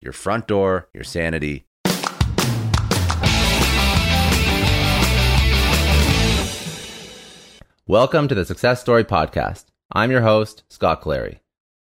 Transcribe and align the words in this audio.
your 0.00 0.12
front 0.12 0.46
door, 0.46 0.88
your 0.94 1.04
sanity. 1.04 1.66
Welcome 7.86 8.28
to 8.28 8.34
the 8.34 8.44
Success 8.44 8.80
Story 8.80 9.04
Podcast. 9.04 9.66
I'm 9.90 10.10
your 10.10 10.20
host, 10.20 10.62
Scott 10.68 11.00
Clary. 11.00 11.40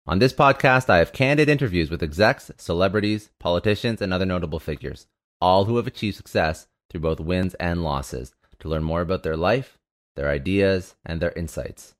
On 0.07 0.19
this 0.19 0.33
podcast, 0.33 0.89
I 0.89 0.97
have 0.97 1.13
candid 1.13 1.47
interviews 1.47 1.89
with 1.89 2.03
execs, 2.03 2.51
celebrities, 2.57 3.29
politicians, 3.39 4.01
and 4.01 4.13
other 4.13 4.25
notable 4.25 4.59
figures, 4.59 5.07
all 5.39 5.65
who 5.65 5.77
have 5.77 5.87
achieved 5.87 6.17
success 6.17 6.67
through 6.89 7.01
both 7.01 7.19
wins 7.19 7.53
and 7.55 7.83
losses, 7.83 8.33
to 8.59 8.67
learn 8.67 8.83
more 8.83 9.01
about 9.01 9.23
their 9.23 9.37
life, 9.37 9.77
their 10.15 10.27
ideas, 10.27 10.95
and 11.05 11.21
their 11.21 11.31
insights. 11.33 11.93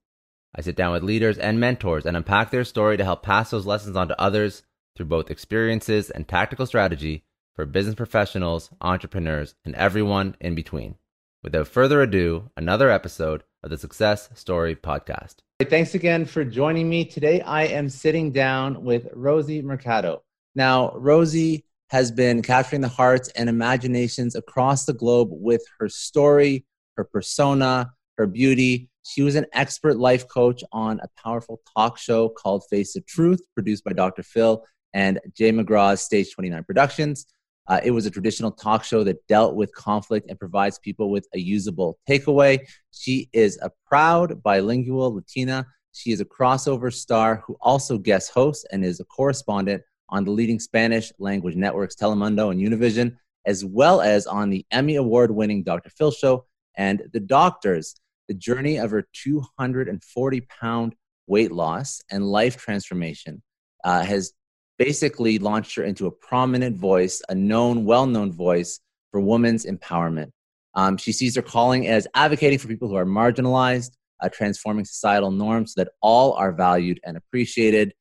I 0.53 0.61
sit 0.61 0.75
down 0.75 0.91
with 0.91 1.03
leaders 1.03 1.37
and 1.37 1.59
mentors 1.59 2.05
and 2.05 2.17
unpack 2.17 2.51
their 2.51 2.65
story 2.65 2.97
to 2.97 3.05
help 3.05 3.23
pass 3.23 3.51
those 3.51 3.65
lessons 3.65 3.95
on 3.95 4.09
to 4.09 4.19
others 4.19 4.63
through 4.95 5.05
both 5.05 5.31
experiences 5.31 6.09
and 6.09 6.27
tactical 6.27 6.65
strategy 6.65 7.23
for 7.55 7.65
business 7.65 7.95
professionals, 7.95 8.69
entrepreneurs, 8.81 9.55
and 9.65 9.75
everyone 9.75 10.35
in 10.39 10.55
between. 10.55 10.95
Without 11.43 11.67
further 11.67 12.01
ado, 12.01 12.49
another 12.55 12.89
episode 12.89 13.43
of 13.63 13.69
the 13.69 13.77
Success 13.77 14.29
Story 14.35 14.75
Podcast. 14.75 15.37
Thanks 15.69 15.95
again 15.95 16.25
for 16.25 16.43
joining 16.43 16.89
me. 16.89 17.05
Today, 17.05 17.41
I 17.41 17.63
am 17.63 17.89
sitting 17.89 18.31
down 18.31 18.83
with 18.83 19.07
Rosie 19.13 19.61
Mercado. 19.61 20.23
Now, 20.55 20.91
Rosie 20.95 21.65
has 21.89 22.11
been 22.11 22.41
capturing 22.41 22.81
the 22.81 22.87
hearts 22.87 23.29
and 23.29 23.49
imaginations 23.49 24.35
across 24.35 24.85
the 24.85 24.93
globe 24.93 25.29
with 25.31 25.63
her 25.79 25.89
story, 25.89 26.65
her 26.95 27.03
persona, 27.03 27.91
her 28.17 28.27
beauty. 28.27 28.89
She 29.03 29.23
was 29.23 29.35
an 29.35 29.45
expert 29.53 29.97
life 29.97 30.27
coach 30.27 30.63
on 30.71 30.99
a 30.99 31.21
powerful 31.21 31.61
talk 31.75 31.97
show 31.97 32.29
called 32.29 32.63
Face 32.69 32.93
the 32.93 33.01
Truth, 33.01 33.41
produced 33.55 33.83
by 33.83 33.93
Dr. 33.93 34.23
Phil 34.23 34.63
and 34.93 35.19
Jay 35.35 35.51
McGraw's 35.51 36.01
Stage 36.01 36.33
29 36.33 36.63
Productions. 36.63 37.25
Uh, 37.67 37.79
it 37.83 37.91
was 37.91 38.05
a 38.05 38.11
traditional 38.11 38.51
talk 38.51 38.83
show 38.83 39.03
that 39.03 39.25
dealt 39.27 39.55
with 39.55 39.73
conflict 39.73 40.29
and 40.29 40.39
provides 40.39 40.79
people 40.79 41.09
with 41.09 41.27
a 41.33 41.39
usable 41.39 41.97
takeaway. 42.09 42.59
She 42.91 43.29
is 43.33 43.57
a 43.61 43.71
proud 43.85 44.41
bilingual 44.43 45.15
Latina. 45.15 45.67
She 45.93 46.11
is 46.11 46.21
a 46.21 46.25
crossover 46.25 46.91
star 46.91 47.43
who 47.45 47.55
also 47.61 47.97
guest 47.97 48.31
hosts 48.31 48.65
and 48.71 48.83
is 48.83 48.99
a 48.99 49.05
correspondent 49.05 49.83
on 50.09 50.25
the 50.25 50.31
leading 50.31 50.59
Spanish 50.59 51.11
language 51.19 51.55
networks 51.55 51.95
Telemundo 51.95 52.51
and 52.51 52.59
Univision, 52.59 53.15
as 53.45 53.63
well 53.63 54.01
as 54.01 54.27
on 54.27 54.49
the 54.49 54.65
Emmy 54.71 54.95
Award 54.95 55.31
winning 55.31 55.63
Dr. 55.63 55.89
Phil 55.89 56.11
Show 56.11 56.45
and 56.75 57.03
The 57.13 57.19
Doctors. 57.19 57.95
The 58.27 58.33
journey 58.33 58.77
of 58.77 58.91
her 58.91 59.07
240 59.13 60.41
pound 60.41 60.95
weight 61.27 61.51
loss 61.51 62.01
and 62.09 62.25
life 62.25 62.57
transformation 62.57 63.41
uh, 63.83 64.03
has 64.03 64.33
basically 64.81 65.37
launched 65.37 65.75
her 65.75 65.83
into 65.83 66.07
a 66.07 66.11
prominent 66.11 66.75
voice, 66.75 67.21
a 67.29 67.35
known, 67.35 67.85
well 67.85 68.07
known 68.07 68.31
voice 68.31 68.79
for 69.11 69.21
women's 69.21 69.63
empowerment. 69.63 70.31
Um, 70.73 70.97
she 70.97 71.11
sees 71.11 71.35
her 71.35 71.43
calling 71.43 71.87
as 71.87 72.07
advocating 72.15 72.57
for 72.57 72.67
people 72.67 72.87
who 72.87 72.95
are 72.95 73.05
marginalized, 73.05 73.91
uh, 74.21 74.29
transforming 74.29 74.85
societal 74.85 75.29
norms 75.29 75.73
so 75.73 75.83
that 75.83 75.91
all 76.01 76.33
are 76.33 76.51
valued 76.51 76.99
and 77.03 77.15
appreciated. 77.15 77.93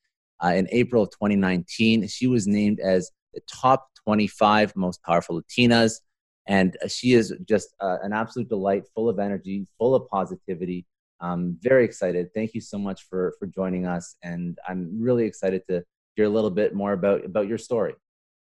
Uh, 0.43 0.55
in 0.55 0.69
April 0.73 1.03
of 1.03 1.11
2019, 1.11 2.09
she 2.09 2.27
was 2.27 2.47
named 2.47 2.81
as 2.81 3.11
the 3.35 3.43
top 3.53 3.91
25 4.07 4.75
most 4.75 5.03
powerful 5.03 5.39
Latinas. 5.39 6.01
And 6.47 6.79
uh, 6.83 6.89
she 6.89 7.13
is 7.13 7.35
just 7.47 7.75
uh, 7.81 7.99
an 8.03 8.15
absolute 8.15 8.49
delight, 8.49 8.85
full 8.95 9.11
of 9.11 9.19
energy, 9.19 9.67
full 9.77 9.95
of 9.95 10.09
positivity. 10.09 10.87
I'm 11.21 11.59
very 11.61 11.85
excited. 11.85 12.31
Thank 12.35 12.55
you 12.55 12.63
so 12.63 12.79
much 12.79 13.03
for, 13.11 13.35
for 13.39 13.45
joining 13.47 13.85
us. 13.85 14.17
And 14.23 14.59
I'm 14.67 14.99
really 14.99 15.27
excited 15.27 15.61
to 15.69 15.85
hear 16.17 16.27
a 16.27 16.29
little 16.29 16.51
bit 16.51 16.75
more 16.75 16.93
about 16.93 17.25
about 17.25 17.49
your 17.49 17.59
story. 17.59 17.95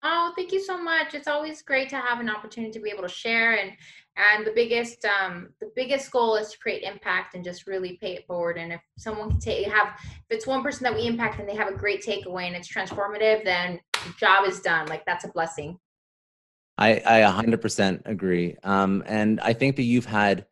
Oh, 0.04 0.34
thank 0.36 0.52
you 0.52 0.64
so 0.64 0.82
much. 0.82 1.14
It's 1.14 1.28
always 1.28 1.62
great 1.62 1.90
to 1.90 1.98
have 1.98 2.20
an 2.20 2.30
opportunity 2.30 2.72
to 2.74 2.80
be 2.80 2.90
able 2.90 3.04
to 3.04 3.10
share 3.10 3.60
and 3.60 3.72
and 4.18 4.46
the 4.46 4.52
biggest 4.52 5.06
um 5.06 5.50
the 5.60 5.72
biggest 5.76 6.12
goal 6.12 6.36
is 6.36 6.52
to 6.52 6.60
create 6.60 6.84
impact 6.84 7.34
and 7.34 7.44
just 7.44 7.68
really 7.68 7.98
pay 8.02 8.16
it 8.16 8.28
forward 8.28 8.58
and 8.58 8.74
if 8.74 8.82
someone 8.98 9.30
can 9.30 9.40
take 9.40 9.68
have 9.68 9.96
if 10.06 10.24
it's 10.30 10.48
one 10.48 10.62
person 10.62 10.84
that 10.84 10.94
we 10.94 11.06
impact 11.06 11.40
and 11.40 11.48
they 11.48 11.56
have 11.56 11.70
a 11.70 11.78
great 11.78 12.04
takeaway 12.04 12.48
and 12.48 12.56
it's 12.56 12.72
transformative 12.72 13.44
then 13.44 13.80
the 13.94 14.14
job 14.20 14.48
is 14.48 14.60
done 14.62 14.86
like 14.88 15.06
that's 15.06 15.24
a 15.24 15.30
blessing 15.30 15.78
i 16.78 17.02
i 17.06 17.20
100% 17.22 18.02
agree 18.06 18.56
um 18.64 19.04
and 19.06 19.40
i 19.40 19.54
think 19.54 19.76
that 19.78 19.84
you've 19.84 20.06
had 20.06 20.46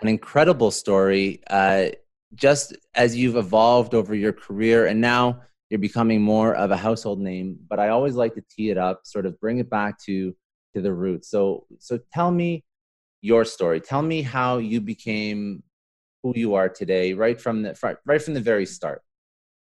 an 0.00 0.08
incredible 0.08 0.70
story 0.70 1.42
uh 1.48 1.86
just 2.34 2.74
as 2.94 3.14
you've 3.14 3.36
evolved 3.36 3.94
over 3.94 4.14
your 4.14 4.32
career 4.32 4.86
and 4.86 5.00
now 5.00 5.42
you're 5.72 5.80
becoming 5.80 6.22
more 6.22 6.54
of 6.54 6.70
a 6.70 6.76
household 6.76 7.18
name 7.18 7.58
but 7.68 7.80
i 7.80 7.88
always 7.88 8.14
like 8.14 8.34
to 8.34 8.44
tee 8.48 8.70
it 8.70 8.78
up 8.78 9.00
sort 9.04 9.26
of 9.26 9.40
bring 9.40 9.58
it 9.58 9.70
back 9.70 9.98
to 9.98 10.34
to 10.74 10.80
the 10.80 10.92
roots. 10.92 11.28
So 11.28 11.66
so 11.78 11.98
tell 12.12 12.30
me 12.30 12.64
your 13.20 13.44
story. 13.44 13.80
Tell 13.80 14.02
me 14.02 14.22
how 14.22 14.58
you 14.58 14.80
became 14.80 15.62
who 16.22 16.32
you 16.36 16.54
are 16.54 16.68
today 16.68 17.12
right 17.12 17.40
from 17.40 17.62
the 17.62 17.98
right 18.04 18.22
from 18.22 18.34
the 18.34 18.40
very 18.40 18.66
start. 18.66 19.02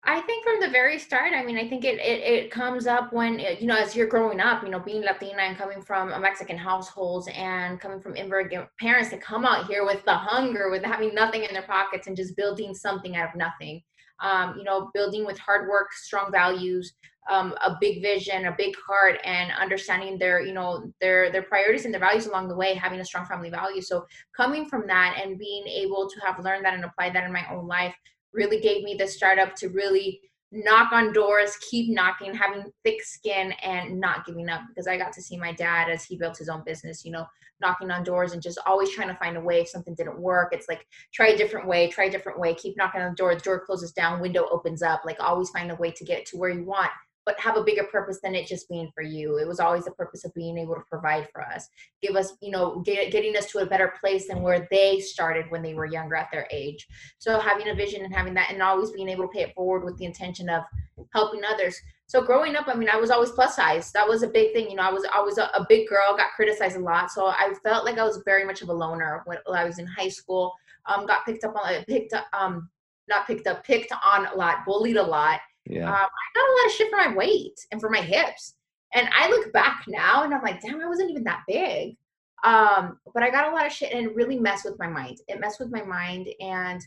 I 0.07 0.21
think 0.21 0.45
from 0.45 0.61
the 0.61 0.69
very 0.69 0.99
start, 0.99 1.33
I 1.33 1.43
mean, 1.43 1.57
I 1.57 1.67
think 1.67 1.83
it, 1.83 1.99
it, 1.99 2.21
it 2.21 2.51
comes 2.51 2.87
up 2.87 3.11
when, 3.15 3.39
you 3.39 3.67
know, 3.67 3.75
as 3.75 3.97
you're 3.97 4.07
growing 4.07 4.39
up, 4.39 4.63
you 4.63 4.69
know, 4.69 4.79
being 4.79 5.01
Latina 5.01 5.41
and 5.41 5.57
coming 5.57 5.81
from 5.81 6.13
a 6.13 6.21
Mexican 6.21 6.59
households 6.59 7.27
and 7.35 7.81
coming 7.81 8.03
from 8.03 8.15
immigrant 8.15 8.69
parents 8.79 9.09
that 9.13 9.23
come 9.23 9.47
out 9.47 9.67
here 9.67 9.87
with 9.87 10.05
the 10.05 10.13
hunger, 10.13 10.71
with 10.71 10.85
having 10.85 11.15
nothing 11.15 11.45
in 11.45 11.55
their 11.55 11.63
pockets 11.63 12.07
and 12.07 12.15
just 12.15 12.37
building 12.37 12.75
something 12.75 13.17
out 13.17 13.31
of 13.31 13.35
nothing 13.35 13.81
um, 14.21 14.57
you 14.59 14.65
know, 14.65 14.91
building 14.95 15.25
with 15.25 15.39
hard 15.39 15.69
work, 15.69 15.93
strong 15.93 16.31
values, 16.31 16.95
um, 17.31 17.55
a 17.65 17.77
big 17.81 18.03
vision, 18.03 18.47
a 18.47 18.55
big 18.57 18.75
heart, 18.87 19.19
and 19.25 19.51
understanding 19.53 20.19
their, 20.19 20.41
you 20.41 20.53
know, 20.53 20.93
their 21.01 21.33
their 21.33 21.43
priorities 21.43 21.85
and 21.85 21.95
their 21.95 22.01
values 22.01 22.27
along 22.27 22.49
the 22.49 22.57
way, 22.57 22.75
having 22.75 23.01
a 23.01 23.05
strong 23.05 23.27
family 23.27 23.51
value. 23.51 23.81
So 23.81 24.07
coming 24.37 24.67
from 24.67 24.87
that 24.87 25.19
and 25.23 25.39
being 25.39 25.67
able 25.67 26.09
to 26.09 26.21
have 26.21 26.45
learned 26.45 26.65
that 26.65 26.75
and 26.75 26.85
applied 26.85 27.15
that 27.15 27.25
in 27.25 27.33
my 27.33 27.47
own 27.51 27.67
life 27.67 27.95
really 28.33 28.61
gave 28.61 28.83
me 28.85 28.95
the 28.95 29.07
startup 29.07 29.55
to 29.57 29.69
really 29.69 30.21
knock 30.53 30.93
on 30.93 31.13
doors, 31.13 31.57
keep 31.69 31.91
knocking, 31.91 32.33
having 32.35 32.65
thick 32.85 33.03
skin, 33.03 33.53
and 33.63 33.99
not 33.99 34.25
giving 34.27 34.49
up. 34.49 34.63
Because 34.69 34.87
I 34.87 34.97
got 34.97 35.13
to 35.15 35.23
see 35.23 35.37
my 35.37 35.53
dad 35.53 35.89
as 35.89 36.05
he 36.05 36.17
built 36.17 36.39
his 36.39 36.49
own 36.49 36.63
business, 36.65 37.05
you 37.05 37.11
know, 37.11 37.27
knocking 37.65 37.91
on 37.91 38.05
doors 38.05 38.33
and 38.33 38.43
just 38.43 38.61
always 38.67 38.91
trying 38.91 39.09
to 39.09 39.17
find 39.17 39.37
a 39.37 39.41
way. 39.41 39.63
If 39.63 39.69
something 39.69 39.95
didn't 39.95 40.21
work, 40.21 40.53
it's 40.53 40.69
like 40.69 40.87
try 41.13 41.29
a 41.29 41.37
different 41.37 41.67
way, 41.67 41.89
try 41.89 42.05
a 42.05 42.11
different 42.11 42.39
way, 42.39 42.55
keep 42.55 42.77
knocking 42.77 43.01
on 43.01 43.11
the 43.11 43.17
door. 43.17 43.35
The 43.35 43.41
door 43.41 43.65
closes 43.65 43.91
down, 43.91 44.21
window 44.21 44.47
opens 44.53 44.83
up. 44.83 45.03
Like 45.05 45.17
always 45.19 45.51
find 45.51 45.73
a 45.73 45.77
way 45.77 45.91
to 45.91 46.05
get 46.05 46.27
to 46.27 46.37
where 46.37 46.51
you 46.51 46.65
want 46.65 46.91
but 47.27 47.41
have 47.41 47.57
a 47.57 47.65
bigger 47.65 47.85
purpose 47.85 48.19
than 48.23 48.35
it 48.35 48.47
just 48.47 48.69
being 48.69 48.91
for 48.95 49.03
you. 49.03 49.39
It 49.39 49.49
was 49.49 49.61
always 49.61 49.85
the 49.85 49.93
purpose 49.93 50.25
of 50.25 50.35
being 50.35 50.59
able 50.59 50.75
to 50.75 50.83
provide 50.91 51.29
for 51.33 51.43
us, 51.43 51.69
give 52.03 52.17
us, 52.17 52.35
you 52.41 52.51
know, 52.51 52.83
get, 52.85 53.11
getting 53.11 53.37
us 53.37 53.51
to 53.53 53.59
a 53.59 53.67
better 53.67 53.95
place 54.01 54.29
than 54.29 54.43
where 54.43 54.69
they 54.71 55.01
started 55.01 55.47
when 55.49 55.63
they 55.63 55.75
were 55.75 55.87
younger 55.87 56.17
at 56.17 56.29
their 56.31 56.47
age. 56.51 56.87
So 57.19 57.39
having 57.39 57.69
a 57.69 57.75
vision 57.75 58.05
and 58.05 58.15
having 58.15 58.35
that, 58.35 58.51
and 58.51 58.63
always 58.63 58.91
being 58.91 59.09
able 59.09 59.25
to 59.25 59.33
pay 59.33 59.43
it 59.43 59.55
forward 59.55 59.85
with 59.85 59.97
the 59.97 60.05
intention 60.05 60.49
of 60.51 60.65
helping 61.13 61.43
others. 61.45 61.81
So 62.07 62.23
growing 62.23 62.55
up, 62.55 62.69
I 62.69 62.75
mean, 62.75 62.89
I 62.91 62.97
was 62.97 63.11
always 63.11 63.31
plus 63.31 63.57
size. 63.57 63.91
That 63.93 64.07
was 64.07 64.23
a 64.23 64.29
big 64.29 64.53
thing. 64.53 64.69
You 64.71 64.77
know, 64.77 64.83
I 64.83 64.93
was 64.93 65.07
I 65.13 65.21
was 65.21 65.39
a, 65.39 65.45
a 65.55 65.67
big 65.69 65.89
girl, 65.89 66.17
got 66.17 66.33
criticized 66.37 66.77
a 66.77 66.81
lot. 66.81 67.11
So 67.11 67.27
I 67.27 67.53
felt 67.63 67.85
like 67.85 67.99
I 67.99 68.05
was 68.05 68.23
very 68.25 68.45
much 68.45 68.63
of 68.63 68.69
a 68.69 68.73
loner 68.75 69.23
when, 69.25 69.39
when 69.47 69.59
I 69.59 69.65
was 69.65 69.79
in 69.79 69.87
high 69.87 70.09
school. 70.09 70.53
Um, 70.87 71.07
got 71.07 71.25
picked 71.25 71.45
up 71.45 71.55
on, 71.57 71.83
picked 71.85 72.13
up, 72.13 72.27
um, 72.35 72.69
not 73.09 73.27
picked 73.27 73.47
up, 73.47 73.65
picked 73.65 73.91
on 74.05 74.27
a 74.27 74.35
lot, 74.35 74.67
bullied 74.67 74.99
a 74.99 75.03
lot 75.03 75.41
yeah. 75.67 75.89
Um, 75.89 75.95
I 75.95 76.39
got 76.39 76.49
a 76.49 76.55
lot 76.59 76.67
of 76.67 76.73
shit 76.73 76.91
for 76.91 76.97
my 76.97 77.15
weight 77.15 77.59
and 77.73 77.81
for 77.81 77.91
my 77.91 78.01
hips. 78.01 78.55
And 78.95 79.09
I 79.17 79.29
look 79.29 79.53
back 79.53 79.85
now 79.89 80.23
and 80.23 80.33
I'm 80.33 80.43
like, 80.43 80.61
damn, 80.61 80.81
I 80.81 80.87
wasn't 80.87 81.11
even 81.11 81.25
that 81.25 81.43
big. 81.49 81.97
Um, 82.45 82.99
but 83.13 83.23
I 83.23 83.31
got 83.31 83.51
a 83.51 83.55
lot 83.55 83.67
of 83.67 83.73
shit 83.73 83.93
and 83.93 84.07
it 84.07 84.15
really 84.15 84.39
messed 84.39 84.65
with 84.65 84.79
my 84.79 84.87
mind. 84.87 85.19
It 85.29 85.41
messed 85.41 85.59
with 85.59 85.71
my 85.71 85.83
mind. 85.83 86.29
And 86.41 86.81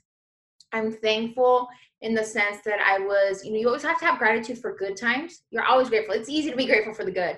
I'm 0.72 0.94
thankful 0.94 1.68
in 2.02 2.14
the 2.14 2.24
sense 2.24 2.58
that 2.66 2.80
I 2.80 3.00
was, 3.00 3.44
you 3.44 3.52
know, 3.52 3.58
you 3.58 3.68
always 3.68 3.84
have 3.84 4.00
to 4.00 4.06
have 4.06 4.20
gratitude 4.20 4.60
for 4.60 4.76
good 4.76 4.96
times. 4.96 5.42
You're 5.50 5.66
always 5.66 5.90
grateful. 5.90 6.16
It's 6.16 6.30
easy 6.30 6.52
to 6.52 6.58
be 6.58 6.68
grateful 6.68 6.94
for 6.94 7.06
the 7.06 7.12
good. 7.12 7.38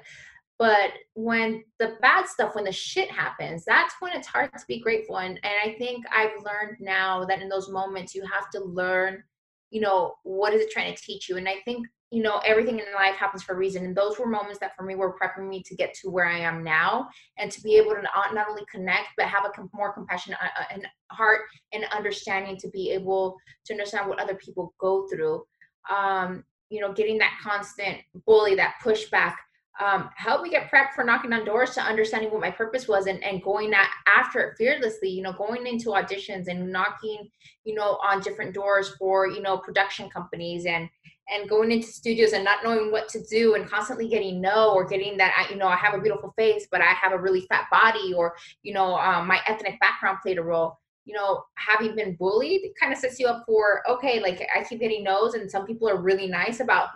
But 0.57 0.91
when 1.13 1.63
the 1.79 1.95
bad 2.01 2.27
stuff, 2.27 2.55
when 2.55 2.65
the 2.65 2.71
shit 2.71 3.09
happens, 3.09 3.63
that's 3.63 3.95
when 4.01 4.11
it's 4.11 4.27
hard 4.27 4.51
to 4.51 4.65
be 4.67 4.81
grateful. 4.81 5.19
And, 5.19 5.39
and 5.43 5.53
I 5.63 5.75
think 5.77 6.03
I've 6.13 6.43
learned 6.43 6.77
now 6.81 7.23
that 7.25 7.41
in 7.41 7.47
those 7.47 7.69
moments, 7.69 8.13
you 8.13 8.23
have 8.25 8.49
to 8.51 8.63
learn 8.63 9.23
you 9.71 9.81
know, 9.81 10.15
what 10.23 10.53
is 10.53 10.61
it 10.61 10.71
trying 10.71 10.93
to 10.93 11.01
teach 11.01 11.29
you? 11.29 11.37
And 11.37 11.47
I 11.47 11.55
think, 11.65 11.87
you 12.11 12.23
know, 12.23 12.41
everything 12.43 12.79
in 12.79 12.85
life 12.95 13.15
happens 13.15 13.43
for 13.43 13.53
a 13.53 13.57
reason. 13.57 13.85
And 13.85 13.95
those 13.95 14.17
were 14.17 14.25
moments 14.25 14.59
that 14.59 14.75
for 14.75 14.83
me 14.83 14.95
were 14.95 15.15
prepping 15.15 15.47
me 15.47 15.61
to 15.63 15.75
get 15.75 15.93
to 15.95 16.09
where 16.09 16.25
I 16.25 16.39
am 16.39 16.63
now 16.63 17.07
and 17.37 17.51
to 17.51 17.61
be 17.61 17.75
able 17.75 17.91
to 17.91 18.01
not, 18.01 18.33
not 18.33 18.49
only 18.49 18.63
connect, 18.71 19.09
but 19.15 19.27
have 19.27 19.45
a 19.45 19.51
more 19.73 19.93
compassionate 19.93 20.39
uh, 20.41 20.61
uh, 20.61 20.65
and 20.71 20.87
heart 21.11 21.41
and 21.71 21.85
understanding 21.95 22.57
to 22.57 22.69
be 22.69 22.89
able 22.91 23.37
to 23.65 23.73
understand 23.73 24.09
what 24.09 24.19
other 24.19 24.35
people 24.35 24.73
go 24.79 25.07
through. 25.07 25.43
Um, 25.89 26.43
you 26.69 26.81
know, 26.81 26.93
getting 26.93 27.17
that 27.19 27.37
constant 27.43 27.97
bully, 28.25 28.55
that 28.55 28.75
pushback, 28.83 29.35
um, 29.79 30.09
helped 30.15 30.43
me 30.43 30.49
get 30.49 30.69
prepped 30.69 30.93
for 30.93 31.03
knocking 31.03 31.31
on 31.31 31.45
doors 31.45 31.71
to 31.71 31.81
understanding 31.81 32.31
what 32.31 32.41
my 32.41 32.51
purpose 32.51 32.87
was 32.87 33.07
and, 33.07 33.23
and 33.23 33.41
going 33.41 33.73
at, 33.73 33.87
after 34.07 34.39
it 34.41 34.55
fearlessly, 34.57 35.09
you 35.09 35.21
know, 35.21 35.31
going 35.31 35.65
into 35.65 35.89
auditions 35.89 36.47
and 36.47 36.69
knocking, 36.69 37.29
you 37.63 37.75
know, 37.75 37.97
on 38.03 38.19
different 38.19 38.53
doors 38.53 38.93
for, 38.99 39.27
you 39.27 39.41
know, 39.41 39.57
production 39.57 40.09
companies 40.09 40.65
and, 40.65 40.89
and 41.31 41.49
going 41.49 41.71
into 41.71 41.87
studios 41.87 42.33
and 42.33 42.43
not 42.43 42.63
knowing 42.63 42.91
what 42.91 43.07
to 43.09 43.23
do 43.29 43.55
and 43.55 43.69
constantly 43.69 44.07
getting 44.07 44.41
no 44.41 44.73
or 44.73 44.85
getting 44.85 45.17
that, 45.17 45.47
you 45.49 45.57
know, 45.57 45.67
I 45.67 45.75
have 45.75 45.93
a 45.93 46.01
beautiful 46.01 46.33
face, 46.37 46.67
but 46.71 46.81
I 46.81 46.93
have 46.93 47.11
a 47.11 47.19
really 47.19 47.41
fat 47.41 47.65
body 47.71 48.13
or, 48.13 48.35
you 48.63 48.73
know, 48.73 48.95
um, 48.95 49.27
my 49.27 49.39
ethnic 49.45 49.79
background 49.79 50.19
played 50.21 50.37
a 50.37 50.43
role. 50.43 50.77
You 51.05 51.15
know, 51.15 51.43
having 51.55 51.95
been 51.95 52.15
bullied 52.15 52.61
kind 52.79 52.93
of 52.93 52.99
sets 52.99 53.19
you 53.19 53.27
up 53.27 53.43
for, 53.47 53.81
okay, 53.89 54.19
like 54.19 54.47
I 54.55 54.63
keep 54.63 54.79
getting 54.79 55.03
no's 55.03 55.33
and 55.33 55.49
some 55.49 55.65
people 55.65 55.89
are 55.89 56.01
really 56.01 56.27
nice 56.27 56.59
about 56.59 56.89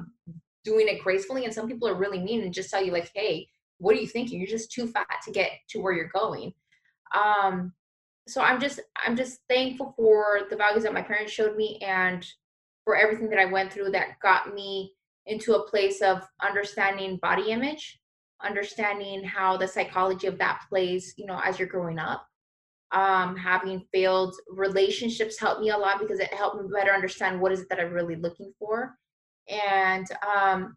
doing 0.63 0.87
it 0.87 1.01
gracefully 1.01 1.45
and 1.45 1.53
some 1.53 1.67
people 1.67 1.87
are 1.87 1.95
really 1.95 2.19
mean 2.19 2.43
and 2.43 2.53
just 2.53 2.69
tell 2.69 2.83
you 2.83 2.91
like 2.91 3.11
hey 3.13 3.47
what 3.79 3.97
are 3.97 3.99
you 3.99 4.07
thinking? 4.07 4.39
You're 4.39 4.47
just 4.47 4.71
too 4.71 4.87
fat 4.87 5.07
to 5.25 5.31
get 5.31 5.49
to 5.69 5.79
where 5.79 5.91
you're 5.91 6.11
going. 6.13 6.53
Um 7.13 7.73
so 8.27 8.41
i'm 8.41 8.59
just 8.59 8.79
i'm 9.05 9.15
just 9.15 9.39
thankful 9.49 9.93
for 9.97 10.41
the 10.49 10.55
values 10.55 10.83
that 10.83 10.93
my 10.93 11.01
parents 11.01 11.31
showed 11.31 11.55
me 11.55 11.77
and 11.81 12.25
for 12.83 12.95
everything 12.95 13.29
that 13.29 13.39
i 13.39 13.45
went 13.45 13.71
through 13.71 13.89
that 13.91 14.19
got 14.21 14.53
me 14.53 14.91
into 15.25 15.55
a 15.55 15.67
place 15.67 16.01
of 16.01 16.21
understanding 16.41 17.17
body 17.21 17.51
image 17.51 17.99
understanding 18.43 19.23
how 19.23 19.55
the 19.55 19.67
psychology 19.67 20.27
of 20.27 20.37
that 20.37 20.61
plays 20.69 21.13
you 21.17 21.25
know 21.25 21.39
as 21.43 21.57
you're 21.57 21.67
growing 21.67 21.99
up 21.99 22.27
um, 22.91 23.35
having 23.35 23.83
failed 23.91 24.35
relationships 24.49 25.39
helped 25.39 25.61
me 25.61 25.69
a 25.71 25.77
lot 25.77 25.99
because 25.99 26.19
it 26.19 26.31
helped 26.31 26.61
me 26.61 26.69
better 26.71 26.91
understand 26.91 27.39
what 27.39 27.51
is 27.51 27.61
it 27.61 27.69
that 27.69 27.79
i'm 27.79 27.91
really 27.91 28.15
looking 28.15 28.53
for 28.59 28.95
and 29.49 30.05
um, 30.23 30.75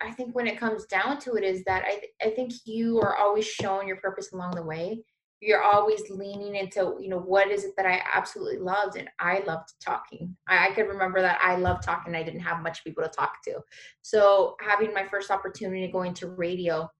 I 0.00 0.10
think 0.12 0.34
when 0.34 0.46
it 0.46 0.58
comes 0.58 0.86
down 0.86 1.18
to 1.20 1.34
it, 1.34 1.44
is 1.44 1.62
that 1.64 1.84
I 1.86 2.00
I 2.26 2.30
think 2.30 2.52
you 2.64 3.00
are 3.00 3.16
always 3.16 3.46
shown 3.46 3.86
your 3.86 3.96
purpose 3.96 4.32
along 4.32 4.54
the 4.54 4.62
way. 4.62 5.02
You're 5.40 5.62
always 5.62 6.02
leaning 6.10 6.56
into 6.56 6.96
you 7.00 7.08
know 7.08 7.18
what 7.18 7.50
is 7.50 7.64
it 7.64 7.74
that 7.76 7.86
I 7.86 8.02
absolutely 8.12 8.58
loved, 8.58 8.96
and 8.96 9.08
I 9.18 9.42
loved 9.46 9.72
talking. 9.80 10.36
I, 10.48 10.68
I 10.68 10.70
could 10.72 10.88
remember 10.88 11.20
that 11.20 11.40
I 11.42 11.56
loved 11.56 11.82
talking. 11.82 12.14
I 12.14 12.22
didn't 12.22 12.40
have 12.40 12.62
much 12.62 12.84
people 12.84 13.02
to 13.02 13.08
talk 13.08 13.42
to, 13.44 13.60
so 14.02 14.56
having 14.60 14.92
my 14.92 15.06
first 15.06 15.30
opportunity 15.30 15.90
going 15.90 16.14
to 16.14 16.28
radio 16.28 16.90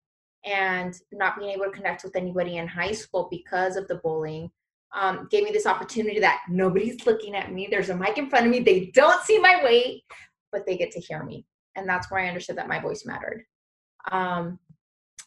and 0.46 0.94
not 1.12 1.38
being 1.38 1.50
able 1.50 1.66
to 1.66 1.70
connect 1.70 2.02
with 2.02 2.16
anybody 2.16 2.56
in 2.56 2.66
high 2.66 2.92
school 2.92 3.28
because 3.31 3.76
of 3.76 3.87
the 3.88 3.96
bullying 3.96 4.50
um, 4.98 5.28
gave 5.31 5.44
me 5.44 5.50
this 5.50 5.66
opportunity 5.66 6.19
that 6.19 6.40
nobody's 6.48 7.04
looking 7.06 7.34
at 7.34 7.52
me. 7.52 7.69
There's 7.70 7.90
a 7.90 7.96
mic 7.96 8.16
in 8.16 8.31
front 8.31 8.46
of 8.46 8.50
me. 8.50 8.60
They 8.60 8.90
don't 8.94 9.22
see 9.25 9.38
my 9.38 9.62
weight 9.62 10.02
but 10.52 10.66
they 10.66 10.76
get 10.76 10.90
to 10.92 11.00
hear 11.00 11.22
me. 11.22 11.46
And 11.76 11.88
that's 11.88 12.10
where 12.10 12.20
I 12.20 12.28
understood 12.28 12.56
that 12.56 12.69
my 12.69 12.81
voice 12.81 13.04
mattered. 13.06 13.44
Um, 14.10 14.58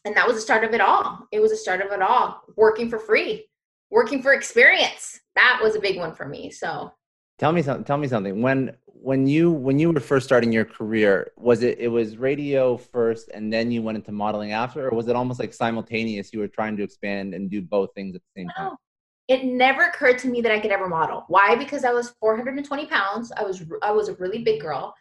and 0.06 0.16
that 0.16 0.28
was 0.28 0.36
the 0.36 0.42
start 0.42 0.64
of 0.64 0.74
it 0.74 0.82
all. 0.82 1.28
It 1.32 1.40
was 1.40 1.52
the 1.52 1.58
start 1.58 1.82
of 1.82 1.92
it 1.92 2.02
all. 2.02 2.42
Working 2.56 2.90
for 2.90 3.00
free, 3.00 3.48
working 3.90 4.22
for 4.22 4.34
experience. 4.34 5.20
That 5.36 5.60
was 5.62 5.76
a 5.76 5.80
big 5.80 5.98
one 5.98 6.14
for 6.14 6.28
me. 6.28 6.52
So 6.52 6.92
tell 7.40 7.52
me 7.52 7.62
something. 7.62 7.84
Tell 7.84 7.98
me 7.98 8.08
something. 8.08 8.42
When 8.42 8.76
when 8.86 9.28
you 9.28 9.52
when 9.52 9.80
you 9.80 9.92
were 9.92 10.00
first 10.00 10.26
starting 10.26 10.52
your 10.52 10.66
career, 10.66 11.32
was 11.38 11.64
it 11.64 11.80
it 11.80 11.88
was 11.88 12.18
radio 12.18 12.78
first, 12.78 13.30
and 13.34 13.52
then 13.52 13.72
you 13.72 13.82
went 13.82 13.98
into 13.98 14.12
modeling 14.12 14.52
after, 14.52 14.88
or 14.88 14.96
was 14.96 15.08
it 15.08 15.16
almost 15.16 15.40
like 15.40 15.54
simultaneous? 15.54 16.34
You 16.34 16.40
were 16.40 16.48
trying 16.48 16.78
to 16.78 16.84
expand 16.84 17.34
and 17.34 17.50
do 17.50 17.62
both 17.62 17.94
things 17.96 18.16
at 18.16 18.22
the 18.22 18.42
same 18.42 18.50
time. 18.56 18.76
it 19.30 19.46
never 19.46 19.84
occurred 19.84 20.18
to 20.20 20.28
me 20.28 20.42
that 20.42 20.52
I 20.52 20.60
could 20.60 20.72
ever 20.72 20.90
model. 20.90 21.24
Why? 21.28 21.56
Because 21.56 21.86
I 21.86 21.94
was 21.94 22.14
420 22.20 22.86
pounds. 22.88 23.32
I 23.38 23.44
was 23.44 23.64
I 23.82 23.92
was 23.92 24.10
a 24.10 24.16
really 24.16 24.44
big 24.44 24.62
girl. 24.62 24.94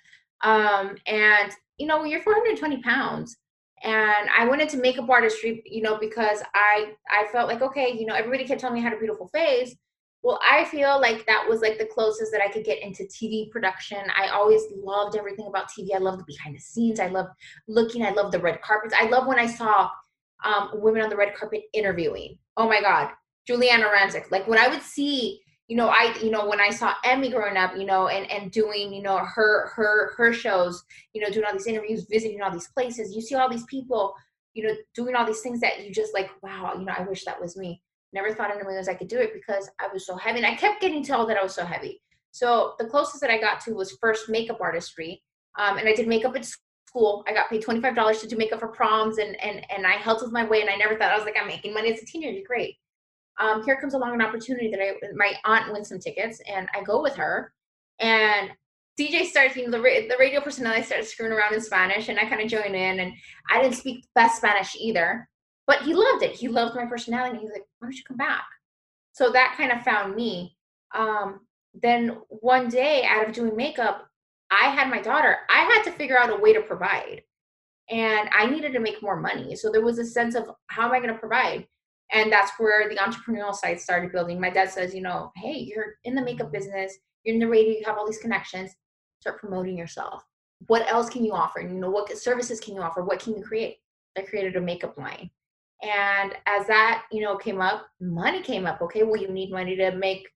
Um, 0.45 0.97
and 1.07 1.53
you 1.79 1.87
know, 1.87 2.05
you're 2.05 2.23
420 2.23 2.83
pounds, 2.83 3.37
and 3.83 4.29
I 4.37 4.47
went 4.47 4.63
into 4.63 4.77
makeup 4.77 5.09
artistry, 5.09 5.63
you 5.67 5.83
know, 5.83 5.99
because 5.99 6.43
I 6.55 6.93
I 7.11 7.27
felt 7.33 7.49
like 7.49 7.63
okay, 7.63 7.93
you 7.93 8.07
know, 8.07 8.15
everybody 8.15 8.45
kept 8.45 8.61
telling 8.61 8.75
me 8.75 8.81
I 8.81 8.85
had 8.85 8.93
a 8.93 8.99
beautiful 8.99 9.29
face. 9.29 9.75
Well, 10.23 10.39
I 10.49 10.65
feel 10.67 11.01
like 11.01 11.27
that 11.27 11.45
was 11.49 11.63
like 11.63 11.79
the 11.79 11.87
closest 11.87 12.31
that 12.31 12.41
I 12.41 12.49
could 12.49 12.65
get 12.65 12.81
into 12.81 13.03
TV 13.05 13.51
production. 13.51 13.99
I 14.17 14.29
always 14.29 14.63
loved 14.77 15.17
everything 15.17 15.49
about 15.49 15.67
TV. 15.69 15.95
I 15.95 15.99
loved 15.99 16.21
the 16.21 16.25
behind 16.25 16.55
the 16.55 16.61
scenes. 16.61 17.01
I 17.01 17.09
loved 17.09 17.31
looking. 17.67 18.05
I 18.05 18.11
loved 18.11 18.33
the 18.33 18.39
red 18.39 18.63
carpets. 18.63 18.95
I 18.99 19.09
love 19.09 19.27
when 19.27 19.41
I 19.41 19.47
saw 19.47 19.91
um, 20.45 20.71
women 20.75 21.03
on 21.03 21.11
the 21.11 21.17
red 21.17 21.35
carpet 21.35 21.63
interviewing. 21.73 22.39
Oh 22.57 22.69
my 22.69 22.81
God, 22.81 23.11
Giuliana 23.49 23.91
Rancic. 23.93 24.31
Like 24.31 24.47
when 24.47 24.59
I 24.59 24.69
would 24.69 24.83
see 24.83 25.42
you 25.69 25.77
know 25.77 25.89
i 25.89 26.15
you 26.23 26.31
know 26.31 26.47
when 26.49 26.61
i 26.61 26.71
saw 26.71 26.93
emmy 27.05 27.31
growing 27.31 27.57
up 27.57 27.77
you 27.77 27.85
know 27.85 28.09
and 28.09 28.31
and 28.31 28.51
doing 28.51 28.93
you 28.93 29.03
know 29.03 29.19
her 29.19 29.69
her 29.75 30.13
her 30.17 30.33
shows 30.33 30.85
you 31.13 31.21
know 31.21 31.31
doing 31.31 31.47
all 31.47 31.53
these 31.53 31.67
interviews 31.67 32.07
visiting 32.11 32.43
all 32.43 32.51
these 32.51 32.69
places 32.69 33.15
you 33.15 33.23
see 33.23 33.35
all 33.35 33.49
these 33.49 33.65
people 33.67 34.15
you 34.55 34.67
know 34.67 34.75
doing 34.95 35.15
all 35.15 35.27
these 35.27 35.41
things 35.41 35.61
that 35.61 35.85
you 35.85 35.93
just 35.93 36.15
like 36.15 36.31
wow 36.43 36.75
you 36.79 36.85
know 36.85 36.93
i 36.97 37.03
wish 37.03 37.25
that 37.25 37.41
was 37.41 37.57
me. 37.57 37.81
Never 38.15 38.35
thought 38.35 38.55
in 38.55 38.61
a 38.61 38.65
million 38.65 38.85
i 38.89 38.95
could 38.95 39.09
do 39.09 39.19
it 39.19 39.33
because 39.33 39.71
i 39.81 39.89
was 39.93 40.07
so 40.07 40.17
heavy 40.17 40.39
and 40.39 40.47
i 40.47 40.55
kept 40.55 40.81
getting 40.81 41.05
told 41.05 41.29
that 41.31 41.39
i 41.39 41.43
was 41.43 41.55
so 41.55 41.65
heavy. 41.65 42.03
So 42.33 42.75
the 42.79 42.87
closest 42.87 43.21
that 43.23 43.31
i 43.31 43.39
got 43.39 43.61
to 43.63 43.73
was 43.73 43.97
first 44.01 44.29
makeup 44.29 44.61
artistry 44.61 45.23
um, 45.59 45.79
and 45.79 45.89
i 45.89 45.95
did 45.95 46.09
makeup 46.09 46.37
at 46.37 46.45
school. 46.45 47.25
I 47.27 47.33
got 47.33 47.49
paid 47.49 47.65
$25 47.65 48.21
to 48.21 48.27
do 48.27 48.37
makeup 48.37 48.61
for 48.61 48.69
proms 48.69 49.17
and 49.19 49.41
and 49.43 49.65
and 49.75 49.87
i 49.87 49.93
held 49.93 50.21
with 50.21 50.33
my 50.33 50.45
weight 50.45 50.63
and 50.63 50.71
i 50.71 50.77
never 50.77 50.99
thought 50.99 51.13
i 51.13 51.17
was 51.17 51.25
like 51.25 51.37
i'm 51.41 51.49
making 51.49 51.73
money 51.73 51.93
as 51.93 52.03
a 52.03 52.05
teenager. 52.05 52.43
Great 52.47 52.77
um, 53.41 53.65
here 53.65 53.81
comes 53.81 53.95
along 53.95 54.15
an 54.15 54.23
opportunity 54.23 54.71
that 54.71 54.81
I, 54.81 54.93
my 55.15 55.33
aunt 55.45 55.73
wins 55.73 55.89
some 55.89 55.99
tickets 55.99 56.41
and 56.53 56.69
I 56.75 56.83
go 56.83 57.03
with 57.03 57.15
her 57.17 57.53
and 57.99 58.51
DJ 58.99 59.25
starts, 59.25 59.57
you 59.57 59.69
know, 59.69 59.71
the, 59.71 60.07
the 60.09 60.17
radio 60.19 60.41
personality 60.41 60.83
started 60.83 61.07
screwing 61.07 61.33
around 61.33 61.55
in 61.55 61.61
Spanish 61.61 62.09
and 62.09 62.19
I 62.19 62.27
kind 62.27 62.43
of 62.43 62.49
joined 62.49 62.75
in 62.75 63.01
and 63.01 63.13
I 63.51 63.63
didn't 63.63 63.77
speak 63.77 64.07
best 64.15 64.37
Spanish 64.37 64.75
either, 64.79 65.29
but 65.67 65.83
he 65.83 65.95
loved 65.95 66.23
it. 66.23 66.33
He 66.33 66.49
loved 66.49 66.77
my 66.77 66.85
personality. 66.85 67.39
He's 67.39 67.51
like, 67.53 67.65
why 67.79 67.87
don't 67.87 67.97
you 67.97 68.05
come 68.07 68.19
back? 68.19 68.45
So 69.13 69.31
that 69.33 69.55
kind 69.57 69.73
of 69.73 69.83
found 69.83 70.15
me. 70.15 70.57
Um, 70.95 71.41
then 71.75 72.19
one 72.29 72.69
day 72.69 73.05
out 73.05 73.27
of 73.27 73.35
doing 73.35 73.57
makeup, 73.57 74.09
I 74.51 74.67
had 74.67 74.91
my 74.91 75.01
daughter. 75.01 75.39
I 75.49 75.61
had 75.61 75.83
to 75.85 75.93
figure 75.93 76.19
out 76.19 76.31
a 76.31 76.37
way 76.37 76.53
to 76.53 76.61
provide 76.61 77.23
and 77.91 78.29
I 78.33 78.47
needed 78.47 78.73
to 78.73 78.81
make 78.81 79.03
more 79.03 79.17
money. 79.17 79.57
So 79.57 79.71
there 79.71 79.83
was 79.83 79.99
a 79.99 80.05
sense 80.05 80.35
of 80.35 80.51
how 80.69 80.87
am 80.87 80.93
I 80.93 80.99
going 80.99 81.13
to 81.13 81.19
provide? 81.19 81.67
And 82.13 82.31
that's 82.31 82.53
where 82.59 82.89
the 82.89 82.97
entrepreneurial 82.97 83.55
side 83.55 83.81
started 83.81 84.13
building 84.13 84.41
my 84.41 84.51
dad 84.51 84.71
says 84.71 84.95
you 84.95 85.03
know 85.03 85.33
hey 85.37 85.57
you're 85.59 85.95
in 86.05 86.15
the 86.15 86.23
makeup 86.23 86.53
business 86.53 86.99
you're 87.25 87.35
in 87.35 87.41
the 87.41 87.47
radio 87.47 87.73
you 87.73 87.85
have 87.85 87.97
all 87.97 88.07
these 88.07 88.19
connections 88.19 88.77
start 89.23 89.39
promoting 89.39 89.79
yourself. 89.79 90.25
What 90.67 90.87
else 90.93 91.09
can 91.09 91.25
you 91.25 91.33
offer? 91.33 91.61
You 91.61 91.69
know, 91.69 91.91
what 91.91 92.17
services 92.19 92.61
can 92.61 92.75
you 92.75 92.83
offer? 92.83 93.03
What 93.03 93.21
can 93.21 93.35
you 93.35 93.43
create? 93.43 93.79
I 94.19 94.23
created 94.23 94.57
a 94.57 94.61
makeup 94.61 94.99
line. 94.99 95.31
And 95.83 96.35
as 96.47 96.67
that, 96.67 97.05
you 97.11 97.23
know, 97.23 97.37
came 97.37 97.61
up, 97.61 97.87
money 98.01 98.43
came 98.43 98.67
up. 98.67 98.83
Okay, 98.83 99.05
well, 99.05 99.21
you 99.21 99.29
need 99.29 99.51
money 99.51 99.77
to 99.77 99.93
make 99.93 100.29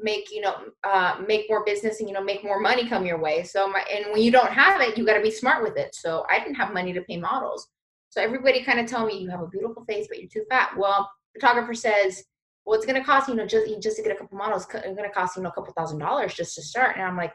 make 0.00 0.30
you 0.30 0.40
know 0.40 0.54
uh, 0.84 1.16
make 1.26 1.46
more 1.48 1.64
business 1.64 1.98
and 1.98 2.08
you 2.08 2.14
know 2.14 2.22
make 2.22 2.44
more 2.44 2.60
money 2.60 2.88
come 2.88 3.04
your 3.04 3.20
way 3.20 3.42
so 3.42 3.66
my 3.68 3.82
and 3.92 4.12
when 4.12 4.22
you 4.22 4.30
don't 4.30 4.52
have 4.52 4.80
it 4.80 4.96
you 4.96 5.04
got 5.04 5.14
to 5.14 5.20
be 5.20 5.28
smart 5.28 5.60
with 5.60 5.76
it 5.76 5.92
so 5.92 6.24
i 6.30 6.38
didn't 6.38 6.54
have 6.54 6.72
money 6.72 6.92
to 6.92 7.00
pay 7.00 7.16
models 7.16 7.66
so 8.08 8.22
everybody 8.22 8.62
kind 8.62 8.78
of 8.78 8.86
tell 8.86 9.04
me 9.04 9.18
you 9.18 9.28
have 9.28 9.40
a 9.40 9.48
beautiful 9.48 9.84
face 9.86 10.06
but 10.08 10.20
you're 10.20 10.28
too 10.28 10.44
fat 10.48 10.70
well 10.78 11.10
photographer 11.38 11.74
says 11.74 12.24
well 12.64 12.76
it's 12.76 12.86
going 12.86 12.98
to 12.98 13.04
cost 13.04 13.28
you 13.28 13.34
know 13.34 13.46
just 13.46 13.66
just 13.80 13.96
to 13.96 14.02
get 14.02 14.12
a 14.12 14.16
couple 14.16 14.36
models 14.36 14.66
it's 14.72 14.84
going 14.84 14.96
to 14.96 15.10
cost 15.10 15.36
you 15.36 15.42
know 15.42 15.48
a 15.48 15.52
couple 15.52 15.72
thousand 15.72 15.98
dollars 15.98 16.34
just 16.34 16.54
to 16.54 16.62
start 16.62 16.96
and 16.96 17.04
i'm 17.04 17.16
like 17.16 17.32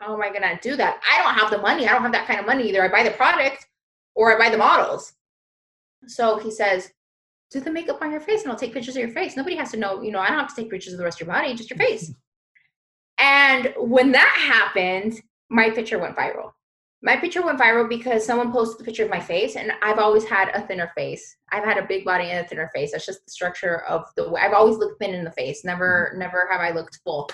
how 0.00 0.14
am 0.14 0.22
i 0.22 0.28
going 0.28 0.42
to 0.42 0.58
do 0.62 0.76
that 0.76 1.00
i 1.10 1.22
don't 1.22 1.34
have 1.34 1.50
the 1.50 1.58
money 1.58 1.86
i 1.86 1.92
don't 1.92 2.02
have 2.02 2.12
that 2.12 2.26
kind 2.26 2.40
of 2.40 2.46
money 2.46 2.68
either 2.68 2.82
i 2.82 2.88
buy 2.88 3.02
the 3.02 3.10
product 3.16 3.66
or 4.14 4.34
i 4.34 4.38
buy 4.38 4.50
the 4.50 4.58
models 4.58 5.12
so 6.06 6.38
he 6.38 6.50
says 6.50 6.90
do 7.50 7.60
the 7.60 7.70
makeup 7.70 8.00
on 8.00 8.12
your 8.12 8.20
face 8.20 8.42
and 8.42 8.52
I'll 8.52 8.58
take 8.58 8.72
pictures 8.72 8.94
of 8.96 9.02
your 9.02 9.10
face. 9.10 9.36
Nobody 9.36 9.56
has 9.56 9.72
to 9.72 9.76
know, 9.76 10.02
you 10.02 10.12
know, 10.12 10.20
I 10.20 10.28
don't 10.28 10.38
have 10.38 10.54
to 10.54 10.62
take 10.62 10.70
pictures 10.70 10.92
of 10.92 10.98
the 10.98 11.04
rest 11.04 11.20
of 11.20 11.26
your 11.26 11.34
body, 11.34 11.52
just 11.54 11.68
your 11.68 11.78
face. 11.78 12.12
and 13.18 13.74
when 13.76 14.12
that 14.12 14.34
happened, 14.38 15.20
my 15.50 15.70
picture 15.70 15.98
went 15.98 16.16
viral. 16.16 16.52
My 17.02 17.16
picture 17.16 17.42
went 17.42 17.58
viral 17.58 17.88
because 17.88 18.26
someone 18.26 18.52
posted 18.52 18.78
the 18.78 18.84
picture 18.84 19.04
of 19.04 19.10
my 19.10 19.20
face, 19.20 19.56
and 19.56 19.72
I've 19.82 19.98
always 19.98 20.24
had 20.24 20.50
a 20.50 20.60
thinner 20.66 20.92
face. 20.94 21.36
I've 21.50 21.64
had 21.64 21.78
a 21.78 21.86
big 21.86 22.04
body 22.04 22.24
and 22.24 22.44
a 22.44 22.48
thinner 22.48 22.70
face. 22.74 22.92
That's 22.92 23.06
just 23.06 23.24
the 23.24 23.30
structure 23.30 23.82
of 23.84 24.04
the 24.16 24.28
way 24.28 24.42
I've 24.42 24.52
always 24.52 24.76
looked 24.76 25.00
thin 25.00 25.14
in 25.14 25.24
the 25.24 25.32
face. 25.32 25.64
Never, 25.64 26.10
mm-hmm. 26.10 26.18
never 26.18 26.46
have 26.50 26.60
I 26.60 26.72
looked 26.72 27.00
full 27.02 27.30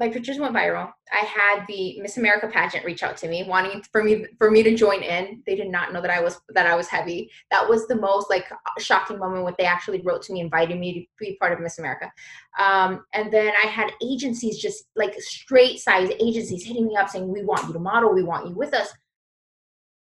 my 0.00 0.08
pictures 0.08 0.38
went 0.38 0.54
viral. 0.54 0.90
I 1.12 1.24
had 1.24 1.66
the 1.68 2.00
Miss 2.00 2.16
America 2.16 2.48
pageant 2.48 2.84
reach 2.84 3.04
out 3.04 3.16
to 3.18 3.28
me, 3.28 3.44
wanting 3.44 3.80
for 3.92 4.02
me 4.02 4.26
for 4.38 4.50
me 4.50 4.64
to 4.64 4.74
join 4.74 5.02
in. 5.02 5.42
They 5.46 5.54
did 5.54 5.68
not 5.68 5.92
know 5.92 6.00
that 6.00 6.10
I 6.10 6.20
was 6.20 6.40
that 6.48 6.66
I 6.66 6.74
was 6.74 6.88
heavy. 6.88 7.30
That 7.52 7.68
was 7.68 7.86
the 7.86 7.94
most 7.94 8.28
like 8.28 8.50
shocking 8.80 9.18
moment 9.18 9.44
when 9.44 9.54
they 9.56 9.66
actually 9.66 10.00
wrote 10.00 10.22
to 10.22 10.32
me, 10.32 10.40
inviting 10.40 10.80
me 10.80 10.94
to 10.94 11.24
be 11.24 11.36
part 11.36 11.52
of 11.52 11.60
Miss 11.60 11.78
America. 11.78 12.10
Um, 12.58 13.04
and 13.12 13.32
then 13.32 13.52
I 13.62 13.68
had 13.68 13.92
agencies, 14.02 14.58
just 14.58 14.84
like 14.96 15.14
straight 15.20 15.78
size 15.78 16.10
agencies, 16.20 16.64
hitting 16.64 16.88
me 16.88 16.96
up 16.96 17.08
saying, 17.08 17.28
"We 17.28 17.44
want 17.44 17.66
you 17.68 17.72
to 17.72 17.78
model. 17.78 18.12
We 18.12 18.24
want 18.24 18.48
you 18.48 18.54
with 18.54 18.74
us." 18.74 18.92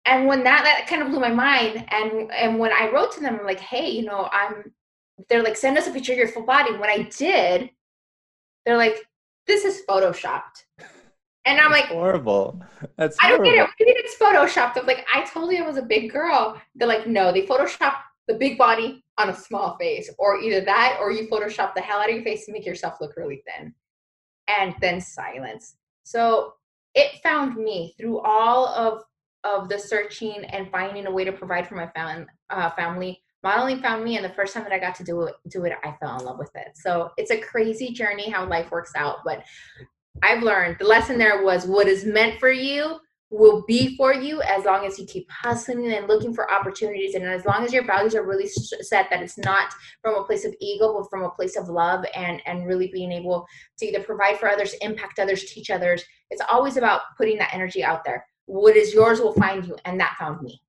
And 0.06 0.28
when 0.28 0.44
that 0.44 0.62
that 0.62 0.86
kind 0.86 1.02
of 1.02 1.08
blew 1.08 1.20
my 1.20 1.32
mind, 1.32 1.84
and 1.88 2.30
and 2.30 2.60
when 2.60 2.72
I 2.72 2.92
wrote 2.92 3.12
to 3.14 3.20
them, 3.20 3.38
I'm 3.40 3.46
like, 3.46 3.60
"Hey, 3.60 3.90
you 3.90 4.04
know, 4.04 4.28
I'm," 4.30 4.72
they're 5.28 5.42
like, 5.42 5.56
"Send 5.56 5.76
us 5.78 5.88
a 5.88 5.90
picture 5.90 6.12
of 6.12 6.18
your 6.18 6.28
full 6.28 6.44
body." 6.44 6.72
When 6.76 6.90
I 6.90 7.08
did, 7.10 7.70
they're 8.64 8.76
like 8.76 9.04
this 9.46 9.64
is 9.64 9.82
photoshopped. 9.88 10.64
And 11.46 11.60
I'm 11.60 11.70
like, 11.70 11.86
horrible. 11.86 12.62
That's 12.96 13.18
I 13.20 13.30
don't 13.30 13.44
get 13.44 13.54
it. 13.54 13.60
What 13.60 13.70
do 13.78 13.84
mean 13.84 13.96
it's 13.98 14.16
photoshopped? 14.16 14.78
I'm 14.78 14.86
like, 14.86 15.06
I 15.12 15.24
told 15.24 15.52
you 15.52 15.62
I 15.62 15.66
was 15.66 15.76
a 15.76 15.82
big 15.82 16.10
girl. 16.10 16.60
They're 16.74 16.88
like, 16.88 17.06
no, 17.06 17.32
they 17.32 17.42
photoshopped 17.42 17.96
the 18.28 18.34
big 18.34 18.56
body 18.56 19.04
on 19.18 19.28
a 19.28 19.34
small 19.34 19.76
face, 19.76 20.10
or 20.18 20.40
either 20.40 20.62
that, 20.62 20.96
or 21.00 21.12
you 21.12 21.28
photoshop 21.28 21.74
the 21.74 21.82
hell 21.82 22.00
out 22.00 22.08
of 22.08 22.14
your 22.14 22.24
face 22.24 22.46
to 22.46 22.52
make 22.52 22.64
yourself 22.64 22.94
look 23.00 23.16
really 23.16 23.42
thin, 23.46 23.74
and 24.48 24.74
then 24.80 25.00
silence. 25.00 25.76
So 26.04 26.54
it 26.94 27.20
found 27.22 27.56
me 27.56 27.94
through 27.98 28.20
all 28.20 28.68
of 28.68 29.02
of 29.44 29.68
the 29.68 29.78
searching 29.78 30.42
and 30.46 30.70
finding 30.70 31.06
a 31.06 31.10
way 31.10 31.22
to 31.22 31.32
provide 31.32 31.68
for 31.68 31.74
my 31.74 31.86
fam- 31.88 32.26
uh, 32.48 32.70
family 32.70 33.22
modeling 33.44 33.80
found 33.80 34.02
me 34.02 34.16
and 34.16 34.24
the 34.24 34.30
first 34.30 34.54
time 34.54 34.64
that 34.64 34.72
i 34.72 34.78
got 34.78 34.94
to 34.96 35.04
do 35.04 35.22
it 35.22 35.34
do 35.48 35.64
it 35.64 35.72
i 35.84 35.92
fell 36.00 36.18
in 36.18 36.24
love 36.24 36.38
with 36.38 36.50
it. 36.56 36.68
So 36.74 37.12
it's 37.16 37.30
a 37.30 37.40
crazy 37.40 37.90
journey 37.90 38.30
how 38.30 38.46
life 38.46 38.70
works 38.70 38.92
out 38.96 39.18
but 39.24 39.44
i've 40.22 40.42
learned 40.42 40.76
the 40.80 40.86
lesson 40.86 41.18
there 41.18 41.44
was 41.44 41.66
what 41.66 41.86
is 41.86 42.04
meant 42.04 42.40
for 42.40 42.50
you 42.50 42.98
will 43.30 43.64
be 43.66 43.96
for 43.96 44.14
you 44.14 44.40
as 44.42 44.64
long 44.64 44.86
as 44.86 44.98
you 44.98 45.04
keep 45.06 45.28
hustling 45.30 45.92
and 45.92 46.06
looking 46.06 46.32
for 46.32 46.52
opportunities 46.52 47.14
and 47.14 47.24
as 47.24 47.44
long 47.44 47.64
as 47.64 47.72
your 47.72 47.84
values 47.84 48.14
are 48.14 48.24
really 48.24 48.46
set 48.46 49.08
that 49.10 49.22
it's 49.22 49.38
not 49.38 49.72
from 50.02 50.14
a 50.14 50.24
place 50.24 50.44
of 50.44 50.54
ego 50.60 50.96
but 50.96 51.10
from 51.10 51.24
a 51.24 51.30
place 51.30 51.56
of 51.56 51.68
love 51.68 52.04
and 52.14 52.40
and 52.46 52.66
really 52.66 52.88
being 52.92 53.10
able 53.12 53.46
to 53.76 53.86
either 53.86 54.02
provide 54.02 54.38
for 54.38 54.48
others 54.48 54.74
impact 54.82 55.18
others 55.18 55.44
teach 55.44 55.70
others 55.70 56.04
it's 56.34 56.42
always 56.50 56.76
about 56.76 57.02
putting 57.16 57.38
that 57.38 57.54
energy 57.54 57.84
out 57.84 58.04
there. 58.04 58.26
What 58.46 58.76
is 58.76 58.92
yours 58.92 59.20
will 59.20 59.34
find 59.34 59.64
you 59.64 59.76
and 59.84 60.00
that 60.00 60.16
found 60.18 60.42
me 60.42 60.60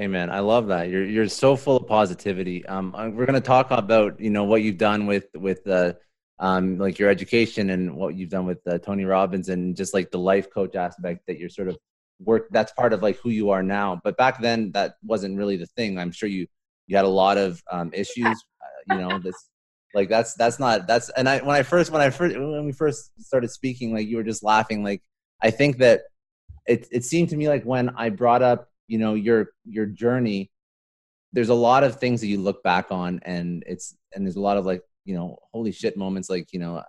Hey 0.00 0.06
man, 0.06 0.30
I 0.30 0.38
love 0.38 0.68
that. 0.68 0.88
You're 0.88 1.04
you're 1.04 1.28
so 1.28 1.56
full 1.56 1.76
of 1.76 1.86
positivity. 1.86 2.64
Um, 2.64 2.94
uh, 2.94 3.10
we're 3.10 3.26
gonna 3.26 3.38
talk 3.38 3.70
about 3.70 4.18
you 4.18 4.30
know 4.30 4.44
what 4.44 4.62
you've 4.62 4.78
done 4.78 5.04
with 5.04 5.26
with 5.34 5.66
uh, 5.66 5.92
um, 6.38 6.78
like 6.78 6.98
your 6.98 7.10
education 7.10 7.68
and 7.68 7.94
what 7.94 8.14
you've 8.14 8.30
done 8.30 8.46
with 8.46 8.66
uh, 8.66 8.78
Tony 8.78 9.04
Robbins 9.04 9.50
and 9.50 9.76
just 9.76 9.92
like 9.92 10.10
the 10.10 10.18
life 10.18 10.50
coach 10.50 10.74
aspect 10.74 11.26
that 11.26 11.38
you're 11.38 11.50
sort 11.50 11.68
of 11.68 11.76
work. 12.18 12.48
That's 12.50 12.72
part 12.72 12.94
of 12.94 13.02
like 13.02 13.18
who 13.18 13.28
you 13.28 13.50
are 13.50 13.62
now. 13.62 14.00
But 14.02 14.16
back 14.16 14.40
then, 14.40 14.72
that 14.72 14.94
wasn't 15.04 15.36
really 15.36 15.58
the 15.58 15.66
thing. 15.66 15.98
I'm 15.98 16.12
sure 16.12 16.30
you 16.30 16.46
you 16.86 16.96
had 16.96 17.04
a 17.04 17.08
lot 17.08 17.36
of 17.36 17.62
um, 17.70 17.90
issues. 17.92 18.42
Uh, 18.62 18.94
you 18.94 19.02
know 19.02 19.18
this 19.18 19.50
like 19.92 20.08
that's 20.08 20.32
that's 20.32 20.58
not 20.58 20.86
that's 20.86 21.10
and 21.10 21.28
I 21.28 21.40
when 21.40 21.56
I 21.56 21.62
first 21.62 21.90
when 21.90 22.00
I 22.00 22.08
first 22.08 22.38
when 22.38 22.64
we 22.64 22.72
first 22.72 23.10
started 23.20 23.50
speaking, 23.50 23.92
like 23.92 24.08
you 24.08 24.16
were 24.16 24.24
just 24.24 24.42
laughing. 24.42 24.82
Like 24.82 25.02
I 25.42 25.50
think 25.50 25.76
that 25.76 26.04
it 26.66 26.88
it 26.90 27.04
seemed 27.04 27.28
to 27.28 27.36
me 27.36 27.50
like 27.50 27.64
when 27.64 27.90
I 27.90 28.08
brought 28.08 28.40
up 28.40 28.69
you 28.90 28.98
know 28.98 29.14
your 29.14 29.50
your 29.64 29.86
journey 29.86 30.50
there's 31.32 31.48
a 31.48 31.54
lot 31.54 31.84
of 31.84 31.98
things 31.98 32.20
that 32.20 32.26
you 32.26 32.38
look 32.38 32.62
back 32.62 32.86
on 32.90 33.20
and 33.24 33.62
it's 33.66 33.96
and 34.14 34.26
there's 34.26 34.36
a 34.36 34.40
lot 34.40 34.56
of 34.56 34.66
like 34.66 34.82
you 35.04 35.14
know 35.14 35.36
holy 35.52 35.72
shit 35.72 35.96
moments 35.96 36.28
like 36.28 36.52
you 36.52 36.58
know 36.58 36.82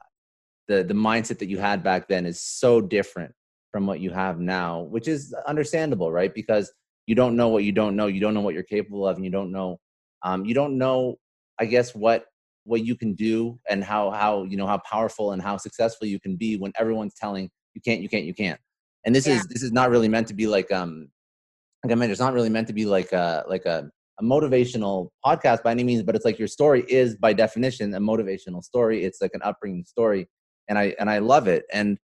the 0.68 0.84
the 0.84 0.94
mindset 0.94 1.38
that 1.40 1.48
you 1.48 1.58
had 1.58 1.84
back 1.84 2.08
then 2.08 2.26
is 2.26 2.42
so 2.42 2.82
different 2.82 3.34
from 3.72 3.86
what 3.86 4.00
you 4.00 4.10
have 4.10 4.40
now 4.40 4.82
which 4.82 5.08
is 5.08 5.34
understandable 5.48 6.12
right? 6.12 6.34
Because 6.34 6.72
you 7.08 7.16
don't 7.16 7.36
know 7.36 7.48
what 7.48 7.64
you 7.64 7.72
don't 7.72 7.96
know. 7.96 8.08
You 8.08 8.20
don't 8.20 8.34
know 8.34 8.42
what 8.42 8.54
you're 8.54 8.64
capable 8.64 9.08
of 9.08 9.16
and 9.16 9.26
you 9.26 9.32
don't 9.32 9.52
know 9.52 9.80
um, 10.24 10.46
you 10.46 10.54
don't 10.54 10.78
know 10.78 11.16
i 11.60 11.66
guess 11.66 11.96
what 11.96 12.26
what 12.64 12.86
you 12.86 12.96
can 12.96 13.14
do 13.14 13.60
and 13.70 13.84
how 13.84 14.12
how 14.12 14.44
you 14.44 14.56
know 14.56 14.68
how 14.68 14.78
powerful 14.80 15.32
and 15.32 15.42
how 15.42 15.58
successful 15.58 16.08
you 16.08 16.20
can 16.20 16.36
be 16.36 16.58
when 16.58 16.72
everyone's 16.78 17.16
telling 17.16 17.50
you 17.74 17.82
can't 17.82 18.02
you 18.02 18.10
can't 18.10 18.26
you 18.26 18.34
can't. 18.34 18.60
And 19.06 19.16
this 19.16 19.28
yeah. 19.28 19.36
is 19.36 19.48
this 19.48 19.64
is 19.64 19.72
not 19.72 19.90
really 19.90 20.08
meant 20.08 20.28
to 20.28 20.34
be 20.34 20.48
like 20.48 20.72
um 20.72 21.10
like 21.84 21.92
I 21.92 21.96
mentioned, 21.96 22.12
it's 22.12 22.22
not 22.22 22.34
really 22.34 22.50
meant 22.50 22.68
to 22.68 22.74
be 22.74 22.86
like 22.86 23.12
a 23.12 23.44
like 23.48 23.66
a, 23.66 23.90
a 24.20 24.24
motivational 24.24 25.10
podcast 25.26 25.64
by 25.64 25.72
any 25.72 25.84
means, 25.84 26.04
but 26.04 26.16
it's 26.16 26.26
like 26.26 26.38
your 26.38 26.48
story 26.48 26.84
is 26.88 27.16
by 27.16 27.34
definition 27.34 27.94
a 27.94 28.00
motivational 28.00 28.64
story. 28.64 29.04
It's 29.04 29.22
like 29.22 29.32
an 29.34 29.42
upbringing 29.44 29.86
story, 29.86 30.28
and 30.68 30.78
I 30.78 30.96
and 31.00 31.10
I 31.10 31.20
love 31.20 31.48
it. 31.48 31.66
And 31.74 31.98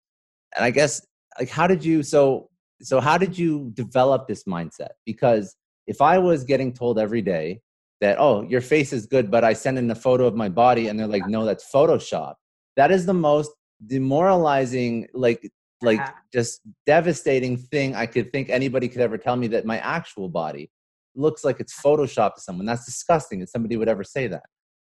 and 0.55 0.65
I 0.65 0.71
guess 0.71 1.05
like 1.39 1.49
how 1.49 1.67
did 1.67 1.85
you 1.85 2.01
so 2.03 2.49
so 2.81 2.99
how 2.99 3.17
did 3.17 3.37
you 3.37 3.71
develop 3.75 4.27
this 4.27 4.45
mindset? 4.45 4.91
Because 5.05 5.55
if 5.85 6.01
I 6.01 6.17
was 6.17 6.43
getting 6.43 6.73
told 6.73 6.99
every 6.99 7.21
day 7.21 7.61
that 8.01 8.17
oh 8.19 8.43
your 8.43 8.61
face 8.61 8.93
is 8.93 9.05
good, 9.05 9.29
but 9.29 9.43
I 9.43 9.53
send 9.53 9.77
in 9.77 9.89
a 9.91 9.95
photo 9.95 10.25
of 10.25 10.35
my 10.35 10.49
body 10.49 10.87
and 10.87 10.99
they're 10.99 11.07
like 11.07 11.27
no 11.27 11.45
that's 11.45 11.69
Photoshop. 11.71 12.33
That 12.77 12.91
is 12.91 13.05
the 13.05 13.13
most 13.13 13.51
demoralizing 13.85 15.07
like 15.13 15.51
like 15.81 15.99
uh-huh. 15.99 16.11
just 16.33 16.61
devastating 16.85 17.57
thing 17.57 17.95
I 17.95 18.05
could 18.05 18.31
think 18.31 18.49
anybody 18.49 18.87
could 18.87 19.01
ever 19.01 19.17
tell 19.17 19.35
me 19.35 19.47
that 19.47 19.65
my 19.65 19.79
actual 19.79 20.29
body 20.29 20.71
looks 21.15 21.43
like 21.43 21.59
it's 21.59 21.79
photoshopped 21.79 22.35
to 22.35 22.41
someone. 22.41 22.65
That's 22.65 22.85
disgusting 22.85 23.39
that 23.39 23.49
somebody 23.49 23.77
would 23.77 23.89
ever 23.89 24.03
say 24.03 24.27
that. 24.27 24.43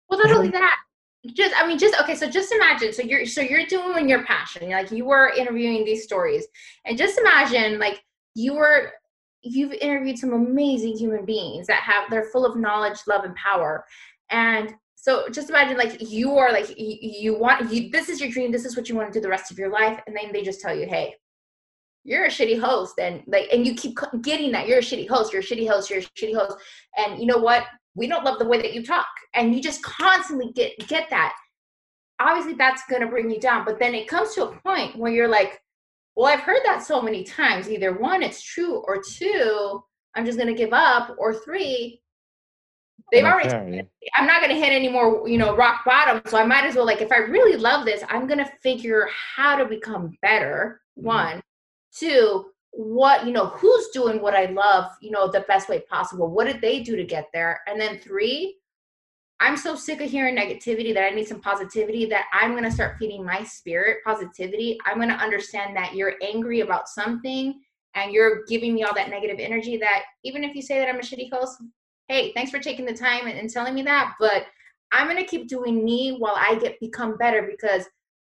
Well, 0.08 0.20
not 0.22 0.34
only 0.34 0.50
that, 0.50 0.76
just 1.34 1.54
I 1.60 1.66
mean, 1.66 1.78
just 1.78 2.00
okay. 2.00 2.14
So 2.14 2.28
just 2.30 2.52
imagine. 2.52 2.92
So 2.92 3.02
you're 3.02 3.26
so 3.26 3.40
you're 3.40 3.66
doing 3.66 4.08
your 4.08 4.24
passion. 4.24 4.70
You're 4.70 4.80
Like 4.80 4.90
you 4.90 5.04
were 5.04 5.30
interviewing 5.30 5.84
these 5.84 6.04
stories, 6.04 6.46
and 6.84 6.96
just 6.96 7.18
imagine 7.18 7.78
like 7.78 8.02
you 8.34 8.54
were 8.54 8.92
you've 9.42 9.72
interviewed 9.72 10.18
some 10.18 10.32
amazing 10.32 10.96
human 10.96 11.24
beings 11.24 11.66
that 11.66 11.82
have 11.82 12.10
they're 12.10 12.30
full 12.30 12.46
of 12.46 12.56
knowledge, 12.56 12.98
love, 13.06 13.24
and 13.24 13.34
power, 13.36 13.84
and 14.30 14.74
so 15.08 15.28
just 15.30 15.48
imagine 15.48 15.78
like 15.78 15.96
you 16.00 16.36
are 16.36 16.52
like 16.52 16.68
you, 16.78 16.98
you 17.00 17.38
want 17.38 17.72
you 17.72 17.88
this 17.90 18.10
is 18.10 18.20
your 18.20 18.30
dream 18.30 18.52
this 18.52 18.66
is 18.66 18.76
what 18.76 18.88
you 18.88 18.94
want 18.94 19.10
to 19.10 19.18
do 19.18 19.22
the 19.22 19.28
rest 19.28 19.50
of 19.50 19.58
your 19.58 19.70
life 19.70 19.98
and 20.06 20.14
then 20.14 20.30
they 20.32 20.42
just 20.42 20.60
tell 20.60 20.76
you 20.76 20.86
hey 20.86 21.14
you're 22.04 22.24
a 22.24 22.28
shitty 22.28 22.58
host 22.58 22.98
and 22.98 23.22
like 23.26 23.48
and 23.52 23.66
you 23.66 23.74
keep 23.74 23.98
getting 24.22 24.52
that 24.52 24.68
you're 24.68 24.78
a 24.78 24.82
shitty 24.82 25.08
host 25.08 25.32
you're 25.32 25.42
a 25.42 25.44
shitty 25.44 25.68
host 25.68 25.90
you're 25.90 26.00
a 26.00 26.02
shitty 26.02 26.34
host 26.34 26.56
and 26.96 27.18
you 27.20 27.26
know 27.26 27.38
what? 27.38 27.64
We 27.94 28.06
don't 28.06 28.24
love 28.24 28.38
the 28.38 28.46
way 28.46 28.62
that 28.62 28.74
you 28.74 28.84
talk 28.84 29.06
and 29.34 29.54
you 29.54 29.60
just 29.60 29.82
constantly 29.82 30.52
get 30.52 30.72
get 30.88 31.10
that. 31.10 31.34
Obviously 32.20 32.54
that's 32.54 32.82
to 33.02 33.06
bring 33.08 33.30
you 33.30 33.40
down 33.40 33.64
but 33.64 33.78
then 33.78 33.94
it 33.94 34.08
comes 34.08 34.34
to 34.34 34.44
a 34.44 34.56
point 34.60 34.96
where 34.96 35.12
you're 35.12 35.28
like 35.28 35.60
well 36.16 36.26
i've 36.26 36.40
heard 36.40 36.60
that 36.64 36.82
so 36.82 37.00
many 37.00 37.22
times 37.22 37.70
either 37.70 37.96
one 37.96 38.22
it's 38.22 38.42
true 38.42 38.82
or 38.88 39.00
two 39.00 39.80
i'm 40.16 40.24
just 40.24 40.36
to 40.48 40.54
give 40.54 40.72
up 40.72 41.14
or 41.16 41.32
three 41.32 42.00
they've 43.10 43.24
already 43.24 43.82
i'm 44.16 44.26
not 44.26 44.40
going 44.40 44.54
to 44.54 44.60
hit 44.60 44.72
any 44.72 44.88
more 44.88 45.28
you 45.28 45.38
know 45.38 45.56
rock 45.56 45.84
bottom 45.84 46.20
so 46.26 46.38
i 46.38 46.44
might 46.44 46.64
as 46.64 46.74
well 46.74 46.86
like 46.86 47.00
if 47.00 47.12
i 47.12 47.18
really 47.18 47.56
love 47.56 47.84
this 47.84 48.02
i'm 48.08 48.26
going 48.26 48.38
to 48.38 48.50
figure 48.62 49.08
how 49.36 49.56
to 49.56 49.64
become 49.64 50.16
better 50.22 50.80
mm-hmm. 50.98 51.06
one 51.06 51.42
two 51.96 52.46
what 52.72 53.26
you 53.26 53.32
know 53.32 53.46
who's 53.46 53.88
doing 53.88 54.20
what 54.20 54.34
i 54.34 54.46
love 54.46 54.90
you 55.00 55.10
know 55.10 55.30
the 55.30 55.44
best 55.48 55.68
way 55.68 55.80
possible 55.90 56.30
what 56.30 56.46
did 56.46 56.60
they 56.60 56.80
do 56.80 56.96
to 56.96 57.04
get 57.04 57.26
there 57.32 57.60
and 57.66 57.80
then 57.80 57.98
three 57.98 58.56
I'm 59.40 59.56
so 59.56 59.76
sick 59.76 60.00
of 60.00 60.10
hearing 60.10 60.36
negativity 60.36 60.92
that 60.94 61.04
I 61.04 61.14
need 61.14 61.28
some 61.28 61.40
positivity 61.40 62.06
that 62.06 62.24
I'm 62.32 62.52
going 62.52 62.64
to 62.64 62.72
start 62.72 62.96
feeding 62.98 63.24
my 63.24 63.44
spirit 63.44 63.98
positivity. 64.04 64.78
I'm 64.84 64.96
going 64.96 65.10
to 65.10 65.14
understand 65.14 65.76
that 65.76 65.94
you're 65.94 66.14
angry 66.22 66.60
about 66.60 66.88
something 66.88 67.60
and 67.94 68.12
you're 68.12 68.44
giving 68.46 68.74
me 68.74 68.82
all 68.82 68.94
that 68.94 69.10
negative 69.10 69.38
energy 69.38 69.76
that 69.76 70.04
even 70.24 70.42
if 70.42 70.56
you 70.56 70.62
say 70.62 70.78
that 70.78 70.88
I'm 70.88 70.98
a 70.98 71.02
shitty 71.02 71.30
host, 71.32 71.62
hey, 72.08 72.32
thanks 72.34 72.50
for 72.50 72.58
taking 72.58 72.86
the 72.86 72.94
time 72.94 73.26
and, 73.26 73.38
and 73.38 73.50
telling 73.50 73.74
me 73.74 73.82
that. 73.82 74.14
But 74.18 74.46
I'm 74.92 75.06
going 75.06 75.18
to 75.18 75.28
keep 75.28 75.48
doing 75.48 75.84
me 75.84 76.16
while 76.18 76.36
I 76.36 76.56
get 76.56 76.80
become 76.80 77.16
better 77.16 77.42
because 77.42 77.84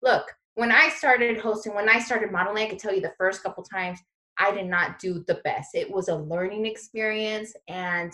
look, 0.02 0.26
when 0.56 0.72
I 0.72 0.90
started 0.90 1.38
hosting, 1.38 1.76
when 1.76 1.90
I 1.90 2.00
started 2.00 2.32
modeling, 2.32 2.66
I 2.66 2.70
could 2.70 2.80
tell 2.80 2.94
you 2.94 3.02
the 3.02 3.14
first 3.18 3.44
couple 3.44 3.64
times 3.64 4.00
I 4.40 4.52
did 4.52 4.68
not 4.68 5.00
do 5.00 5.24
the 5.28 5.42
best. 5.44 5.76
It 5.76 5.90
was 5.90 6.08
a 6.08 6.16
learning 6.16 6.66
experience 6.66 7.54
and 7.68 8.12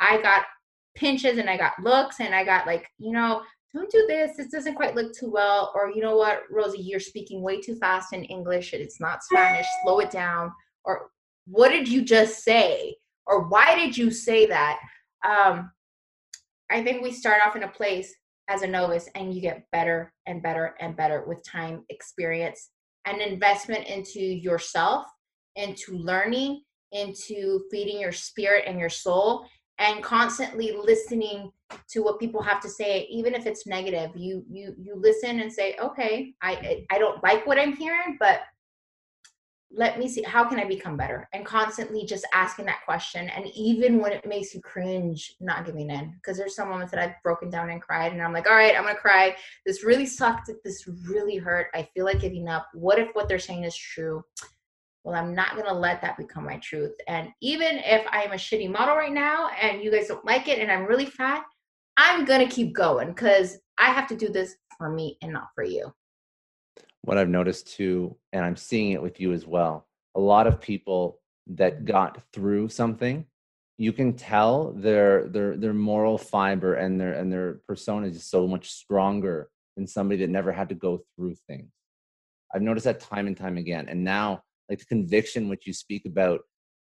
I 0.00 0.20
got 0.20 0.44
pinches 0.94 1.38
and 1.38 1.48
I 1.48 1.56
got 1.56 1.72
looks 1.80 2.20
and 2.20 2.34
I 2.34 2.44
got 2.44 2.66
like, 2.66 2.88
you 2.98 3.12
know, 3.12 3.42
don't 3.72 3.90
do 3.90 4.04
this. 4.08 4.36
This 4.36 4.50
doesn't 4.50 4.76
quite 4.76 4.94
look 4.94 5.12
too 5.12 5.30
well. 5.30 5.72
Or, 5.74 5.90
you 5.90 6.00
know 6.00 6.16
what, 6.16 6.42
Rosie, 6.50 6.80
you're 6.80 7.00
speaking 7.00 7.42
way 7.42 7.60
too 7.60 7.74
fast 7.76 8.12
in 8.12 8.24
English. 8.24 8.72
It's 8.72 9.00
not 9.00 9.24
Spanish. 9.24 9.66
Slow 9.82 9.98
it 9.98 10.10
down. 10.10 10.52
Or, 10.84 11.10
what 11.46 11.70
did 11.70 11.88
you 11.88 12.02
just 12.02 12.44
say? 12.44 12.96
Or, 13.26 13.48
why 13.48 13.74
did 13.74 13.96
you 13.96 14.10
say 14.12 14.46
that? 14.46 14.78
Um, 15.24 15.70
I 16.70 16.82
think 16.82 17.02
we 17.02 17.12
start 17.12 17.40
off 17.46 17.56
in 17.56 17.62
a 17.62 17.68
place 17.68 18.14
as 18.48 18.62
a 18.62 18.66
novice 18.66 19.08
and 19.14 19.34
you 19.34 19.40
get 19.40 19.64
better 19.72 20.12
and 20.26 20.42
better 20.42 20.74
and 20.80 20.96
better 20.96 21.24
with 21.26 21.42
time, 21.44 21.84
experience, 21.88 22.70
and 23.06 23.20
investment 23.20 23.86
into 23.86 24.20
yourself, 24.20 25.06
into 25.56 25.96
learning, 25.96 26.62
into 26.92 27.62
feeding 27.70 28.00
your 28.00 28.12
spirit 28.12 28.64
and 28.66 28.78
your 28.78 28.88
soul 28.88 29.46
and 29.78 30.02
constantly 30.02 30.76
listening 30.84 31.50
to 31.90 32.00
what 32.00 32.20
people 32.20 32.40
have 32.40 32.60
to 32.60 32.68
say 32.68 33.06
even 33.10 33.34
if 33.34 33.46
it's 33.46 33.66
negative. 33.66 34.10
You 34.14 34.44
you 34.48 34.74
you 34.78 34.94
listen 34.96 35.40
and 35.40 35.52
say 35.52 35.76
okay 35.82 36.32
i 36.42 36.84
i 36.90 36.98
don't 36.98 37.22
like 37.22 37.46
what 37.46 37.58
i'm 37.58 37.74
hearing 37.76 38.16
but 38.20 38.42
let 39.76 39.98
me 39.98 40.08
see 40.08 40.22
how 40.22 40.44
can 40.44 40.58
i 40.58 40.64
become 40.64 40.96
better? 40.96 41.28
And 41.32 41.44
constantly 41.44 42.04
just 42.04 42.26
asking 42.32 42.66
that 42.66 42.84
question 42.84 43.28
and 43.28 43.46
even 43.54 43.98
when 43.98 44.12
it 44.12 44.26
makes 44.26 44.54
you 44.54 44.60
cringe 44.60 45.34
not 45.40 45.66
giving 45.66 45.90
in. 45.90 46.12
Because 46.16 46.36
there's 46.36 46.54
some 46.54 46.68
moments 46.68 46.92
that 46.92 47.00
i've 47.00 47.22
broken 47.22 47.50
down 47.50 47.70
and 47.70 47.82
cried 47.82 48.12
and 48.12 48.22
i'm 48.22 48.32
like 48.32 48.46
all 48.46 48.54
right 48.54 48.76
i'm 48.76 48.84
gonna 48.84 48.96
cry. 48.96 49.34
This 49.66 49.84
really 49.84 50.06
sucked. 50.06 50.50
This 50.64 50.86
really 51.08 51.36
hurt. 51.36 51.68
I 51.74 51.88
feel 51.94 52.04
like 52.04 52.20
giving 52.20 52.48
up. 52.48 52.68
What 52.74 52.98
if 52.98 53.08
what 53.14 53.28
they're 53.28 53.38
saying 53.38 53.64
is 53.64 53.76
true? 53.76 54.22
Well, 55.04 55.14
I'm 55.14 55.34
not 55.34 55.54
to 55.66 55.74
let 55.74 56.00
that 56.00 56.16
become 56.16 56.44
my 56.44 56.56
truth. 56.58 56.94
And 57.08 57.28
even 57.42 57.76
if 57.76 58.06
I'm 58.10 58.32
a 58.32 58.36
shitty 58.36 58.70
model 58.70 58.96
right 58.96 59.12
now 59.12 59.50
and 59.60 59.82
you 59.82 59.90
guys 59.90 60.08
don't 60.08 60.24
like 60.24 60.48
it 60.48 60.60
and 60.60 60.72
I'm 60.72 60.86
really 60.86 61.04
fat, 61.04 61.44
I'm 61.98 62.24
to 62.48 62.54
keep 62.54 62.74
going 62.74 63.08
because 63.08 63.58
I 63.78 63.90
have 63.90 64.08
to 64.08 64.16
do 64.16 64.30
this 64.30 64.56
for 64.78 64.90
me 64.90 65.18
and 65.22 65.32
not 65.32 65.48
for 65.54 65.62
you. 65.62 65.92
What 67.04 67.18
I've 67.18 67.28
noticed 67.28 67.74
too, 67.74 68.16
and 68.32 68.44
I'm 68.44 68.56
seeing 68.56 68.92
it 68.92 69.02
with 69.02 69.20
you 69.20 69.32
as 69.32 69.46
well, 69.46 69.86
a 70.14 70.20
lot 70.20 70.46
of 70.46 70.60
people 70.60 71.20
that 71.48 71.84
got 71.84 72.22
through 72.32 72.70
something, 72.70 73.26
you 73.76 73.92
can 73.92 74.14
tell 74.14 74.72
their 74.72 75.28
their 75.28 75.56
their 75.56 75.74
moral 75.74 76.16
fiber 76.16 76.74
and 76.74 77.00
their 77.00 77.12
and 77.12 77.32
their 77.32 77.60
persona 77.68 78.06
is 78.06 78.24
so 78.24 78.46
much 78.46 78.70
stronger 78.70 79.50
than 79.76 79.86
somebody 79.86 80.20
that 80.20 80.30
never 80.30 80.52
had 80.52 80.68
to 80.68 80.74
go 80.74 81.00
through 81.14 81.34
things. 81.48 81.70
I've 82.54 82.62
noticed 82.62 82.84
that 82.84 83.00
time 83.00 83.26
and 83.26 83.36
time 83.36 83.58
again. 83.58 83.86
And 83.88 84.04
now 84.04 84.42
like 84.70 84.78
the 84.78 84.84
conviction 84.86 85.48
which 85.48 85.66
you 85.66 85.72
speak 85.72 86.06
about 86.06 86.40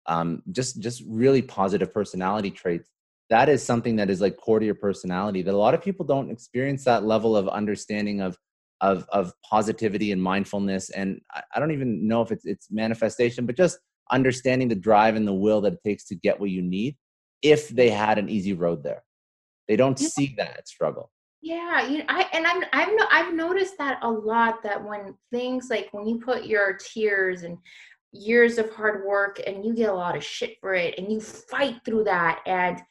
um, 0.06 0.42
just 0.52 0.82
just 0.82 1.04
really 1.08 1.42
positive 1.42 1.94
personality 1.94 2.50
traits 2.50 2.90
that 3.30 3.48
is 3.48 3.62
something 3.62 3.98
that 3.98 4.10
is 4.10 4.22
like 4.22 4.38
core 4.38 4.60
to 4.60 4.66
your 4.66 4.76
personality 4.76 5.44
that 5.44 5.54
a 5.54 5.58
lot 5.58 5.76
of 5.76 5.84
people 5.84 6.06
don't 6.06 6.32
experience 6.32 6.84
that 6.86 7.04
level 7.04 7.36
of 7.36 7.48
understanding 7.48 8.22
of 8.22 8.38
of 8.82 9.06
of 9.10 9.34
positivity 9.44 10.12
and 10.12 10.22
mindfulness. 10.22 10.90
And 10.90 11.22
I, 11.32 11.44
I 11.56 11.60
don't 11.60 11.72
even 11.72 12.08
know 12.08 12.22
if 12.22 12.32
it's 12.32 12.46
it's 12.46 12.72
manifestation 12.72 13.46
but 13.46 13.58
just 13.58 13.80
understanding 14.12 14.68
the 14.68 14.76
drive 14.76 15.16
and 15.16 15.28
the 15.28 15.34
will 15.34 15.62
that 15.62 15.74
it 15.74 15.84
takes 15.84 16.06
to 16.06 16.16
get 16.16 16.40
what 16.40 16.50
you 16.50 16.62
need 16.62 16.96
if 17.42 17.70
they 17.70 17.90
had 17.90 18.18
an 18.18 18.30
easy 18.30 18.54
road 18.54 18.84
there. 18.84 19.04
They 19.68 19.76
don't 19.76 20.00
see 20.00 20.34
that 20.38 20.68
struggle. 20.68 21.12
Yeah, 21.42 21.88
you 21.88 22.00
know, 22.00 22.06
I 22.10 22.28
and 22.34 22.46
I'm 22.46 22.64
I've 22.74 22.96
no, 22.96 23.06
I've 23.12 23.34
noticed 23.34 23.78
that 23.78 24.00
a 24.02 24.12
lot 24.12 24.62
that 24.64 24.84
when 24.84 25.16
things 25.32 25.68
like 25.70 25.88
when 25.92 26.06
you 26.06 26.20
put 26.20 26.46
your 26.46 26.74
tears 26.74 27.44
and 27.44 27.58
years 28.12 28.58
of 28.58 28.70
hard 28.72 29.06
work 29.06 29.40
and 29.46 29.64
you 29.64 29.74
get 29.74 29.90
a 29.90 29.94
lot 29.94 30.18
of 30.18 30.24
shit 30.24 30.58
for 30.60 30.74
it 30.74 30.98
and 30.98 31.12
you 31.12 31.22
fight 31.22 31.80
through 31.86 32.04
that 32.04 32.42
and 32.46 32.82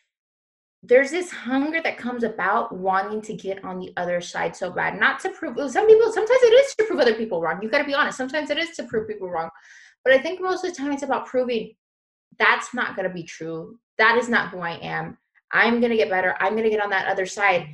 there's 0.83 1.11
this 1.11 1.31
hunger 1.31 1.81
that 1.83 1.99
comes 1.99 2.23
about 2.23 2.77
wanting 2.77 3.21
to 3.21 3.35
get 3.35 3.65
on 3.65 3.79
the 3.79 3.93
other 3.97 4.21
side 4.21 4.55
so 4.55 4.71
bad 4.71 4.99
not 4.99 5.19
to 5.19 5.29
prove 5.31 5.57
some 5.71 5.87
people 5.87 6.13
sometimes 6.13 6.41
it 6.43 6.53
is 6.53 6.75
to 6.75 6.85
prove 6.85 7.01
other 7.01 7.15
people 7.15 7.41
wrong 7.41 7.59
you 7.63 7.69
got 7.69 7.79
to 7.79 7.85
be 7.85 7.95
honest 7.95 8.17
sometimes 8.17 8.51
it 8.51 8.59
is 8.59 8.71
to 8.71 8.85
prove 8.85 9.09
people 9.09 9.29
wrong 9.29 9.51
but 10.05 10.13
i 10.13 10.19
think 10.19 10.41
most 10.41 10.65
of 10.65 10.71
the 10.71 10.77
time 10.77 10.93
it's 10.93 11.03
about 11.03 11.27
proving 11.27 11.73
that's 12.39 12.73
not 12.73 12.95
going 12.95 13.09
to 13.09 13.15
be 13.15 13.25
true 13.25 13.79
that 13.99 14.17
is 14.17 14.29
not 14.29 14.51
who 14.51 14.61
i 14.61 14.79
am 14.79 15.19
i'm 15.53 15.81
going 15.81 15.91
to 15.91 15.97
get 15.97 16.11
better 16.11 16.37
i'm 16.41 16.53
going 16.53 16.65
to 16.65 16.71
get 16.71 16.83
on 16.83 16.91
that 16.91 17.09
other 17.09 17.27
side 17.27 17.67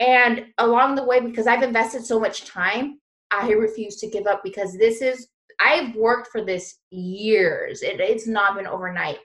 and 0.00 0.46
along 0.58 0.94
the 0.94 1.04
way, 1.04 1.20
because 1.20 1.46
I've 1.46 1.62
invested 1.62 2.04
so 2.04 2.20
much 2.20 2.44
time, 2.44 3.00
I 3.30 3.50
refuse 3.50 3.96
to 3.96 4.08
give 4.08 4.26
up 4.26 4.42
because 4.44 4.76
this 4.78 5.02
is, 5.02 5.28
I've 5.60 5.94
worked 5.96 6.28
for 6.28 6.44
this 6.44 6.78
years. 6.90 7.82
It, 7.82 8.00
it's 8.00 8.26
not 8.26 8.56
been 8.56 8.66
overnight. 8.66 9.18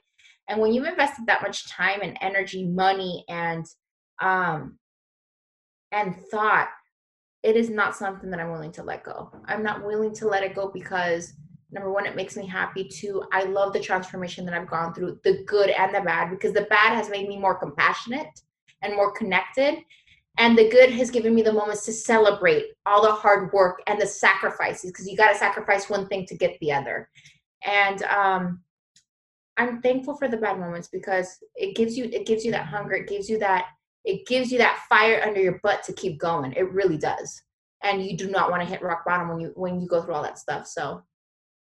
And 0.48 0.60
when 0.60 0.72
you've 0.72 0.86
invested 0.86 1.26
that 1.26 1.42
much 1.42 1.68
time 1.68 2.00
and 2.02 2.18
energy, 2.20 2.66
money, 2.66 3.24
and 3.28 3.64
um, 4.20 4.78
and 5.92 6.16
thought, 6.30 6.68
it 7.42 7.56
is 7.56 7.70
not 7.70 7.96
something 7.96 8.30
that 8.30 8.40
I'm 8.40 8.50
willing 8.50 8.72
to 8.72 8.82
let 8.82 9.04
go. 9.04 9.30
I'm 9.46 9.62
not 9.62 9.84
willing 9.84 10.14
to 10.16 10.28
let 10.28 10.42
it 10.42 10.54
go 10.54 10.70
because 10.72 11.34
number 11.70 11.90
one, 11.90 12.06
it 12.06 12.16
makes 12.16 12.36
me 12.36 12.46
happy. 12.46 12.88
Two, 12.88 13.24
I 13.32 13.44
love 13.44 13.72
the 13.72 13.80
transformation 13.80 14.44
that 14.46 14.54
I've 14.54 14.68
gone 14.68 14.94
through, 14.94 15.18
the 15.24 15.42
good 15.44 15.70
and 15.70 15.94
the 15.94 16.00
bad, 16.00 16.30
because 16.30 16.52
the 16.52 16.66
bad 16.70 16.94
has 16.94 17.10
made 17.10 17.28
me 17.28 17.38
more 17.38 17.54
compassionate 17.54 18.40
and 18.82 18.94
more 18.94 19.12
connected 19.12 19.78
and 20.38 20.58
the 20.58 20.68
good 20.68 20.90
has 20.90 21.10
given 21.10 21.34
me 21.34 21.42
the 21.42 21.52
moments 21.52 21.84
to 21.84 21.92
celebrate 21.92 22.66
all 22.86 23.02
the 23.02 23.12
hard 23.12 23.52
work 23.52 23.82
and 23.86 24.00
the 24.00 24.06
sacrifices 24.06 24.90
because 24.90 25.08
you 25.08 25.16
got 25.16 25.32
to 25.32 25.38
sacrifice 25.38 25.88
one 25.88 26.06
thing 26.08 26.26
to 26.26 26.36
get 26.36 26.58
the 26.60 26.72
other 26.72 27.08
and 27.64 28.02
um, 28.04 28.60
i'm 29.56 29.80
thankful 29.80 30.16
for 30.16 30.28
the 30.28 30.36
bad 30.36 30.58
moments 30.58 30.88
because 30.88 31.38
it 31.56 31.76
gives 31.76 31.96
you 31.96 32.04
it 32.12 32.26
gives 32.26 32.44
you 32.44 32.50
that 32.52 32.66
hunger. 32.66 32.94
It 32.94 33.08
gives 33.08 33.28
you 33.28 33.38
that 33.38 33.66
it 34.04 34.26
gives 34.26 34.52
you 34.52 34.58
that 34.58 34.84
fire 34.88 35.22
under 35.24 35.40
your 35.40 35.60
butt 35.62 35.82
to 35.84 35.92
keep 35.92 36.18
going. 36.18 36.52
It 36.52 36.70
really 36.72 36.98
does. 36.98 37.42
And 37.82 38.04
you 38.04 38.16
do 38.16 38.30
not 38.30 38.50
want 38.50 38.62
to 38.62 38.68
hit 38.68 38.82
rock 38.82 39.04
bottom 39.04 39.28
when 39.28 39.40
you 39.40 39.52
when 39.56 39.80
you 39.80 39.86
go 39.86 40.02
through 40.02 40.14
all 40.14 40.22
that 40.22 40.38
stuff. 40.38 40.66
So 40.66 41.02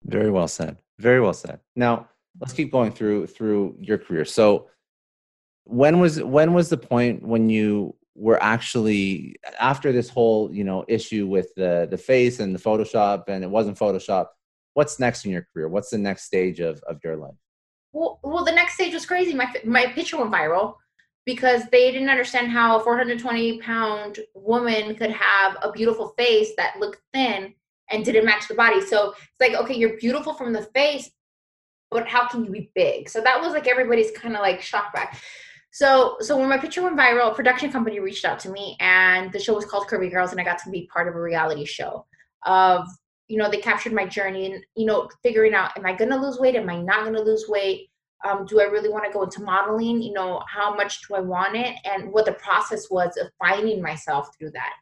very 0.05 0.31
well 0.31 0.49
said. 0.49 0.79
Very 0.99 1.21
well 1.21 1.33
said. 1.33 1.61
Now 1.77 2.09
let's 2.41 2.53
keep 2.53 2.73
going 2.73 2.93
through 2.93 3.27
through 3.29 3.77
your 3.81 3.99
career. 3.99 4.25
So 4.25 4.69
when 5.65 6.01
was 6.01 6.23
when 6.23 6.55
was 6.55 6.69
the 6.69 6.77
point 6.77 7.23
when 7.23 7.49
you 7.49 7.95
were 8.15 8.43
actually 8.43 9.37
after 9.59 9.91
this 9.91 10.09
whole 10.09 10.53
you 10.53 10.65
know 10.65 10.85
issue 10.89 11.27
with 11.27 11.55
the 11.57 11.89
the 11.91 11.99
face 11.99 12.41
and 12.41 12.55
the 12.55 12.59
photoshop 12.59 13.25
and 13.29 13.43
it 13.43 13.51
wasn't 13.51 13.79
photoshop 13.79 14.27
what's 14.75 14.99
next 14.99 15.25
in 15.25 15.31
your 15.31 15.47
career? 15.53 15.69
What's 15.69 15.91
the 15.91 15.99
next 15.99 16.25
stage 16.25 16.61
of 16.61 16.83
of 16.89 16.99
your 17.05 17.17
life 17.17 17.35
well 17.93 18.21
well 18.23 18.45
the 18.45 18.53
next 18.53 18.75
stage 18.75 18.95
was 18.95 19.07
crazy. 19.07 19.35
My 19.35 19.53
my 19.65 19.87
picture 19.87 20.19
went 20.19 20.33
viral 20.33 20.77
because 21.25 21.63
they 21.71 21.93
didn't 21.93 22.09
understand 22.09 22.51
how 22.51 22.79
a 22.79 22.83
420 22.83 23.61
pound 23.61 24.19
woman 24.35 24.95
could 24.97 25.11
have 25.11 25.57
a 25.63 25.71
beautiful 25.71 26.15
face 26.19 26.51
that 26.57 26.79
looked 26.81 27.01
thin 27.13 27.55
and 27.91 28.05
didn't 28.05 28.25
match 28.25 28.49
the 28.49 28.55
body. 28.55 28.81
So 28.81 29.11
it's 29.11 29.41
like 29.41 29.55
okay 29.55 29.75
you're 29.75 29.97
beautiful 29.99 30.35
from 30.35 30.53
the 30.53 30.63
face 30.75 31.11
but 31.93 32.09
how 32.09 32.27
can 32.27 32.45
you 32.45 32.51
be 32.51 32.71
big? 32.75 33.09
So 33.09 33.21
that 33.21 33.41
was 33.41 33.53
like 33.53 33.69
everybody's 33.69 34.11
kind 34.11 34.35
of 34.35 34.41
like 34.41 34.61
shocked 34.63 34.95
back. 34.95 35.21
So, 35.71 36.17
so 36.21 36.37
when 36.37 36.49
my 36.49 36.59
picture 36.59 36.83
went 36.83 36.99
viral, 36.99 37.31
a 37.31 37.35
production 37.35 37.71
company 37.71 38.01
reached 38.01 38.25
out 38.25 38.39
to 38.41 38.51
me, 38.51 38.77
and 38.81 39.33
the 39.33 39.39
show 39.39 39.55
was 39.55 39.65
called 39.65 39.87
Curvy 39.87 40.11
Girls, 40.11 40.33
and 40.33 40.41
I 40.41 40.45
got 40.45 40.59
to 40.65 40.71
be 40.71 40.89
part 40.93 41.09
of 41.09 41.15
a 41.15 41.21
reality 41.21 41.65
show. 41.65 42.07
Of 42.45 42.89
you 43.29 43.39
know, 43.39 43.51
they 43.51 43.59
captured 43.59 43.93
my 43.93 44.07
journey, 44.07 44.53
and 44.53 44.65
you 44.77 44.87
know, 44.87 45.09
figuring 45.23 45.55
out, 45.55 45.77
am 45.77 45.87
I 45.87 45.95
gonna 45.95 46.21
lose 46.21 46.39
weight? 46.39 46.57
Am 46.57 46.69
I 46.69 46.81
not 46.81 47.05
gonna 47.05 47.23
lose 47.23 47.47
weight? 47.49 47.89
Um, 48.25 48.47
do 48.47 48.61
I 48.61 48.65
really 48.65 48.89
want 48.89 49.05
to 49.05 49.11
go 49.11 49.25
into 49.25 49.43
modeling? 49.43 50.01
You 50.01 50.13
know, 50.13 50.43
how 50.49 50.75
much 50.75 51.07
do 51.09 51.15
I 51.15 51.21
want 51.21 51.57
it? 51.57 51.75
And 51.85 52.13
what 52.13 52.25
the 52.25 52.33
process 52.35 52.89
was 52.91 53.17
of 53.17 53.29
finding 53.39 53.83
myself 53.83 54.29
through 54.39 54.53
that. 54.53 54.75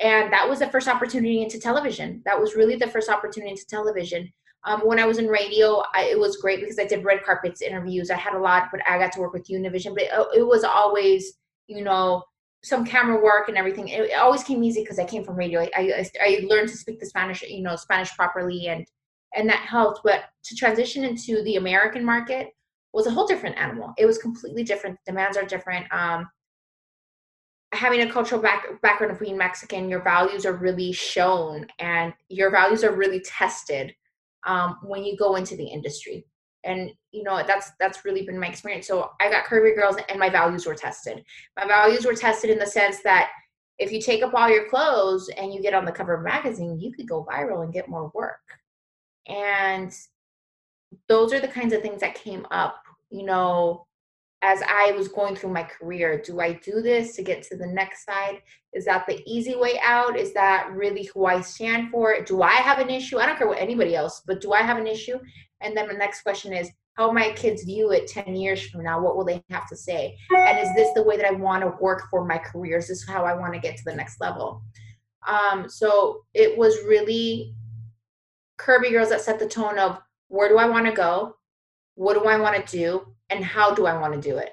And 0.00 0.32
that 0.32 0.48
was 0.48 0.60
the 0.60 0.70
first 0.70 0.88
opportunity 0.88 1.42
into 1.42 1.60
television. 1.60 2.22
That 2.24 2.40
was 2.40 2.54
really 2.54 2.76
the 2.76 2.86
first 2.86 3.10
opportunity 3.10 3.50
into 3.50 3.66
television. 3.66 4.32
Um, 4.64 4.80
when 4.80 4.98
I 4.98 5.04
was 5.04 5.18
in 5.18 5.26
radio, 5.26 5.82
I, 5.94 6.04
it 6.04 6.18
was 6.18 6.38
great 6.38 6.60
because 6.60 6.78
I 6.78 6.86
did 6.86 7.04
red 7.04 7.22
carpets 7.22 7.62
interviews. 7.62 8.10
I 8.10 8.16
had 8.16 8.34
a 8.34 8.38
lot, 8.38 8.68
but 8.70 8.80
I 8.88 8.98
got 8.98 9.12
to 9.12 9.20
work 9.20 9.32
with 9.32 9.48
Univision. 9.48 9.94
But 9.94 10.04
it, 10.04 10.38
it 10.38 10.46
was 10.46 10.64
always, 10.64 11.34
you 11.66 11.84
know, 11.84 12.22
some 12.62 12.84
camera 12.84 13.22
work 13.22 13.48
and 13.48 13.56
everything. 13.56 13.88
It, 13.88 14.12
always 14.14 14.44
came 14.44 14.62
easy 14.62 14.82
because 14.82 14.98
I 14.98 15.04
came 15.04 15.24
from 15.24 15.36
radio. 15.36 15.60
I, 15.60 15.70
I, 15.76 16.10
I 16.20 16.46
learned 16.48 16.68
to 16.68 16.76
speak 16.76 17.00
the 17.00 17.06
Spanish, 17.06 17.42
you 17.42 17.62
know, 17.62 17.76
Spanish 17.76 18.14
properly, 18.16 18.68
and 18.68 18.86
and 19.34 19.48
that 19.48 19.60
helped. 19.60 20.00
But 20.04 20.24
to 20.44 20.54
transition 20.54 21.04
into 21.04 21.42
the 21.44 21.56
American 21.56 22.04
market 22.04 22.48
was 22.92 23.06
a 23.06 23.10
whole 23.10 23.26
different 23.26 23.56
animal. 23.56 23.94
It 23.96 24.06
was 24.06 24.18
completely 24.18 24.64
different. 24.64 24.98
Demands 25.06 25.36
are 25.36 25.44
different. 25.44 25.86
Um, 25.92 26.28
having 27.72 28.00
a 28.00 28.10
cultural 28.10 28.40
back, 28.40 28.66
background 28.82 29.12
of 29.12 29.20
being 29.20 29.38
Mexican, 29.38 29.88
your 29.88 30.02
values 30.02 30.44
are 30.44 30.54
really 30.54 30.92
shown 30.92 31.66
and 31.78 32.12
your 32.28 32.50
values 32.50 32.82
are 32.82 32.92
really 32.92 33.20
tested 33.20 33.94
um, 34.44 34.78
when 34.82 35.04
you 35.04 35.16
go 35.16 35.36
into 35.36 35.56
the 35.56 35.66
industry. 35.66 36.24
And 36.64 36.90
you 37.12 37.22
know 37.22 37.42
that's 37.46 37.72
that's 37.80 38.04
really 38.04 38.22
been 38.22 38.38
my 38.38 38.48
experience. 38.48 38.86
So 38.86 39.10
I 39.20 39.30
got 39.30 39.44
Curvy 39.44 39.74
Girls, 39.74 39.96
and 40.08 40.18
my 40.18 40.28
values 40.28 40.66
were 40.66 40.74
tested. 40.74 41.24
My 41.56 41.66
values 41.66 42.04
were 42.04 42.14
tested 42.14 42.50
in 42.50 42.58
the 42.58 42.66
sense 42.66 43.02
that 43.02 43.30
if 43.78 43.90
you 43.90 44.00
take 44.00 44.22
up 44.22 44.34
all 44.34 44.50
your 44.50 44.68
clothes 44.68 45.30
and 45.38 45.54
you 45.54 45.62
get 45.62 45.72
on 45.72 45.86
the 45.86 45.92
cover 45.92 46.14
of 46.14 46.20
a 46.20 46.24
magazine, 46.24 46.78
you 46.78 46.92
could 46.92 47.08
go 47.08 47.24
viral 47.24 47.64
and 47.64 47.72
get 47.72 47.88
more 47.88 48.12
work. 48.14 48.40
And 49.26 49.90
those 51.08 51.32
are 51.32 51.40
the 51.40 51.48
kinds 51.48 51.72
of 51.72 51.80
things 51.80 52.00
that 52.00 52.14
came 52.14 52.46
up, 52.50 52.82
you 53.10 53.24
know, 53.24 53.86
as 54.42 54.62
I 54.66 54.92
was 54.92 55.08
going 55.08 55.36
through 55.36 55.52
my 55.52 55.62
career. 55.62 56.20
Do 56.20 56.40
I 56.40 56.54
do 56.54 56.80
this 56.82 57.14
to 57.16 57.22
get 57.22 57.42
to 57.44 57.56
the 57.56 57.66
next 57.66 58.04
side? 58.04 58.42
Is 58.72 58.84
that 58.86 59.06
the 59.06 59.22
easy 59.26 59.56
way 59.56 59.78
out? 59.82 60.18
Is 60.18 60.32
that 60.34 60.70
really 60.72 61.08
who 61.14 61.26
I 61.26 61.40
stand 61.40 61.90
for? 61.90 62.22
Do 62.22 62.42
I 62.42 62.54
have 62.54 62.78
an 62.78 62.90
issue? 62.90 63.18
I 63.18 63.26
don't 63.26 63.36
care 63.36 63.48
what 63.48 63.58
anybody 63.58 63.94
else, 63.94 64.22
but 64.26 64.40
do 64.40 64.52
I 64.52 64.62
have 64.62 64.78
an 64.78 64.86
issue? 64.86 65.18
And 65.60 65.76
then 65.76 65.88
the 65.88 65.94
next 65.94 66.22
question 66.22 66.52
is, 66.52 66.70
how 66.94 67.12
my 67.12 67.30
kids 67.32 67.64
view 67.64 67.92
it 67.92 68.08
10 68.08 68.34
years 68.34 68.66
from 68.66 68.82
now? 68.82 69.00
What 69.00 69.16
will 69.16 69.24
they 69.24 69.42
have 69.50 69.68
to 69.68 69.76
say? 69.76 70.16
And 70.36 70.58
is 70.58 70.68
this 70.74 70.92
the 70.94 71.02
way 71.02 71.16
that 71.16 71.24
I 71.24 71.30
want 71.30 71.62
to 71.62 71.72
work 71.80 72.02
for 72.10 72.26
my 72.26 72.38
career? 72.38 72.78
Is 72.78 72.88
this 72.88 73.06
how 73.06 73.24
I 73.24 73.34
want 73.34 73.54
to 73.54 73.60
get 73.60 73.76
to 73.76 73.84
the 73.84 73.94
next 73.94 74.20
level? 74.20 74.62
Um, 75.26 75.68
so 75.68 76.24
it 76.34 76.56
was 76.56 76.76
really 76.84 77.54
Curvy 78.58 78.90
Girls 78.90 79.10
that 79.10 79.20
set 79.20 79.38
the 79.38 79.48
tone 79.48 79.78
of 79.78 79.98
where 80.28 80.48
do 80.48 80.58
I 80.58 80.68
want 80.68 80.86
to 80.86 80.92
go? 80.92 81.36
What 81.94 82.14
do 82.14 82.24
I 82.28 82.38
want 82.38 82.66
to 82.66 82.76
do? 82.76 83.14
And 83.30 83.44
how 83.44 83.74
do 83.74 83.86
I 83.86 83.98
want 83.98 84.14
to 84.14 84.20
do 84.20 84.36
it? 84.36 84.50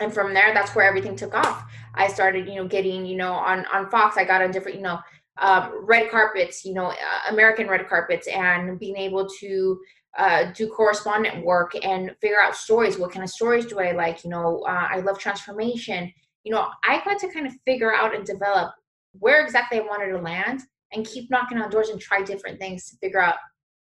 And 0.00 0.12
from 0.12 0.32
there, 0.32 0.54
that's 0.54 0.74
where 0.74 0.86
everything 0.86 1.16
took 1.16 1.34
off. 1.34 1.70
I 1.94 2.08
started, 2.08 2.48
you 2.48 2.54
know, 2.54 2.66
getting, 2.66 3.04
you 3.04 3.16
know, 3.16 3.32
on 3.32 3.66
on 3.66 3.90
Fox. 3.90 4.16
I 4.16 4.24
got 4.24 4.40
on 4.40 4.50
different, 4.50 4.78
you 4.78 4.82
know, 4.82 4.98
um, 5.38 5.84
red 5.84 6.10
carpets, 6.10 6.64
you 6.64 6.72
know, 6.72 6.86
uh, 6.86 6.94
American 7.30 7.68
red 7.68 7.86
carpets, 7.88 8.26
and 8.28 8.78
being 8.78 8.96
able 8.96 9.28
to 9.40 9.80
uh, 10.18 10.52
do 10.52 10.68
correspondent 10.68 11.44
work 11.44 11.72
and 11.84 12.14
figure 12.20 12.40
out 12.40 12.56
stories. 12.56 12.98
What 12.98 13.12
kind 13.12 13.22
of 13.22 13.30
stories 13.30 13.66
do 13.66 13.78
I 13.78 13.92
like? 13.92 14.24
You 14.24 14.30
know, 14.30 14.62
uh, 14.68 14.88
I 14.90 15.00
love 15.00 15.18
transformation. 15.18 16.12
You 16.44 16.52
know, 16.52 16.68
I 16.84 17.02
got 17.04 17.18
to 17.20 17.32
kind 17.32 17.46
of 17.46 17.52
figure 17.64 17.94
out 17.94 18.14
and 18.14 18.24
develop 18.24 18.72
where 19.12 19.44
exactly 19.44 19.78
I 19.78 19.82
wanted 19.82 20.10
to 20.12 20.18
land 20.18 20.62
and 20.92 21.06
keep 21.06 21.30
knocking 21.30 21.58
on 21.58 21.70
doors 21.70 21.90
and 21.90 22.00
try 22.00 22.22
different 22.22 22.58
things 22.58 22.88
to 22.90 22.96
figure 22.96 23.22
out, 23.22 23.36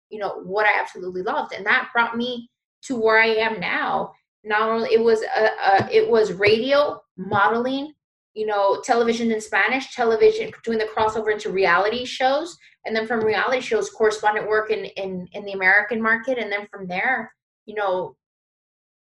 you 0.10 0.20
know, 0.20 0.42
what 0.44 0.66
I 0.66 0.80
absolutely 0.80 1.22
loved. 1.22 1.54
And 1.54 1.66
that 1.66 1.90
brought 1.94 2.18
me 2.18 2.50
to 2.84 2.96
where 2.96 3.20
I 3.20 3.28
am 3.28 3.60
now. 3.60 4.14
Not 4.44 4.70
only 4.70 4.94
it 4.94 5.04
was 5.04 5.24
a, 5.24 5.50
a 5.66 5.90
it 5.92 6.10
was 6.10 6.34
radio 6.34 7.02
modeling, 7.18 7.94
you 8.38 8.46
know, 8.46 8.80
television 8.84 9.32
in 9.32 9.42
Spanish, 9.42 9.96
television 9.96 10.52
doing 10.64 10.78
the 10.78 10.88
crossover 10.96 11.32
into 11.32 11.50
reality 11.50 12.06
shows, 12.06 12.56
and 12.86 12.96
then 12.96 13.08
from 13.08 13.26
reality 13.26 13.60
shows, 13.60 13.90
correspondent 13.90 14.48
work 14.48 14.70
in 14.70 14.86
in 14.86 15.28
in 15.34 15.44
the 15.44 15.54
American 15.54 16.00
market, 16.00 16.38
and 16.38 16.52
then 16.52 16.68
from 16.72 16.88
there, 16.88 17.34
you 17.66 17.74
know, 17.74 18.16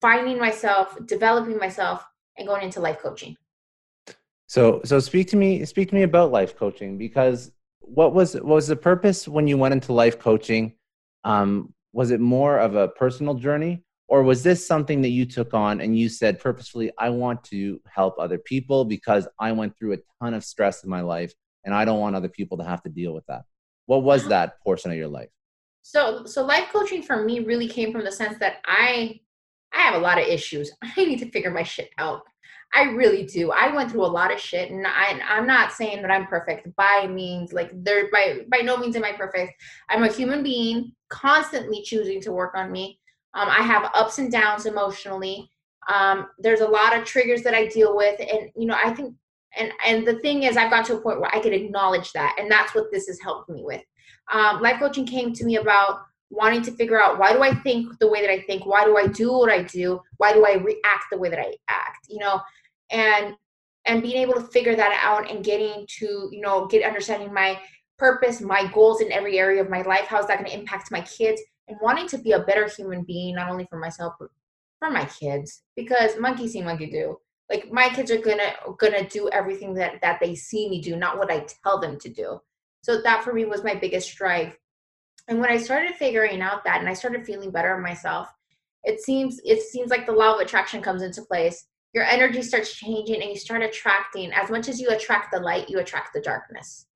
finding 0.01 0.37
myself, 0.37 0.97
developing 1.05 1.57
myself, 1.57 2.05
and 2.37 2.45
going 2.45 2.61
into 2.61 2.81
life 2.81 2.99
coaching. 2.99 3.37
So, 4.47 4.81
so 4.83 4.99
speak 4.99 5.29
to 5.29 5.37
me. 5.37 5.63
Speak 5.63 5.87
to 5.89 5.95
me 5.95 6.03
about 6.03 6.33
life 6.33 6.57
coaching 6.57 6.97
because 6.97 7.53
what 7.79 8.13
was 8.13 8.33
what 8.33 8.55
was 8.59 8.67
the 8.67 8.75
purpose 8.75 9.29
when 9.29 9.47
you 9.47 9.57
went 9.57 9.73
into 9.73 9.93
life 9.93 10.19
coaching? 10.19 10.73
Um, 11.23 11.73
was 11.93 12.11
it 12.11 12.19
more 12.19 12.57
of 12.57 12.75
a 12.75 12.89
personal 12.89 13.35
journey, 13.35 13.85
or 14.11 14.23
was 14.23 14.43
this 14.43 14.67
something 14.67 15.01
that 15.01 15.11
you 15.11 15.25
took 15.25 15.53
on 15.53 15.79
and 15.79 15.97
you 15.97 16.09
said 16.09 16.37
purposefully, 16.37 16.91
"I 16.99 17.09
want 17.09 17.45
to 17.45 17.79
help 17.87 18.19
other 18.19 18.37
people 18.37 18.83
because 18.83 19.25
I 19.39 19.53
went 19.53 19.79
through 19.79 19.93
a 19.93 19.99
ton 20.21 20.33
of 20.33 20.43
stress 20.43 20.83
in 20.83 20.89
my 20.89 20.99
life, 20.99 21.33
and 21.63 21.73
I 21.73 21.85
don't 21.85 22.01
want 22.01 22.17
other 22.17 22.27
people 22.27 22.57
to 22.57 22.65
have 22.65 22.83
to 22.83 22.89
deal 22.89 23.13
with 23.13 23.25
that." 23.27 23.43
What 23.85 24.03
was 24.03 24.27
that 24.27 24.59
portion 24.59 24.91
of 24.91 24.97
your 24.97 25.07
life? 25.07 25.29
So, 25.81 26.25
so 26.25 26.43
life 26.43 26.67
coaching 26.73 27.01
for 27.01 27.23
me 27.23 27.39
really 27.39 27.69
came 27.69 27.93
from 27.93 28.03
the 28.03 28.11
sense 28.11 28.37
that 28.39 28.57
I 28.65 29.21
I 29.73 29.77
have 29.77 29.95
a 29.95 29.99
lot 29.99 30.19
of 30.19 30.27
issues. 30.27 30.69
I 30.81 31.05
need 31.05 31.19
to 31.19 31.31
figure 31.31 31.51
my 31.51 31.63
shit 31.63 31.91
out. 31.97 32.23
I 32.73 32.83
really 32.83 33.25
do. 33.25 33.51
I 33.51 33.73
went 33.73 33.91
through 33.91 34.05
a 34.05 34.17
lot 34.19 34.33
of 34.33 34.39
shit, 34.41 34.71
and 34.71 34.85
I, 34.85 35.19
I'm 35.25 35.47
not 35.47 35.71
saying 35.71 36.01
that 36.01 36.11
I'm 36.11 36.27
perfect 36.27 36.73
by 36.75 37.07
means. 37.09 37.53
Like 37.53 37.71
there, 37.73 38.09
by 38.11 38.41
by 38.49 38.57
no 38.57 38.75
means 38.75 38.97
am 38.97 39.05
I 39.05 39.13
perfect. 39.13 39.53
I'm 39.89 40.03
a 40.03 40.11
human 40.11 40.43
being, 40.43 40.91
constantly 41.09 41.81
choosing 41.81 42.19
to 42.21 42.33
work 42.33 42.55
on 42.55 42.73
me. 42.73 43.00
Um, 43.33 43.47
I 43.49 43.61
have 43.61 43.91
ups 43.93 44.19
and 44.19 44.31
downs 44.31 44.65
emotionally. 44.65 45.49
Um, 45.91 46.27
there's 46.39 46.61
a 46.61 46.67
lot 46.67 46.97
of 46.97 47.05
triggers 47.05 47.41
that 47.43 47.53
I 47.53 47.67
deal 47.67 47.95
with, 47.95 48.19
and 48.19 48.49
you 48.55 48.67
know, 48.67 48.77
I 48.83 48.93
think, 48.93 49.15
and 49.57 49.71
and 49.85 50.05
the 50.05 50.19
thing 50.19 50.43
is, 50.43 50.57
I've 50.57 50.71
got 50.71 50.85
to 50.85 50.97
a 50.97 51.01
point 51.01 51.19
where 51.19 51.33
I 51.35 51.39
can 51.39 51.53
acknowledge 51.53 52.11
that, 52.13 52.35
and 52.39 52.49
that's 52.49 52.75
what 52.75 52.91
this 52.91 53.07
has 53.07 53.19
helped 53.19 53.49
me 53.49 53.63
with. 53.63 53.81
Um, 54.31 54.61
life 54.61 54.79
coaching 54.79 55.05
came 55.05 55.33
to 55.33 55.45
me 55.45 55.57
about 55.57 56.01
wanting 56.29 56.61
to 56.61 56.71
figure 56.71 57.01
out 57.01 57.19
why 57.19 57.33
do 57.33 57.41
I 57.41 57.53
think 57.55 57.99
the 57.99 58.07
way 58.07 58.21
that 58.21 58.29
I 58.29 58.41
think, 58.41 58.65
why 58.65 58.85
do 58.85 58.97
I 58.97 59.07
do 59.07 59.33
what 59.33 59.51
I 59.51 59.63
do, 59.63 59.99
why 60.17 60.31
do 60.33 60.45
I 60.45 60.53
react 60.53 61.05
the 61.11 61.17
way 61.17 61.29
that 61.29 61.39
I 61.39 61.53
act, 61.67 62.07
you 62.07 62.19
know 62.19 62.41
and 62.91 63.35
and 63.85 64.03
being 64.03 64.17
able 64.17 64.35
to 64.35 64.41
figure 64.41 64.75
that 64.75 64.99
out 65.03 65.29
and 65.31 65.43
getting 65.43 65.85
to 65.99 66.29
you 66.31 66.41
know 66.41 66.67
get 66.67 66.85
understanding 66.85 67.33
my 67.33 67.59
purpose 67.97 68.41
my 68.41 68.69
goals 68.71 69.01
in 69.01 69.11
every 69.11 69.39
area 69.39 69.61
of 69.61 69.69
my 69.69 69.81
life 69.83 70.05
how 70.05 70.19
is 70.19 70.27
that 70.27 70.37
going 70.37 70.49
to 70.49 70.57
impact 70.57 70.91
my 70.91 71.01
kids 71.01 71.41
and 71.67 71.77
wanting 71.81 72.07
to 72.07 72.17
be 72.17 72.31
a 72.31 72.39
better 72.39 72.67
human 72.67 73.03
being 73.03 73.35
not 73.35 73.49
only 73.49 73.65
for 73.69 73.79
myself 73.79 74.13
but 74.19 74.29
for 74.79 74.89
my 74.89 75.05
kids 75.05 75.63
because 75.75 76.17
monkey 76.19 76.47
see 76.47 76.61
monkey 76.61 76.89
do. 76.89 77.17
Like 77.49 77.71
my 77.71 77.89
kids 77.89 78.11
are 78.11 78.17
gonna 78.17 78.53
gonna 78.79 79.07
do 79.07 79.29
everything 79.29 79.73
that 79.75 80.01
that 80.01 80.19
they 80.21 80.35
see 80.35 80.69
me 80.69 80.81
do 80.81 80.95
not 80.95 81.17
what 81.17 81.31
i 81.31 81.45
tell 81.63 81.79
them 81.79 81.99
to 81.99 82.09
do. 82.09 82.39
So 82.83 83.01
that 83.01 83.23
for 83.23 83.33
me 83.33 83.45
was 83.45 83.63
my 83.63 83.75
biggest 83.75 84.09
strive 84.09 84.57
and 85.27 85.39
when 85.39 85.51
i 85.51 85.57
started 85.57 85.95
figuring 85.95 86.41
out 86.41 86.63
that 86.63 86.79
and 86.79 86.89
i 86.89 86.93
started 86.93 87.25
feeling 87.25 87.51
better 87.51 87.75
of 87.75 87.83
myself 87.83 88.27
it 88.83 89.01
seems 89.01 89.39
it 89.43 89.61
seems 89.61 89.89
like 89.89 90.05
the 90.05 90.11
law 90.11 90.33
of 90.33 90.39
attraction 90.39 90.81
comes 90.81 91.03
into 91.03 91.21
place. 91.21 91.67
Your 91.93 92.03
energy 92.05 92.41
starts 92.41 92.73
changing 92.73 93.21
and 93.21 93.29
you 93.29 93.37
start 93.37 93.61
attracting. 93.61 94.31
As 94.31 94.49
much 94.49 94.69
as 94.69 94.79
you 94.79 94.89
attract 94.89 95.31
the 95.31 95.39
light 95.39 95.69
you 95.69 95.79
attract 95.79 96.13
the 96.13 96.21
darkness. 96.21 96.87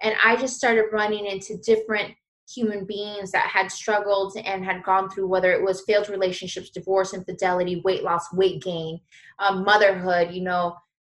And 0.00 0.14
i 0.22 0.36
just 0.36 0.56
started 0.56 0.86
running 0.92 1.26
into 1.26 1.56
different 1.58 2.14
human 2.48 2.84
beings 2.84 3.30
that 3.30 3.46
had 3.46 3.70
struggled 3.70 4.36
and 4.44 4.64
had 4.64 4.82
gone 4.82 5.08
through 5.08 5.26
whether 5.26 5.52
it 5.52 5.62
was 5.62 5.82
failed 5.82 6.08
relationships 6.08 6.70
divorce 6.70 7.14
infidelity 7.14 7.80
weight 7.84 8.02
loss 8.02 8.32
weight 8.32 8.62
gain 8.62 9.00
um, 9.38 9.64
motherhood 9.64 10.32
you 10.32 10.42
know 10.42 10.74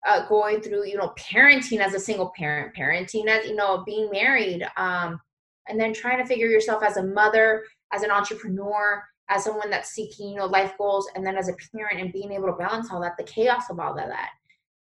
uh, 0.07 0.27
going 0.27 0.61
through 0.61 0.85
you 0.85 0.97
know 0.97 1.13
parenting 1.17 1.79
as 1.79 1.93
a 1.93 1.99
single 1.99 2.31
parent 2.38 2.73
parenting 2.77 3.27
as 3.27 3.45
you 3.47 3.55
know 3.55 3.83
being 3.85 4.09
married 4.11 4.65
um, 4.77 5.19
and 5.67 5.79
then 5.79 5.93
trying 5.93 6.19
to 6.19 6.25
figure 6.25 6.47
yourself 6.47 6.83
as 6.83 6.97
a 6.97 7.03
mother 7.03 7.63
as 7.91 8.03
an 8.03 8.11
entrepreneur 8.11 9.03
as 9.29 9.43
someone 9.43 9.69
that's 9.69 9.89
seeking, 9.89 10.29
you 10.29 10.35
know, 10.35 10.45
life 10.45 10.73
goals, 10.77 11.09
and 11.15 11.25
then 11.25 11.38
as 11.38 11.49
a 11.49 11.55
parent 11.75 11.99
and 11.99 12.13
being 12.13 12.31
able 12.31 12.47
to 12.47 12.53
balance 12.53 12.91
all 12.91 13.01
that, 13.01 13.17
the 13.17 13.23
chaos 13.23 13.69
of 13.69 13.79
all 13.79 13.97
of 13.97 14.07
that, 14.07 14.29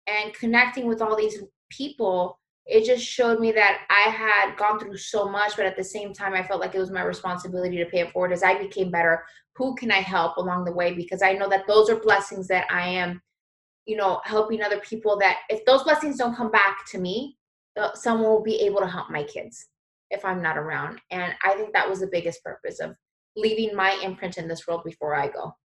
and 0.08 0.34
connecting 0.34 0.88
with 0.88 1.02
all 1.02 1.16
these 1.16 1.38
people, 1.70 2.40
it 2.66 2.86
just 2.86 3.06
showed 3.06 3.40
me 3.40 3.52
that 3.52 3.86
I 3.90 4.10
had 4.10 4.58
gone 4.58 4.80
through 4.80 4.98
so 4.98 5.30
much, 5.30 5.56
but 5.56 5.66
at 5.66 5.78
the 5.78 5.84
same 5.84 6.14
time, 6.14 6.34
I 6.34 6.44
felt 6.44 6.60
like 6.60 6.74
it 6.74 6.80
was 6.80 6.92
my 6.92 7.04
responsibility 7.04 7.78
to 7.78 7.86
pay 7.86 8.00
it 8.00 8.12
forward 8.12 8.32
as 8.32 8.44
I 8.44 8.58
became 8.58 8.90
better. 8.90 9.24
Who 9.56 9.76
can 9.76 9.92
I 9.92 10.00
help 10.00 10.38
along 10.38 10.66
the 10.66 10.74
way? 10.74 10.94
Because 10.94 11.22
I 11.22 11.34
know 11.34 11.48
that 11.50 11.68
those 11.68 11.90
are 11.90 11.96
blessings 11.98 12.48
that 12.48 12.66
I 12.72 12.88
am, 12.88 13.22
you 13.86 13.98
know, 13.98 14.20
helping 14.24 14.64
other 14.64 14.80
people. 14.80 15.18
That 15.20 15.38
if 15.50 15.64
those 15.66 15.84
blessings 15.84 16.18
don't 16.18 16.36
come 16.36 16.50
back 16.50 16.86
to 16.88 16.98
me, 16.98 17.38
uh, 17.80 17.94
someone 17.94 18.32
will 18.32 18.44
be 18.44 18.62
able 18.62 18.80
to 18.80 18.88
help 18.88 19.12
my 19.12 19.24
kids 19.24 19.68
if 20.10 20.26
I'm 20.26 20.42
not 20.42 20.58
around. 20.58 21.00
And 21.12 21.34
I 21.44 21.54
think 21.54 21.72
that 21.74 21.90
was 21.90 22.00
the 22.00 22.08
biggest 22.08 22.44
purpose 22.44 22.80
of 22.80 22.96
leaving 23.36 23.76
my 23.76 23.92
imprint 24.04 24.38
in 24.38 24.48
this 24.48 24.68
world 24.68 24.82
before 24.84 25.16
I 25.16 25.28
go. 25.28 25.56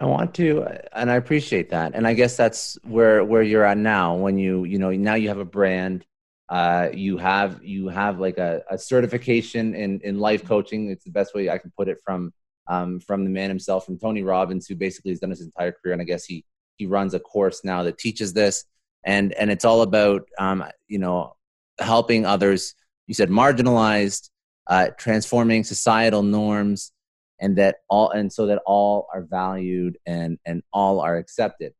I 0.00 0.06
want 0.06 0.34
to, 0.34 0.66
and 0.92 1.10
I 1.10 1.14
appreciate 1.14 1.70
that. 1.70 1.94
And 1.94 2.06
I 2.06 2.14
guess 2.14 2.36
that's 2.36 2.76
where 2.82 3.24
where 3.24 3.42
you're 3.42 3.64
at 3.64 3.78
now. 3.78 4.16
When 4.16 4.38
you 4.38 4.64
you 4.64 4.78
know 4.78 4.90
now 4.90 5.14
you 5.14 5.28
have 5.28 5.38
a 5.38 5.44
brand, 5.44 6.04
uh, 6.48 6.88
you 6.92 7.16
have 7.18 7.62
you 7.62 7.88
have 7.88 8.18
like 8.18 8.38
a, 8.38 8.62
a 8.70 8.76
certification 8.76 9.74
in 9.74 10.00
in 10.00 10.18
life 10.18 10.44
coaching. 10.44 10.90
It's 10.90 11.04
the 11.04 11.12
best 11.12 11.34
way 11.34 11.48
I 11.48 11.58
can 11.58 11.72
put 11.76 11.88
it 11.88 11.98
from 12.04 12.32
um, 12.66 12.98
from 12.98 13.24
the 13.24 13.30
man 13.30 13.50
himself, 13.50 13.86
from 13.86 13.98
Tony 13.98 14.24
Robbins, 14.24 14.66
who 14.66 14.74
basically 14.74 15.12
has 15.12 15.20
done 15.20 15.30
his 15.30 15.42
entire 15.42 15.70
career. 15.70 15.92
And 15.92 16.02
I 16.02 16.04
guess 16.04 16.24
he 16.24 16.44
he 16.76 16.86
runs 16.86 17.14
a 17.14 17.20
course 17.20 17.62
now 17.62 17.84
that 17.84 17.96
teaches 17.96 18.32
this, 18.32 18.64
and 19.04 19.32
and 19.34 19.48
it's 19.48 19.64
all 19.64 19.82
about 19.82 20.28
um, 20.40 20.64
you 20.88 20.98
know 20.98 21.36
helping 21.78 22.26
others. 22.26 22.74
You 23.06 23.14
said 23.14 23.30
marginalized, 23.30 24.30
uh, 24.66 24.88
transforming 24.98 25.62
societal 25.62 26.24
norms 26.24 26.90
and 27.40 27.56
that 27.56 27.76
all 27.88 28.10
and 28.10 28.32
so 28.32 28.46
that 28.46 28.60
all 28.66 29.06
are 29.12 29.22
valued 29.22 29.98
and 30.06 30.38
and 30.44 30.62
all 30.72 31.00
are 31.00 31.16
accepted 31.16 31.72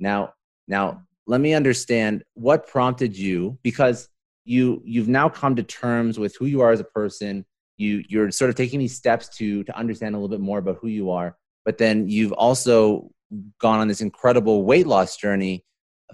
now 0.00 0.32
now 0.68 1.02
let 1.26 1.40
me 1.40 1.54
understand 1.54 2.22
what 2.34 2.66
prompted 2.66 3.16
you 3.16 3.58
because 3.62 4.08
you 4.44 4.82
you've 4.84 5.08
now 5.08 5.28
come 5.28 5.54
to 5.56 5.62
terms 5.62 6.18
with 6.18 6.34
who 6.38 6.46
you 6.46 6.60
are 6.60 6.72
as 6.72 6.80
a 6.80 6.84
person 6.84 7.44
you 7.76 8.02
you're 8.08 8.30
sort 8.30 8.48
of 8.48 8.56
taking 8.56 8.78
these 8.78 8.96
steps 8.96 9.28
to 9.28 9.62
to 9.64 9.76
understand 9.76 10.14
a 10.14 10.18
little 10.18 10.28
bit 10.28 10.40
more 10.40 10.58
about 10.58 10.78
who 10.80 10.88
you 10.88 11.10
are 11.10 11.36
but 11.64 11.78
then 11.78 12.08
you've 12.08 12.32
also 12.32 13.10
gone 13.58 13.78
on 13.78 13.88
this 13.88 14.00
incredible 14.00 14.64
weight 14.64 14.86
loss 14.86 15.16
journey 15.16 15.64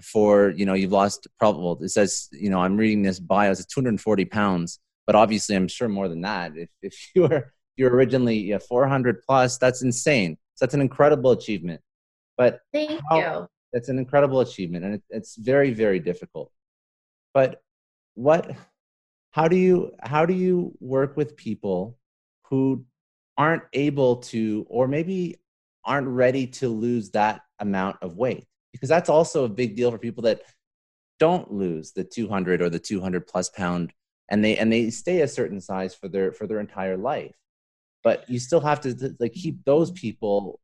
for 0.01 0.51
you 0.51 0.65
know 0.65 0.73
you've 0.73 0.91
lost 0.91 1.27
probably 1.37 1.85
it 1.85 1.89
says 1.89 2.29
you 2.31 2.49
know 2.49 2.59
I'm 2.59 2.77
reading 2.77 3.01
this 3.01 3.19
bio 3.19 3.51
it's 3.51 3.65
240 3.65 4.25
pounds, 4.25 4.79
but 5.05 5.15
obviously 5.15 5.55
I'm 5.55 5.67
sure 5.67 5.89
more 5.89 6.07
than 6.07 6.21
that. 6.21 6.53
If 6.55 6.69
if 6.81 7.11
you 7.15 7.23
were 7.23 7.53
you're 7.79 7.95
originally 7.95 8.37
yeah, 8.37 8.57
400 8.57 9.23
plus, 9.23 9.57
that's 9.57 9.81
insane. 9.81 10.37
So 10.55 10.65
that's 10.65 10.73
an 10.73 10.81
incredible 10.81 11.31
achievement. 11.31 11.81
But 12.37 12.59
thank 12.73 13.01
how, 13.09 13.17
you. 13.17 13.47
That's 13.71 13.87
an 13.87 13.97
incredible 13.97 14.41
achievement, 14.41 14.83
and 14.83 14.95
it, 14.95 15.03
it's 15.09 15.35
very 15.37 15.71
very 15.73 15.99
difficult. 15.99 16.51
But 17.33 17.61
what? 18.15 18.51
How 19.31 19.47
do 19.47 19.55
you 19.55 19.93
how 20.01 20.25
do 20.25 20.33
you 20.33 20.75
work 20.79 21.15
with 21.15 21.37
people 21.37 21.97
who 22.43 22.85
aren't 23.37 23.63
able 23.73 24.17
to, 24.17 24.65
or 24.69 24.87
maybe 24.87 25.37
aren't 25.85 26.07
ready 26.07 26.47
to 26.47 26.67
lose 26.67 27.11
that 27.11 27.41
amount 27.59 27.97
of 28.01 28.17
weight? 28.17 28.47
Because 28.73 28.89
that's 28.89 29.09
also 29.09 29.45
a 29.45 29.49
big 29.49 29.75
deal 29.75 29.91
for 29.91 29.97
people 29.97 30.23
that 30.23 30.41
don't 31.19 31.51
lose 31.51 31.91
the 31.91 32.03
200 32.03 32.61
or 32.61 32.69
the 32.69 32.79
200 32.79 33.27
plus 33.27 33.49
pound 33.49 33.93
and 34.29 34.43
they 34.43 34.57
and 34.57 34.71
they 34.71 34.89
stay 34.89 35.21
a 35.21 35.27
certain 35.27 35.59
size 35.59 35.93
for 35.93 36.07
their 36.07 36.31
for 36.31 36.47
their 36.47 36.59
entire 36.59 36.97
life 36.97 37.35
but 38.03 38.29
you 38.29 38.39
still 38.39 38.59
have 38.59 38.81
to 38.81 39.15
like 39.19 39.33
keep 39.33 39.63
those 39.65 39.91
people 39.91 40.59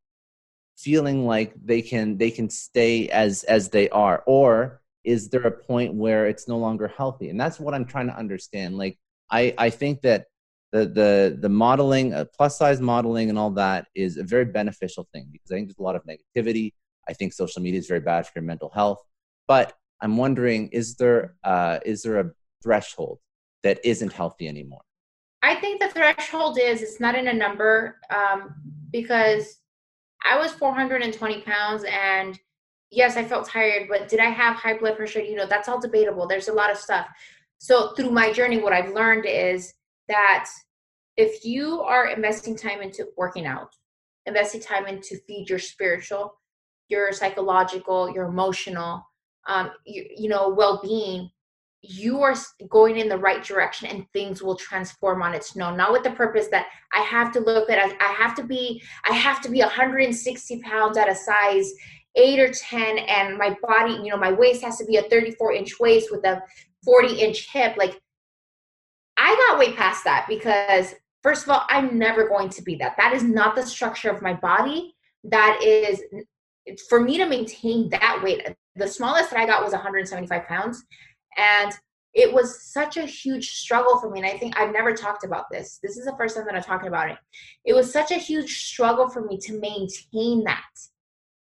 feeling 0.78 1.26
like 1.26 1.54
they 1.64 1.82
can 1.82 2.18
they 2.18 2.30
can 2.30 2.50
stay 2.50 3.08
as 3.10 3.44
as 3.44 3.70
they 3.70 3.90
are 3.90 4.24
or 4.26 4.82
is 5.04 5.30
there 5.30 5.42
a 5.42 5.52
point 5.52 5.94
where 5.94 6.26
it's 6.28 6.48
no 6.48 6.58
longer 6.58 6.88
healthy? 6.88 7.30
And 7.30 7.40
that's 7.40 7.60
what 7.60 7.74
i'm 7.74 7.86
trying 7.86 8.08
to 8.08 8.18
understand 8.18 8.78
like 8.78 8.98
i 9.32 9.54
i 9.58 9.70
think 9.70 10.02
that 10.02 10.26
the 10.72 10.86
the 10.86 11.38
the 11.40 11.50
modeling 11.50 12.14
uh, 12.14 12.26
plus 12.36 12.58
size 12.58 12.82
modeling 12.82 13.30
and 13.30 13.40
all 13.40 13.52
that 13.52 13.88
is 13.96 14.18
a 14.18 14.24
very 14.24 14.46
beneficial 14.46 15.08
thing 15.14 15.28
because 15.32 15.52
i 15.52 15.56
think 15.56 15.68
there's 15.68 15.78
a 15.80 15.84
lot 15.84 15.96
of 15.96 16.04
negativity. 16.04 16.74
I 17.08 17.14
think 17.14 17.34
social 17.34 17.62
media 17.62 17.80
is 17.80 17.88
very 17.88 18.00
bad 18.00 18.26
for 18.26 18.32
your 18.36 18.44
mental 18.44 18.70
health. 18.70 19.02
But 19.48 19.74
i'm 20.02 20.18
wondering 20.18 20.68
is 20.70 20.96
there 20.96 21.36
uh 21.44 21.80
is 21.86 22.04
there 22.04 22.20
a 22.20 22.32
threshold 22.62 23.20
that 23.64 23.80
isn't 23.86 24.12
healthy 24.12 24.48
anymore 24.48 24.82
i 25.46 25.56
think 25.56 25.82
the 25.82 25.90
threshold 25.90 26.58
is 26.62 26.82
it's 26.82 27.00
not 27.00 27.16
in 27.16 27.28
a 27.28 27.34
number 27.34 28.00
um 28.10 28.56
because 28.92 29.62
i 30.30 30.38
was 30.38 30.52
420 30.54 31.42
pounds 31.42 31.84
and 31.86 32.40
yes, 32.96 33.18
I 33.18 33.26
felt 33.26 33.48
tired, 33.48 33.88
but 33.90 34.08
did 34.08 34.20
I 34.20 34.30
have 34.30 34.56
high 34.56 34.78
blood 34.78 34.96
pressure? 34.96 35.22
You 35.22 35.36
know, 35.36 35.46
that's 35.46 35.68
all 35.68 35.80
debatable. 35.80 36.28
There's 36.28 36.48
a 36.48 36.54
lot 36.54 36.72
of 36.72 36.78
stuff. 36.78 37.08
So 37.58 37.94
through 37.94 38.12
my 38.12 38.32
journey, 38.32 38.60
what 38.60 38.74
I've 38.74 38.94
learned 38.94 39.26
is 39.26 39.74
that 40.08 40.50
if 41.18 41.46
you 41.46 41.82
are 41.82 42.08
investing 42.08 42.56
time 42.56 42.82
into 42.82 43.08
working 43.18 43.46
out, 43.46 43.70
investing 44.26 44.62
time 44.62 44.88
into 44.88 45.18
feed 45.28 45.50
your 45.50 45.60
spiritual, 45.60 46.36
your 46.90 47.12
psychological, 47.12 48.10
your 48.14 48.26
emotional, 48.26 49.06
um, 49.48 49.72
you, 49.86 50.06
you 50.16 50.30
know, 50.30 50.50
well-being, 50.50 51.30
you 51.90 52.22
are 52.22 52.36
going 52.70 52.98
in 52.98 53.10
the 53.10 53.18
right 53.18 53.44
direction 53.44 53.88
and 53.88 54.06
things 54.12 54.42
will 54.42 54.56
transform 54.56 55.22
on 55.22 55.34
its 55.34 55.56
own 55.58 55.78
not 55.78 55.92
with 55.92 56.04
the 56.04 56.12
purpose 56.12 56.48
that 56.48 56.68
i 56.94 57.02
have 57.02 57.32
to 57.32 57.40
look 57.40 57.70
at 57.70 57.80
i 58.02 58.12
have 58.12 58.36
to 58.36 58.44
be 58.44 58.82
i 59.08 59.14
have 59.14 59.42
to 59.42 59.50
be 59.50 59.60
160 59.60 60.62
pounds 60.62 60.98
at 60.98 61.10
a 61.10 61.16
size 61.16 61.72
eight 62.16 62.40
or 62.40 62.52
10 62.52 62.98
and 62.98 63.38
my 63.38 63.56
body, 63.62 63.94
you 63.94 64.10
know, 64.10 64.18
my 64.18 64.32
waist 64.32 64.64
has 64.64 64.78
to 64.78 64.86
be 64.86 64.98
a 64.98 65.04
34 65.04 65.54
inch 65.54 65.80
waist 65.80 66.10
with 66.12 66.26
a 66.26 66.42
40 66.84 67.20
inch 67.20 67.50
hip. 67.52 67.76
Like 67.78 68.00
I 69.18 69.36
got 69.50 69.60
way 69.60 69.74
past 69.74 70.04
that 70.06 70.26
because 70.28 70.94
first 71.24 71.44
of 71.44 71.50
all, 71.50 71.64
I'm 71.70 71.98
never 71.98 72.28
going 72.28 72.50
to 72.50 72.62
be 72.62 72.76
that. 72.78 72.96
That 72.98 73.14
is 73.14 73.24
not 73.24 73.56
the 73.56 73.66
structure 73.66 74.10
of 74.10 74.22
my 74.22 74.34
body. 74.34 74.96
That 75.24 75.60
is 75.64 76.02
for 76.90 77.02
me 77.02 77.18
to 77.18 77.26
maintain 77.26 77.90
that 77.90 78.22
weight. 78.24 78.48
The 78.76 78.88
smallest 78.88 79.32
that 79.32 79.40
I 79.40 79.46
got 79.46 79.64
was 79.64 79.74
175 79.74 80.46
pounds. 80.48 80.84
And 81.38 81.72
it 82.14 82.34
was 82.34 82.64
such 82.64 82.96
a 82.96 83.06
huge 83.06 83.52
struggle 83.52 84.00
for 84.00 84.10
me. 84.10 84.20
And 84.20 84.28
I 84.28 84.38
think 84.38 84.58
I've 84.58 84.72
never 84.72 84.94
talked 84.94 85.26
about 85.26 85.46
this. 85.52 85.80
This 85.84 85.98
is 85.98 86.06
the 86.06 86.16
first 86.18 86.36
time 86.36 86.46
that 86.46 86.56
I'm 86.56 86.64
talking 86.64 86.88
about 86.88 87.10
it. 87.10 87.18
It 87.66 87.74
was 87.74 87.92
such 87.92 88.12
a 88.12 88.16
huge 88.16 88.66
struggle 88.66 89.10
for 89.10 89.22
me 89.26 89.38
to 89.40 89.60
maintain 89.60 90.44
that. 90.46 90.64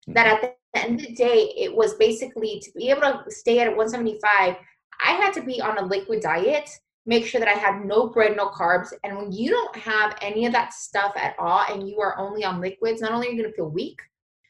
Hmm. 0.06 0.14
That 0.14 0.28
at 0.28 0.42
the 0.42 0.80
end 0.80 1.02
of 1.02 1.08
the 1.08 1.14
day, 1.14 1.54
it 1.58 1.76
was 1.76 1.96
basically 1.96 2.62
to 2.64 2.72
be 2.76 2.90
able 2.90 3.02
to 3.02 3.24
stay 3.30 3.60
at 3.60 3.68
175, 3.68 4.56
I 5.04 5.12
had 5.14 5.34
to 5.34 5.42
be 5.42 5.60
on 5.60 5.78
a 5.78 5.86
liquid 5.86 6.22
diet, 6.22 6.70
make 7.06 7.26
sure 7.26 7.40
that 7.40 7.50
I 7.50 7.58
had 7.58 7.84
no 7.86 8.08
bread, 8.08 8.38
no 8.38 8.48
carbs. 8.50 8.94
And 9.04 9.18
when 9.18 9.32
you 9.32 9.50
don't 9.50 9.76
have 9.76 10.16
any 10.22 10.46
of 10.46 10.54
that 10.54 10.74
stuff 10.74 11.14
at 11.18 11.36
all 11.38 11.66
and 11.70 11.90
you 11.90 12.00
are 12.00 12.18
only 12.18 12.46
on 12.46 12.62
liquids, 12.62 13.02
not 13.02 13.12
only 13.12 13.28
are 13.28 13.32
you 13.32 13.42
going 13.42 13.52
to 13.52 13.56
feel 13.56 13.70
weak, 13.70 14.00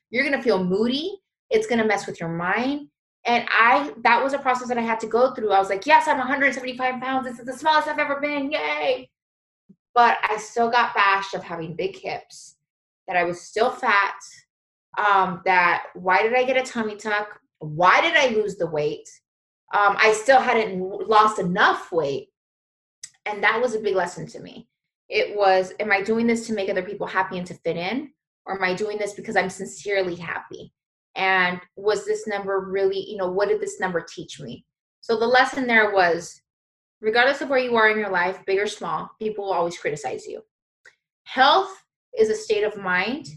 you're 0.10 0.24
going 0.26 0.38
to 0.38 0.44
feel 0.44 0.64
moody. 0.64 1.18
It's 1.50 1.68
going 1.68 1.82
to 1.82 1.88
mess 1.88 2.06
with 2.06 2.20
your 2.20 2.30
mind. 2.30 2.88
And 3.26 3.46
I, 3.50 3.94
that 4.04 4.24
was 4.24 4.34
a 4.34 4.40
process 4.40 4.68
that 4.70 4.78
I 4.78 4.82
had 4.82 5.00
to 5.02 5.08
go 5.08 5.34
through. 5.34 5.52
I 5.52 5.60
was 5.60 5.70
like, 5.70 5.86
yes, 5.86 6.08
I'm 6.08 6.18
175 6.18 7.02
pounds. 7.02 7.28
This 7.28 7.40
is 7.40 7.46
the 7.46 7.54
smallest 7.54 7.88
I've 7.88 8.00
ever 8.00 8.20
been. 8.20 8.52
Yay. 8.52 9.10
But 9.94 10.18
I 10.24 10.38
still 10.38 10.72
got 10.72 10.96
bashed 10.96 11.34
of 11.34 11.44
having 11.44 11.76
big 11.76 11.98
hips, 11.98 12.56
that 13.08 13.18
I 13.18 13.24
was 13.24 13.42
still 13.42 13.70
fat, 13.70 14.16
um, 14.98 15.42
that 15.46 15.84
why 15.94 16.24
did 16.24 16.34
I 16.34 16.44
get 16.44 16.58
a 16.58 16.64
tummy 16.64 16.96
tuck? 16.96 17.40
Why 17.60 18.02
did 18.02 18.16
I 18.16 18.36
lose 18.36 18.56
the 18.56 18.68
weight? 18.68 19.10
Um, 19.74 19.96
I 19.98 20.14
still 20.14 20.42
hadn't 20.42 20.80
lost 20.80 21.40
enough 21.40 21.92
weight. 21.92 22.30
And 23.26 23.44
that 23.44 23.62
was 23.62 23.76
a 23.76 23.80
big 23.80 23.96
lesson 23.96 24.26
to 24.28 24.40
me. 24.40 24.68
It 25.10 25.36
was, 25.38 25.74
am 25.80 25.92
I 25.92 26.02
doing 26.02 26.26
this 26.26 26.48
to 26.48 26.54
make 26.54 26.70
other 26.70 26.82
people 26.82 27.06
happy 27.06 27.38
and 27.38 27.46
to 27.48 27.54
fit 27.54 27.78
in? 27.78 28.12
Or 28.46 28.56
am 28.56 28.64
I 28.64 28.74
doing 28.74 28.98
this 28.98 29.14
because 29.14 29.36
I'm 29.36 29.50
sincerely 29.50 30.16
happy? 30.16 30.74
And 31.22 31.62
was 31.76 32.04
this 32.04 32.26
number 32.26 32.60
really, 32.60 33.00
you 33.00 33.16
know, 33.16 33.30
what 33.30 33.48
did 33.48 33.62
this 33.62 33.80
number 33.80 34.02
teach 34.02 34.42
me? 34.42 34.66
So 35.02 35.20
the 35.20 35.28
lesson 35.28 35.68
there 35.68 35.94
was 35.94 36.42
regardless 37.00 37.42
of 37.42 37.50
where 37.50 37.60
you 37.60 37.76
are 37.76 37.92
in 37.92 38.00
your 38.00 38.10
life, 38.10 38.40
big 38.48 38.58
or 38.58 38.66
small, 38.66 39.08
people 39.20 39.46
will 39.46 39.54
always 39.54 39.78
criticize 39.78 40.26
you. 40.26 40.42
Health 41.26 41.72
is 42.18 42.30
a 42.30 42.36
state 42.36 42.64
of 42.64 42.76
mind 42.76 43.28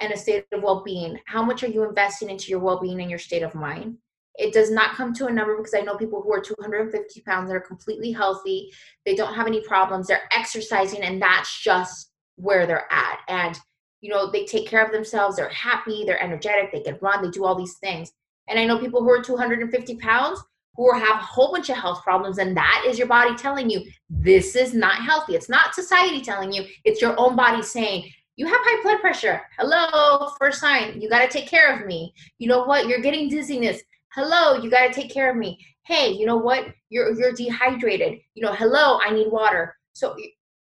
and 0.00 0.12
a 0.12 0.16
state 0.16 0.44
of 0.52 0.62
well-being. 0.62 1.18
How 1.26 1.42
much 1.42 1.64
are 1.64 1.68
you 1.68 1.82
investing 1.82 2.30
into 2.30 2.48
your 2.48 2.60
well-being 2.60 3.00
and 3.00 3.10
your 3.10 3.18
state 3.18 3.42
of 3.42 3.56
mind? 3.56 3.98
It 4.36 4.54
does 4.54 4.70
not 4.70 4.94
come 4.94 5.12
to 5.14 5.26
a 5.26 5.32
number 5.32 5.56
because 5.56 5.74
i 5.74 5.80
know 5.80 5.96
people 5.96 6.22
who 6.22 6.32
are 6.32 6.40
250 6.40 7.22
pounds 7.22 7.48
that 7.48 7.56
are 7.56 7.60
completely 7.60 8.12
healthy. 8.12 8.70
They 9.04 9.16
don't 9.16 9.34
have 9.34 9.48
any 9.48 9.62
problems. 9.62 10.06
They're 10.06 10.28
exercising 10.32 11.02
and 11.02 11.20
that's 11.20 11.60
just 11.60 12.12
where 12.36 12.66
they're 12.66 12.90
at. 12.92 13.18
And 13.26 13.58
you 14.02 14.10
know 14.10 14.30
they 14.30 14.44
take 14.44 14.68
care 14.68 14.84
of 14.84 14.92
themselves 14.92 15.36
they're 15.36 15.48
happy 15.48 16.04
they're 16.04 16.22
energetic 16.22 16.70
they 16.70 16.80
can 16.80 16.98
run 17.00 17.22
they 17.22 17.30
do 17.30 17.44
all 17.44 17.54
these 17.54 17.78
things 17.78 18.12
and 18.48 18.58
i 18.58 18.66
know 18.66 18.78
people 18.78 19.02
who 19.02 19.10
are 19.10 19.22
250 19.22 19.96
pounds 19.96 20.42
who 20.74 20.92
have 20.94 21.16
a 21.16 21.24
whole 21.24 21.52
bunch 21.52 21.70
of 21.70 21.76
health 21.76 22.02
problems 22.02 22.38
and 22.38 22.56
that 22.56 22.84
is 22.86 22.98
your 22.98 23.08
body 23.08 23.34
telling 23.36 23.70
you 23.70 23.82
this 24.10 24.54
is 24.54 24.74
not 24.74 24.96
healthy 24.96 25.34
it's 25.34 25.48
not 25.48 25.74
society 25.74 26.20
telling 26.20 26.52
you 26.52 26.64
it's 26.84 27.00
your 27.00 27.18
own 27.18 27.34
body 27.34 27.62
saying 27.62 28.04
you 28.36 28.46
have 28.46 28.60
high 28.62 28.82
blood 28.82 29.00
pressure. 29.00 29.42
Hello, 29.58 30.30
first 30.38 30.60
sign. 30.60 31.00
You 31.00 31.08
got 31.08 31.20
to 31.20 31.28
take 31.28 31.46
care 31.46 31.78
of 31.78 31.86
me. 31.86 32.14
You 32.38 32.48
know 32.48 32.64
what? 32.64 32.88
You're 32.88 33.00
getting 33.00 33.28
dizziness. 33.28 33.82
Hello, 34.14 34.54
you 34.54 34.70
got 34.70 34.86
to 34.86 34.92
take 34.92 35.12
care 35.12 35.30
of 35.30 35.36
me. 35.36 35.58
Hey, 35.84 36.10
you 36.10 36.26
know 36.26 36.38
what? 36.38 36.66
You're 36.88 37.14
you're 37.14 37.32
dehydrated. 37.32 38.20
You 38.34 38.44
know, 38.44 38.54
hello, 38.54 38.98
I 39.00 39.10
need 39.10 39.30
water. 39.30 39.76
So 39.92 40.16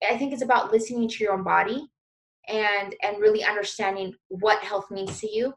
I 0.09 0.17
think 0.17 0.33
it's 0.33 0.41
about 0.41 0.71
listening 0.71 1.07
to 1.07 1.23
your 1.23 1.33
own 1.33 1.43
body 1.43 1.87
and 2.47 2.95
and 3.01 3.19
really 3.19 3.43
understanding 3.43 4.13
what 4.29 4.63
health 4.63 4.89
means 4.91 5.19
to 5.19 5.31
you. 5.31 5.53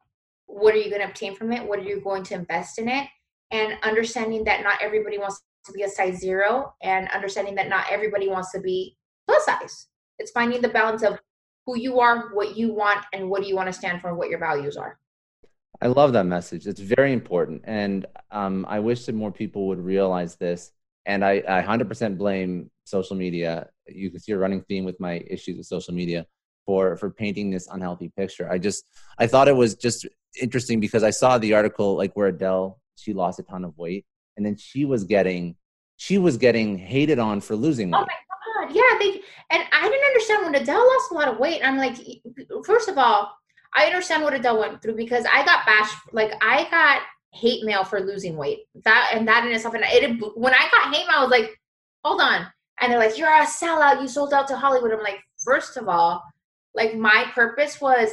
What 0.46 0.74
are 0.74 0.78
you 0.78 0.90
going 0.90 1.02
to 1.02 1.08
obtain 1.08 1.34
from 1.34 1.52
it? 1.52 1.66
What 1.66 1.78
are 1.78 1.84
you 1.84 2.00
going 2.00 2.22
to 2.24 2.34
invest 2.34 2.78
in 2.78 2.88
it? 2.88 3.08
And 3.50 3.78
understanding 3.82 4.44
that 4.44 4.62
not 4.62 4.82
everybody 4.82 5.18
wants 5.18 5.42
to 5.66 5.72
be 5.72 5.82
a 5.82 5.88
size 5.88 6.18
0 6.18 6.74
and 6.82 7.08
understanding 7.14 7.54
that 7.54 7.68
not 7.68 7.86
everybody 7.90 8.28
wants 8.28 8.52
to 8.52 8.60
be 8.60 8.96
plus 9.26 9.44
size. 9.46 9.88
It's 10.18 10.30
finding 10.30 10.60
the 10.60 10.68
balance 10.68 11.02
of 11.02 11.18
who 11.66 11.78
you 11.78 11.98
are, 12.00 12.34
what 12.34 12.56
you 12.56 12.74
want, 12.74 13.04
and 13.12 13.30
what 13.30 13.42
do 13.42 13.48
you 13.48 13.56
want 13.56 13.68
to 13.68 13.72
stand 13.72 14.00
for, 14.00 14.08
and 14.08 14.18
what 14.18 14.28
your 14.28 14.38
values 14.38 14.76
are. 14.76 14.98
I 15.80 15.86
love 15.88 16.12
that 16.12 16.26
message. 16.26 16.66
It's 16.66 16.80
very 16.80 17.12
important. 17.12 17.62
And 17.64 18.06
um, 18.30 18.66
I 18.68 18.78
wish 18.80 19.06
that 19.06 19.14
more 19.14 19.32
people 19.32 19.66
would 19.68 19.80
realize 19.80 20.36
this. 20.36 20.72
And 21.06 21.24
I, 21.24 21.42
I 21.48 21.62
100% 21.62 22.16
blame 22.16 22.70
social 22.84 23.16
media. 23.16 23.68
You 23.88 24.10
can 24.10 24.20
see 24.20 24.32
a 24.32 24.38
running 24.38 24.62
theme 24.62 24.84
with 24.84 25.00
my 25.00 25.22
issues 25.28 25.56
with 25.56 25.66
social 25.66 25.94
media 25.94 26.26
for 26.66 26.96
for 26.96 27.10
painting 27.10 27.50
this 27.50 27.68
unhealthy 27.68 28.12
picture. 28.16 28.50
I 28.50 28.58
just 28.58 28.84
I 29.18 29.26
thought 29.26 29.48
it 29.48 29.56
was 29.56 29.74
just 29.74 30.06
interesting 30.40 30.80
because 30.80 31.02
I 31.02 31.10
saw 31.10 31.38
the 31.38 31.54
article 31.54 31.96
like 31.96 32.14
where 32.14 32.28
Adele 32.28 32.80
she 32.96 33.12
lost 33.12 33.38
a 33.38 33.42
ton 33.42 33.64
of 33.64 33.76
weight 33.76 34.04
and 34.36 34.44
then 34.44 34.56
she 34.56 34.84
was 34.84 35.04
getting 35.04 35.56
she 35.96 36.18
was 36.18 36.36
getting 36.36 36.78
hated 36.78 37.18
on 37.18 37.40
for 37.40 37.56
losing 37.56 37.94
oh 37.94 37.98
weight. 37.98 38.08
Oh 38.08 38.62
my 38.62 38.66
God, 38.66 38.74
yeah, 38.74 38.98
they 38.98 39.20
and 39.50 39.62
I 39.72 39.88
didn't 39.88 40.06
understand 40.06 40.44
when 40.44 40.54
Adele 40.54 40.86
lost 40.86 41.10
a 41.10 41.14
lot 41.14 41.28
of 41.28 41.38
weight. 41.38 41.60
I'm 41.64 41.78
like, 41.78 41.96
first 42.64 42.88
of 42.88 42.98
all, 42.98 43.36
I 43.76 43.86
understand 43.86 44.22
what 44.22 44.34
Adele 44.34 44.58
went 44.58 44.82
through 44.82 44.96
because 44.96 45.24
I 45.32 45.44
got 45.44 45.66
bashed. 45.66 45.94
Like 46.12 46.32
I 46.40 46.68
got 46.70 47.02
hate 47.32 47.64
mail 47.64 47.84
for 47.84 48.00
losing 48.00 48.36
weight. 48.36 48.60
That 48.84 49.10
and 49.12 49.26
that 49.28 49.46
in 49.46 49.52
itself, 49.52 49.74
and 49.74 49.84
it 49.86 50.20
when 50.36 50.54
I 50.54 50.68
got 50.70 50.94
hate 50.94 51.06
mail, 51.06 51.18
I 51.18 51.22
was 51.22 51.30
like, 51.30 51.58
hold 52.04 52.20
on. 52.20 52.46
And 52.80 52.90
they're 52.90 52.98
like, 52.98 53.16
you're 53.16 53.28
a 53.28 53.46
sellout. 53.46 54.00
You 54.00 54.08
sold 54.08 54.32
out 54.32 54.48
to 54.48 54.56
Hollywood. 54.56 54.92
I'm 54.92 55.02
like, 55.02 55.20
first 55.44 55.76
of 55.76 55.88
all, 55.88 56.22
like 56.74 56.94
my 56.94 57.26
purpose 57.34 57.80
was, 57.80 58.10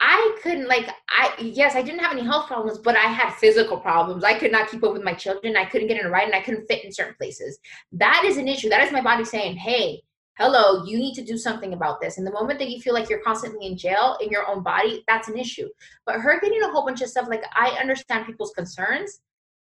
I 0.00 0.36
couldn't 0.42 0.68
like 0.68 0.88
I 1.08 1.34
yes, 1.40 1.76
I 1.76 1.82
didn't 1.82 2.00
have 2.00 2.12
any 2.12 2.24
health 2.24 2.46
problems, 2.46 2.78
but 2.78 2.96
I 2.96 3.06
had 3.06 3.32
physical 3.34 3.78
problems. 3.78 4.24
I 4.24 4.38
could 4.38 4.52
not 4.52 4.68
keep 4.68 4.82
up 4.82 4.92
with 4.92 5.04
my 5.04 5.14
children. 5.14 5.56
I 5.56 5.64
couldn't 5.64 5.88
get 5.88 5.98
in 5.98 6.06
a 6.06 6.10
ride 6.10 6.24
and 6.24 6.34
I 6.34 6.42
couldn't 6.42 6.66
fit 6.66 6.84
in 6.84 6.92
certain 6.92 7.14
places. 7.14 7.58
That 7.92 8.22
is 8.26 8.36
an 8.36 8.48
issue. 8.48 8.68
That 8.68 8.82
is 8.82 8.92
my 8.92 9.00
body 9.00 9.24
saying, 9.24 9.56
"Hey, 9.56 10.02
hello, 10.36 10.84
you 10.84 10.98
need 10.98 11.14
to 11.14 11.24
do 11.24 11.38
something 11.38 11.72
about 11.72 12.00
this." 12.00 12.18
And 12.18 12.26
the 12.26 12.32
moment 12.32 12.58
that 12.58 12.70
you 12.70 12.80
feel 12.80 12.92
like 12.92 13.08
you're 13.08 13.22
constantly 13.22 13.66
in 13.66 13.78
jail 13.78 14.18
in 14.20 14.30
your 14.30 14.48
own 14.48 14.62
body, 14.62 15.04
that's 15.06 15.28
an 15.28 15.38
issue. 15.38 15.68
But 16.06 16.20
her 16.20 16.40
getting 16.40 16.62
a 16.62 16.70
whole 16.70 16.84
bunch 16.84 17.00
of 17.00 17.08
stuff 17.08 17.28
like 17.28 17.44
I 17.54 17.70
understand 17.80 18.26
people's 18.26 18.52
concerns, 18.52 19.20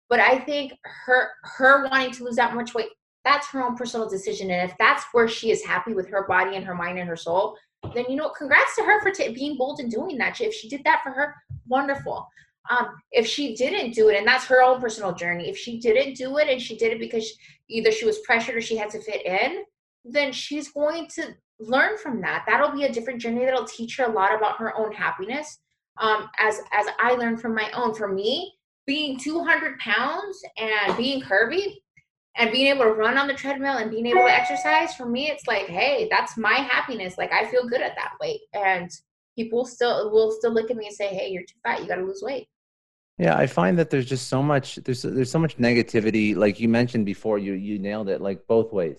but 0.09 0.19
I 0.19 0.39
think 0.39 0.73
her 0.83 1.29
her 1.43 1.87
wanting 1.87 2.11
to 2.11 2.23
lose 2.23 2.35
that 2.37 2.55
much 2.55 2.73
weight, 2.73 2.89
that's 3.23 3.47
her 3.49 3.63
own 3.63 3.75
personal 3.75 4.09
decision 4.09 4.51
and 4.51 4.69
if 4.69 4.77
that's 4.77 5.03
where 5.13 5.27
she 5.27 5.51
is 5.51 5.63
happy 5.63 5.93
with 5.93 6.09
her 6.09 6.27
body 6.27 6.55
and 6.55 6.65
her 6.65 6.75
mind 6.75 6.99
and 6.99 7.07
her 7.07 7.15
soul, 7.15 7.57
then 7.93 8.05
you 8.09 8.15
know, 8.15 8.29
congrats 8.29 8.75
to 8.75 8.83
her 8.83 9.01
for 9.01 9.11
t- 9.11 9.33
being 9.33 9.57
bold 9.57 9.79
and 9.79 9.91
doing 9.91 10.17
that. 10.17 10.39
If 10.41 10.53
she 10.53 10.69
did 10.69 10.83
that 10.83 11.01
for 11.03 11.11
her, 11.11 11.35
wonderful. 11.67 12.27
Um, 12.69 12.87
if 13.11 13.27
she 13.27 13.55
didn't 13.55 13.93
do 13.93 14.09
it, 14.09 14.17
and 14.17 14.27
that's 14.27 14.45
her 14.45 14.63
own 14.63 14.81
personal 14.81 15.13
journey, 15.13 15.49
if 15.49 15.57
she 15.57 15.79
didn't 15.79 16.15
do 16.15 16.37
it 16.37 16.49
and 16.49 16.61
she 16.61 16.77
did 16.77 16.93
it 16.93 16.99
because 16.99 17.31
either 17.69 17.91
she 17.91 18.05
was 18.05 18.19
pressured 18.19 18.55
or 18.55 18.61
she 18.61 18.75
had 18.75 18.89
to 18.91 19.01
fit 19.01 19.25
in, 19.25 19.63
then 20.03 20.31
she's 20.31 20.71
going 20.71 21.07
to 21.15 21.35
learn 21.59 21.97
from 21.97 22.21
that. 22.21 22.43
That'll 22.47 22.71
be 22.71 22.83
a 22.83 22.91
different 22.91 23.21
journey 23.21 23.45
that'll 23.45 23.65
teach 23.65 23.97
her 23.97 24.05
a 24.05 24.11
lot 24.11 24.35
about 24.35 24.57
her 24.57 24.75
own 24.77 24.91
happiness. 24.91 25.59
Um, 25.97 26.27
as 26.39 26.59
as 26.73 26.87
I 26.99 27.13
learned 27.13 27.39
from 27.39 27.55
my 27.55 27.71
own. 27.71 27.93
For 27.93 28.11
me, 28.11 28.53
being 28.85 29.17
200 29.17 29.79
pounds 29.79 30.41
and 30.57 30.97
being 30.97 31.21
curvy, 31.21 31.75
and 32.37 32.51
being 32.51 32.67
able 32.67 32.83
to 32.83 32.91
run 32.91 33.17
on 33.17 33.27
the 33.27 33.33
treadmill 33.33 33.77
and 33.77 33.89
being 33.89 34.05
able 34.05 34.21
to 34.21 34.33
exercise 34.33 34.93
for 34.93 35.05
me 35.05 35.29
it's 35.29 35.47
like 35.47 35.67
hey 35.67 36.07
that's 36.09 36.37
my 36.37 36.53
happiness. 36.53 37.17
Like 37.17 37.31
i 37.31 37.45
feel 37.45 37.67
good 37.67 37.81
at 37.81 37.95
that 37.95 38.13
weight. 38.21 38.41
And 38.53 38.91
people 39.37 39.65
still 39.65 40.11
will 40.11 40.31
still 40.31 40.53
look 40.53 40.69
at 40.71 40.77
me 40.77 40.87
and 40.87 40.95
say 40.95 41.07
hey 41.07 41.29
you're 41.29 41.43
too 41.43 41.59
fat. 41.63 41.81
You 41.81 41.87
got 41.87 41.95
to 41.95 42.03
lose 42.03 42.21
weight. 42.23 42.47
Yeah 43.17 43.37
i 43.37 43.47
find 43.47 43.77
that 43.79 43.89
there's 43.89 44.05
just 44.05 44.27
so 44.27 44.43
much 44.43 44.75
there's 44.77 45.01
there's 45.01 45.31
so 45.31 45.39
much 45.39 45.57
negativity. 45.57 46.35
Like 46.35 46.59
you 46.59 46.69
mentioned 46.69 47.05
before 47.05 47.39
you 47.39 47.53
you 47.53 47.79
nailed 47.79 48.09
it 48.09 48.21
like 48.21 48.45
both 48.47 48.71
ways. 48.71 48.97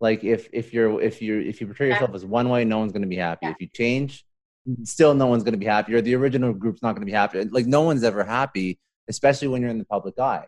Like 0.00 0.24
if 0.24 0.48
if 0.52 0.72
you're 0.72 1.00
if 1.00 1.20
you're 1.22 1.40
if 1.40 1.60
you 1.60 1.66
portray 1.66 1.88
yourself 1.88 2.10
yeah. 2.10 2.16
as 2.16 2.24
one 2.24 2.48
way 2.48 2.64
no 2.64 2.78
one's 2.78 2.92
going 2.92 3.02
to 3.02 3.08
be 3.08 3.16
happy. 3.16 3.46
Yeah. 3.46 3.52
if 3.52 3.60
you 3.60 3.68
change 3.68 4.24
still 4.82 5.14
no 5.14 5.26
one's 5.26 5.44
going 5.44 5.52
to 5.52 5.58
be 5.58 5.66
happy 5.66 5.94
or 5.94 6.00
the 6.00 6.14
original 6.16 6.52
group's 6.52 6.82
not 6.82 6.92
going 6.92 7.02
to 7.02 7.06
be 7.06 7.12
happy. 7.12 7.44
Like 7.44 7.66
no 7.66 7.82
one's 7.82 8.04
ever 8.04 8.24
happy 8.24 8.78
especially 9.08 9.46
when 9.48 9.60
you're 9.60 9.70
in 9.70 9.78
the 9.78 9.84
public 9.84 10.18
eye 10.18 10.44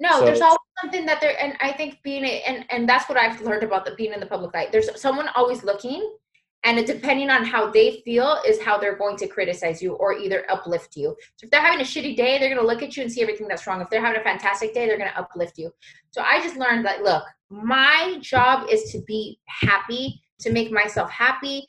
no, 0.00 0.18
so, 0.18 0.24
there's 0.24 0.40
always 0.40 0.58
something 0.80 1.06
that 1.06 1.20
there, 1.20 1.40
and 1.40 1.54
I 1.60 1.72
think 1.72 2.02
being 2.02 2.24
a, 2.24 2.42
and 2.42 2.64
and 2.70 2.88
that's 2.88 3.08
what 3.08 3.16
I've 3.16 3.40
learned 3.40 3.62
about 3.62 3.84
the 3.84 3.94
being 3.94 4.12
in 4.12 4.20
the 4.20 4.26
public 4.26 4.54
light. 4.54 4.72
There's 4.72 4.88
someone 5.00 5.28
always 5.36 5.62
looking, 5.62 6.16
and 6.64 6.84
depending 6.86 7.30
on 7.30 7.44
how 7.44 7.70
they 7.70 8.02
feel 8.04 8.38
is 8.46 8.60
how 8.60 8.78
they're 8.78 8.96
going 8.96 9.16
to 9.18 9.28
criticize 9.28 9.80
you 9.80 9.94
or 9.94 10.14
either 10.14 10.50
uplift 10.50 10.96
you. 10.96 11.14
So 11.36 11.44
if 11.44 11.50
they're 11.50 11.60
having 11.60 11.80
a 11.80 11.84
shitty 11.84 12.16
day, 12.16 12.38
they're 12.38 12.52
gonna 12.54 12.66
look 12.66 12.82
at 12.82 12.96
you 12.96 13.02
and 13.02 13.12
see 13.12 13.22
everything 13.22 13.46
that's 13.46 13.66
wrong. 13.66 13.80
If 13.80 13.90
they're 13.90 14.04
having 14.04 14.20
a 14.20 14.24
fantastic 14.24 14.74
day, 14.74 14.86
they're 14.86 14.98
gonna 14.98 15.12
uplift 15.16 15.58
you. 15.58 15.70
So 16.10 16.22
I 16.22 16.40
just 16.42 16.56
learned 16.56 16.84
that 16.86 17.02
look, 17.02 17.24
my 17.50 18.18
job 18.20 18.68
is 18.70 18.90
to 18.92 19.00
be 19.06 19.38
happy, 19.46 20.22
to 20.40 20.50
make 20.50 20.72
myself 20.72 21.10
happy, 21.10 21.68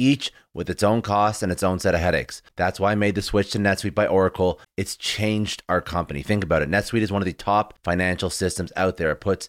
each 0.00 0.32
with 0.52 0.68
its 0.68 0.82
own 0.82 1.02
costs 1.02 1.42
and 1.42 1.52
its 1.52 1.62
own 1.62 1.78
set 1.78 1.94
of 1.94 2.00
headaches. 2.00 2.42
That's 2.56 2.80
why 2.80 2.92
I 2.92 2.96
made 2.96 3.14
the 3.14 3.22
switch 3.22 3.50
to 3.52 3.58
NetSuite 3.58 3.94
by 3.94 4.06
Oracle. 4.06 4.58
It's 4.76 4.96
changed 4.96 5.62
our 5.68 5.80
company. 5.80 6.22
Think 6.22 6.42
about 6.42 6.62
it. 6.62 6.70
NetSuite 6.70 7.02
is 7.02 7.12
one 7.12 7.22
of 7.22 7.26
the 7.26 7.32
top 7.32 7.74
financial 7.84 8.30
systems 8.30 8.72
out 8.76 8.96
there. 8.96 9.12
It 9.12 9.20
puts 9.20 9.48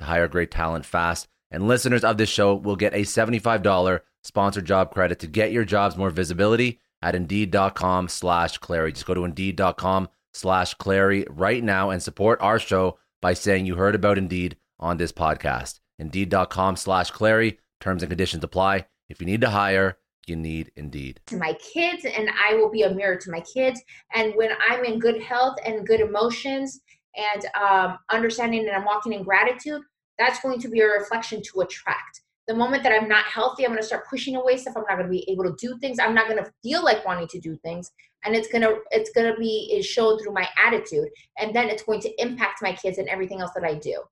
to 0.00 0.06
hire 0.06 0.28
great 0.28 0.50
talent 0.50 0.84
fast. 0.84 1.28
And 1.50 1.66
listeners 1.66 2.04
of 2.04 2.16
this 2.16 2.28
show 2.28 2.54
will 2.54 2.76
get 2.76 2.94
a 2.94 3.02
$75 3.02 4.00
sponsored 4.22 4.66
job 4.66 4.92
credit 4.92 5.18
to 5.20 5.26
get 5.26 5.52
your 5.52 5.64
jobs 5.64 5.96
more 5.96 6.10
visibility 6.10 6.80
at 7.02 7.14
indeed.com 7.14 8.08
slash 8.08 8.58
Clary. 8.58 8.92
Just 8.92 9.06
go 9.06 9.14
to 9.14 9.24
indeed.com 9.24 10.08
slash 10.32 10.74
Clary 10.74 11.24
right 11.28 11.62
now 11.62 11.90
and 11.90 12.02
support 12.02 12.40
our 12.40 12.58
show 12.58 12.98
by 13.22 13.34
saying 13.34 13.66
you 13.66 13.76
heard 13.76 13.94
about 13.94 14.18
Indeed 14.18 14.56
on 14.78 14.96
this 14.96 15.12
podcast. 15.12 15.80
Indeed.com 15.98 16.76
slash 16.76 17.10
Clary. 17.10 17.58
Terms 17.80 18.02
and 18.02 18.10
conditions 18.10 18.44
apply. 18.44 18.86
If 19.08 19.20
you 19.20 19.26
need 19.26 19.40
to 19.40 19.50
hire, 19.50 19.98
you 20.26 20.36
need 20.36 20.70
Indeed. 20.76 21.20
To 21.26 21.36
My 21.36 21.54
kids, 21.54 22.04
and 22.04 22.30
I 22.48 22.54
will 22.54 22.70
be 22.70 22.82
a 22.82 22.94
mirror 22.94 23.16
to 23.16 23.30
my 23.30 23.40
kids. 23.40 23.82
And 24.14 24.34
when 24.36 24.50
I'm 24.68 24.84
in 24.84 24.98
good 24.98 25.20
health 25.20 25.56
and 25.66 25.86
good 25.86 26.00
emotions 26.00 26.80
and 27.16 27.46
um, 27.60 27.98
understanding 28.10 28.66
and 28.66 28.76
I'm 28.76 28.84
walking 28.84 29.12
in 29.12 29.22
gratitude, 29.22 29.82
that's 30.18 30.40
going 30.40 30.60
to 30.60 30.68
be 30.68 30.80
a 30.80 30.86
reflection 30.86 31.42
to 31.52 31.60
attract. 31.60 32.22
The 32.46 32.54
moment 32.54 32.82
that 32.82 32.92
I'm 32.92 33.08
not 33.08 33.24
healthy, 33.24 33.64
I'm 33.64 33.70
going 33.70 33.80
to 33.80 33.86
start 33.86 34.08
pushing 34.08 34.36
away 34.36 34.56
stuff. 34.56 34.74
I'm 34.76 34.84
not 34.88 34.96
going 34.96 35.06
to 35.06 35.10
be 35.10 35.28
able 35.30 35.44
to 35.44 35.54
do 35.58 35.78
things. 35.78 35.98
I'm 35.98 36.14
not 36.14 36.28
going 36.28 36.42
to 36.42 36.50
feel 36.62 36.84
like 36.84 37.04
wanting 37.06 37.28
to 37.28 37.40
do 37.40 37.56
things, 37.58 37.90
and 38.24 38.34
it's 38.34 38.48
gonna 38.48 38.74
it's 38.90 39.10
gonna 39.10 39.36
be 39.36 39.70
is 39.72 39.86
shown 39.86 40.18
through 40.18 40.32
my 40.32 40.48
attitude, 40.62 41.08
and 41.38 41.54
then 41.54 41.68
it's 41.68 41.82
going 41.82 42.00
to 42.00 42.22
impact 42.22 42.60
my 42.60 42.72
kids 42.72 42.98
and 42.98 43.08
everything 43.08 43.40
else 43.40 43.52
that 43.54 43.64
I 43.64 43.74
do. 43.74 44.02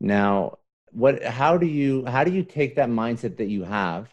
Now, 0.00 0.58
what? 0.90 1.22
How 1.22 1.56
do 1.56 1.66
you 1.66 2.04
how 2.06 2.24
do 2.24 2.32
you 2.32 2.42
take 2.42 2.76
that 2.76 2.88
mindset 2.88 3.36
that 3.36 3.48
you 3.48 3.64
have? 3.64 4.12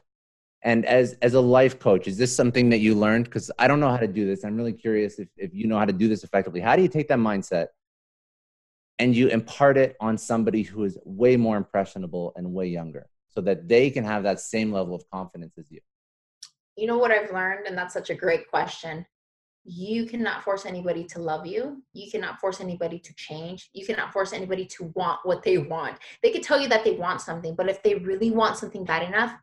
And 0.65 0.83
as 0.87 1.15
as 1.21 1.35
a 1.35 1.39
life 1.39 1.79
coach, 1.79 2.07
is 2.07 2.17
this 2.17 2.35
something 2.35 2.69
that 2.71 2.79
you 2.79 2.95
learned? 2.95 3.25
Because 3.25 3.51
I 3.59 3.67
don't 3.67 3.79
know 3.79 3.91
how 3.91 3.97
to 3.97 4.07
do 4.07 4.25
this. 4.25 4.43
I'm 4.43 4.57
really 4.57 4.73
curious 4.73 5.19
if, 5.19 5.27
if 5.37 5.53
you 5.53 5.67
know 5.67 5.77
how 5.77 5.85
to 5.85 5.93
do 5.93 6.07
this 6.07 6.23
effectively. 6.23 6.59
How 6.59 6.75
do 6.75 6.81
you 6.81 6.87
take 6.87 7.07
that 7.09 7.19
mindset 7.19 7.67
and 8.97 9.15
you 9.15 9.27
impart 9.27 9.77
it 9.77 9.95
on 10.01 10.17
somebody 10.17 10.63
who 10.63 10.83
is 10.83 10.97
way 11.05 11.37
more 11.37 11.55
impressionable 11.55 12.33
and 12.35 12.51
way 12.51 12.65
younger 12.65 13.05
so 13.27 13.41
that 13.41 13.67
they 13.67 13.91
can 13.91 14.03
have 14.03 14.23
that 14.23 14.39
same 14.39 14.71
level 14.71 14.95
of 14.95 15.07
confidence 15.11 15.53
as 15.59 15.69
you? 15.69 15.81
You 16.75 16.87
know 16.87 16.97
what 16.97 17.11
I've 17.11 17.31
learned, 17.31 17.67
and 17.67 17.77
that's 17.77 17.93
such 17.93 18.09
a 18.09 18.15
great 18.15 18.49
question. 18.49 19.05
You 19.65 20.07
cannot 20.07 20.43
force 20.43 20.65
anybody 20.65 21.03
to 21.05 21.19
love 21.19 21.45
you. 21.45 21.83
You 21.93 22.09
cannot 22.09 22.39
force 22.39 22.59
anybody 22.59 22.97
to 22.99 23.13
change. 23.15 23.69
You 23.73 23.85
cannot 23.85 24.11
force 24.11 24.33
anybody 24.33 24.65
to 24.65 24.91
want 24.95 25.19
what 25.23 25.43
they 25.43 25.59
want. 25.59 25.97
They 26.23 26.31
could 26.31 26.43
tell 26.43 26.59
you 26.59 26.67
that 26.69 26.83
they 26.83 26.93
want 26.93 27.21
something, 27.21 27.53
but 27.55 27.69
if 27.69 27.83
they 27.83 27.95
really 27.95 28.31
want 28.31 28.57
something 28.57 28.83
bad 28.83 29.03
enough, 29.03 29.35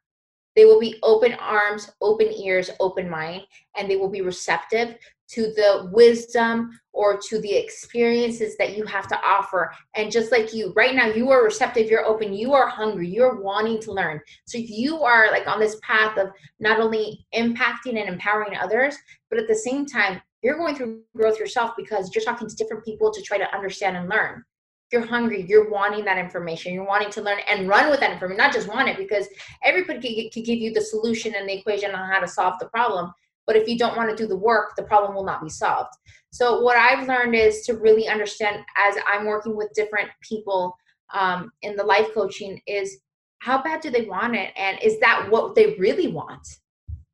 they 0.54 0.64
will 0.64 0.80
be 0.80 0.98
open 1.02 1.34
arms, 1.34 1.90
open 2.00 2.32
ears, 2.32 2.70
open 2.80 3.08
mind, 3.08 3.42
and 3.76 3.90
they 3.90 3.96
will 3.96 4.10
be 4.10 4.20
receptive 4.20 4.96
to 5.28 5.46
the 5.54 5.88
wisdom 5.92 6.78
or 6.92 7.18
to 7.18 7.40
the 7.40 7.54
experiences 7.54 8.54
that 8.58 8.76
you 8.76 8.84
have 8.84 9.08
to 9.08 9.18
offer. 9.24 9.72
And 9.94 10.12
just 10.12 10.30
like 10.30 10.52
you, 10.52 10.74
right 10.76 10.94
now, 10.94 11.06
you 11.06 11.30
are 11.30 11.42
receptive, 11.42 11.88
you're 11.88 12.04
open, 12.04 12.34
you 12.34 12.52
are 12.52 12.68
hungry, 12.68 13.08
you're 13.08 13.40
wanting 13.40 13.80
to 13.80 13.92
learn. 13.92 14.20
So 14.44 14.58
you 14.58 15.02
are 15.02 15.30
like 15.30 15.46
on 15.46 15.58
this 15.58 15.80
path 15.82 16.18
of 16.18 16.28
not 16.60 16.80
only 16.80 17.26
impacting 17.34 17.98
and 17.98 18.08
empowering 18.08 18.58
others, 18.58 18.96
but 19.30 19.38
at 19.38 19.48
the 19.48 19.54
same 19.54 19.86
time, 19.86 20.20
you're 20.42 20.58
going 20.58 20.76
through 20.76 21.02
growth 21.16 21.38
yourself 21.38 21.72
because 21.78 22.14
you're 22.14 22.24
talking 22.24 22.48
to 22.48 22.56
different 22.56 22.84
people 22.84 23.10
to 23.10 23.22
try 23.22 23.38
to 23.38 23.54
understand 23.54 23.96
and 23.96 24.10
learn. 24.10 24.44
You're 24.92 25.06
hungry, 25.06 25.44
you're 25.48 25.70
wanting 25.70 26.04
that 26.04 26.18
information, 26.18 26.74
you're 26.74 26.86
wanting 26.86 27.10
to 27.10 27.22
learn 27.22 27.38
and 27.50 27.68
run 27.68 27.90
with 27.90 28.00
that 28.00 28.12
information, 28.12 28.36
not 28.36 28.52
just 28.52 28.68
want 28.68 28.88
it, 28.88 28.96
because 28.98 29.26
everybody 29.64 30.30
can 30.30 30.42
give 30.42 30.58
you 30.58 30.72
the 30.72 30.80
solution 30.80 31.34
and 31.34 31.48
the 31.48 31.58
equation 31.58 31.94
on 31.94 32.10
how 32.10 32.20
to 32.20 32.28
solve 32.28 32.58
the 32.60 32.66
problem 32.66 33.12
but 33.46 33.56
if 33.56 33.68
you 33.68 33.76
don't 33.76 33.96
want 33.96 34.08
to 34.08 34.16
do 34.16 34.28
the 34.28 34.36
work, 34.36 34.76
the 34.76 34.82
problem 34.84 35.14
will 35.14 35.24
not 35.24 35.42
be 35.42 35.48
solved. 35.48 35.90
So, 36.30 36.60
what 36.60 36.76
I've 36.76 37.08
learned 37.08 37.34
is 37.34 37.62
to 37.62 37.74
really 37.74 38.08
understand 38.08 38.64
as 38.76 38.94
I'm 39.06 39.26
working 39.26 39.56
with 39.56 39.72
different 39.74 40.10
people 40.20 40.76
um, 41.12 41.50
in 41.62 41.76
the 41.76 41.82
life 41.82 42.14
coaching 42.14 42.60
is 42.66 42.98
how 43.40 43.62
bad 43.62 43.80
do 43.80 43.90
they 43.90 44.02
want 44.02 44.36
it? 44.36 44.52
And 44.56 44.78
is 44.80 45.00
that 45.00 45.26
what 45.28 45.54
they 45.54 45.74
really 45.74 46.06
want? 46.06 46.46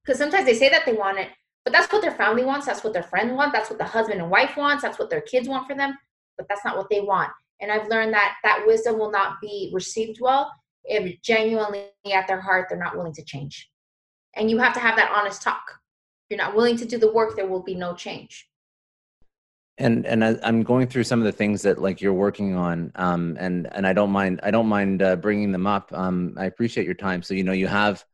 Because 0.04 0.18
sometimes 0.18 0.44
they 0.44 0.54
say 0.54 0.68
that 0.68 0.84
they 0.84 0.92
want 0.92 1.18
it, 1.18 1.28
but 1.64 1.72
that's 1.72 1.92
what 1.92 2.02
their 2.02 2.12
family 2.12 2.44
wants 2.44 2.64
that's 2.64 2.82
what 2.82 2.94
their 2.94 3.02
friend 3.02 3.36
wants 3.36 3.52
that's 3.52 3.68
what 3.68 3.78
the 3.78 3.84
husband 3.84 4.22
and 4.22 4.30
wife 4.30 4.56
wants 4.56 4.82
that's 4.82 4.98
what 4.98 5.10
their 5.10 5.20
kids 5.20 5.48
want 5.48 5.66
for 5.66 5.76
them 5.76 5.94
but 6.38 6.46
that's 6.48 6.64
not 6.64 6.78
what 6.78 6.88
they 6.88 7.02
want 7.02 7.28
and 7.60 7.70
i've 7.70 7.88
learned 7.88 8.12
that 8.12 8.36
that 8.42 8.64
wisdom 8.66 8.98
will 8.98 9.10
not 9.10 9.40
be 9.40 9.70
received 9.72 10.18
well 10.20 10.52
if 10.84 11.20
genuinely 11.22 11.88
at 12.12 12.26
their 12.26 12.40
heart 12.40 12.66
they're 12.68 12.78
not 12.78 12.96
willing 12.96 13.12
to 13.12 13.24
change 13.24 13.70
and 14.34 14.50
you 14.50 14.58
have 14.58 14.72
to 14.72 14.80
have 14.80 14.96
that 14.96 15.12
honest 15.14 15.42
talk 15.42 15.62
if 15.70 16.36
you're 16.36 16.44
not 16.44 16.54
willing 16.54 16.76
to 16.76 16.84
do 16.84 16.98
the 16.98 17.12
work 17.12 17.36
there 17.36 17.46
will 17.46 17.62
be 17.62 17.74
no 17.74 17.94
change 17.94 18.48
and 19.78 20.06
and 20.06 20.24
I'm 20.24 20.62
going 20.62 20.88
through 20.88 21.04
some 21.04 21.20
of 21.20 21.24
the 21.24 21.32
things 21.32 21.62
that 21.62 21.80
like 21.80 22.00
you're 22.00 22.12
working 22.12 22.54
on, 22.54 22.90
um, 22.96 23.36
and 23.38 23.72
and 23.72 23.86
I 23.86 23.92
don't 23.92 24.10
mind 24.10 24.40
I 24.42 24.50
don't 24.50 24.66
mind 24.66 25.02
uh, 25.02 25.16
bringing 25.16 25.52
them 25.52 25.66
up. 25.66 25.92
Um, 25.92 26.34
I 26.36 26.46
appreciate 26.46 26.84
your 26.84 26.94
time. 26.94 27.22
So 27.22 27.34
you 27.34 27.44
know 27.44 27.52
you 27.52 27.68
have 27.68 28.04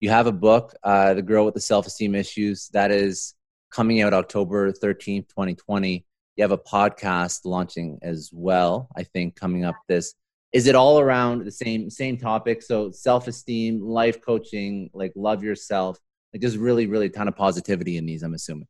you 0.00 0.10
have 0.10 0.26
a 0.26 0.32
book, 0.32 0.74
uh, 0.82 1.14
The 1.14 1.22
Girl 1.22 1.44
with 1.44 1.54
the 1.54 1.60
Self 1.60 1.86
Esteem 1.86 2.16
Issues, 2.16 2.68
that 2.72 2.90
is 2.90 3.34
coming 3.70 4.02
out 4.02 4.12
October 4.12 4.72
13th, 4.72 5.28
2020. 5.28 6.04
You 6.36 6.42
have 6.42 6.52
a 6.52 6.58
podcast 6.58 7.40
launching 7.44 7.98
as 8.02 8.30
well, 8.32 8.88
I 8.96 9.02
think, 9.02 9.36
coming 9.36 9.64
up 9.64 9.76
this. 9.88 10.14
Is 10.52 10.66
it 10.66 10.74
all 10.74 10.98
around 10.98 11.44
the 11.44 11.50
same 11.50 11.90
same 11.90 12.16
topic? 12.16 12.62
So 12.62 12.90
self 12.90 13.26
esteem, 13.28 13.82
life 13.82 14.20
coaching, 14.20 14.90
like 14.94 15.12
love 15.14 15.42
yourself, 15.42 15.98
like 16.32 16.40
there's 16.40 16.58
really, 16.58 16.86
really 16.86 17.10
ton 17.10 17.28
of 17.28 17.36
positivity 17.36 17.96
in 17.96 18.06
these, 18.06 18.22
I'm 18.22 18.34
assuming. 18.34 18.66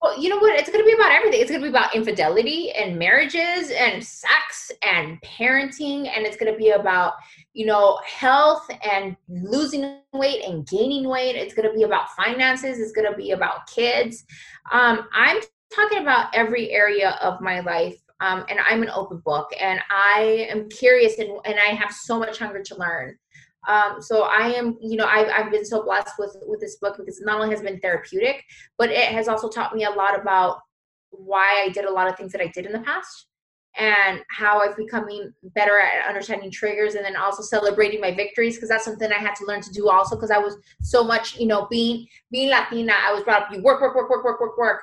Well, 0.00 0.20
you 0.20 0.28
know 0.28 0.38
what? 0.38 0.56
It's 0.58 0.70
going 0.70 0.84
to 0.84 0.86
be 0.86 0.92
about 0.92 1.10
everything. 1.10 1.40
It's 1.40 1.50
going 1.50 1.60
to 1.60 1.66
be 1.66 1.70
about 1.70 1.94
infidelity 1.94 2.70
and 2.70 2.96
marriages 2.98 3.72
and 3.76 4.04
sex 4.04 4.70
and 4.84 5.20
parenting. 5.22 6.08
And 6.14 6.24
it's 6.24 6.36
going 6.36 6.52
to 6.52 6.58
be 6.58 6.70
about, 6.70 7.14
you 7.52 7.66
know, 7.66 7.98
health 8.06 8.64
and 8.88 9.16
losing 9.28 9.98
weight 10.12 10.44
and 10.44 10.64
gaining 10.68 11.08
weight. 11.08 11.34
It's 11.34 11.52
going 11.52 11.68
to 11.68 11.74
be 11.74 11.82
about 11.82 12.10
finances. 12.10 12.78
It's 12.78 12.92
going 12.92 13.10
to 13.10 13.16
be 13.16 13.32
about 13.32 13.66
kids. 13.66 14.24
Um, 14.70 15.08
I'm 15.12 15.40
talking 15.74 15.98
about 15.98 16.34
every 16.34 16.70
area 16.70 17.18
of 17.22 17.40
my 17.40 17.60
life. 17.60 17.96
Um, 18.20 18.44
and 18.48 18.58
I'm 18.68 18.82
an 18.82 18.90
open 18.90 19.18
book 19.18 19.48
and 19.60 19.80
I 19.90 20.48
am 20.50 20.68
curious 20.68 21.18
and, 21.18 21.30
and 21.44 21.58
I 21.58 21.74
have 21.74 21.92
so 21.92 22.18
much 22.18 22.38
hunger 22.38 22.62
to 22.62 22.76
learn. 22.76 23.16
Um, 23.68 24.00
so 24.00 24.22
I 24.22 24.48
am, 24.48 24.76
you 24.80 24.96
know, 24.96 25.04
I've, 25.06 25.28
I've 25.28 25.52
been 25.52 25.64
so 25.64 25.84
blessed 25.84 26.14
with 26.18 26.36
with 26.46 26.60
this 26.60 26.76
book 26.76 26.96
because 26.96 27.20
not 27.20 27.40
only 27.40 27.50
has 27.50 27.62
been 27.62 27.78
therapeutic, 27.80 28.42
but 28.76 28.90
it 28.90 29.12
has 29.12 29.28
also 29.28 29.48
taught 29.48 29.74
me 29.74 29.84
a 29.84 29.90
lot 29.90 30.18
about 30.18 30.58
why 31.10 31.64
I 31.64 31.68
did 31.70 31.84
a 31.84 31.92
lot 31.92 32.08
of 32.08 32.16
things 32.16 32.32
that 32.32 32.40
I 32.40 32.48
did 32.48 32.66
in 32.66 32.72
the 32.72 32.80
past 32.80 33.26
and 33.76 34.20
how 34.30 34.60
I've 34.60 34.76
becoming 34.76 35.32
better 35.54 35.78
at 35.78 36.08
understanding 36.08 36.50
triggers 36.50 36.94
and 36.94 37.04
then 37.04 37.14
also 37.14 37.42
celebrating 37.42 38.00
my 38.00 38.12
victories 38.12 38.56
because 38.56 38.68
that's 38.68 38.84
something 38.84 39.10
I 39.12 39.18
had 39.18 39.34
to 39.36 39.46
learn 39.46 39.60
to 39.62 39.70
do 39.70 39.88
also 39.88 40.16
because 40.16 40.30
I 40.30 40.38
was 40.38 40.56
so 40.82 41.04
much, 41.04 41.38
you 41.38 41.46
know, 41.46 41.66
being 41.70 42.06
being 42.30 42.50
Latina, 42.50 42.94
I 43.06 43.12
was 43.12 43.22
brought 43.22 43.42
up 43.42 43.52
you 43.52 43.62
work, 43.62 43.80
work, 43.80 43.94
work, 43.94 44.10
work, 44.10 44.24
work, 44.24 44.40
work, 44.40 44.58
work. 44.58 44.82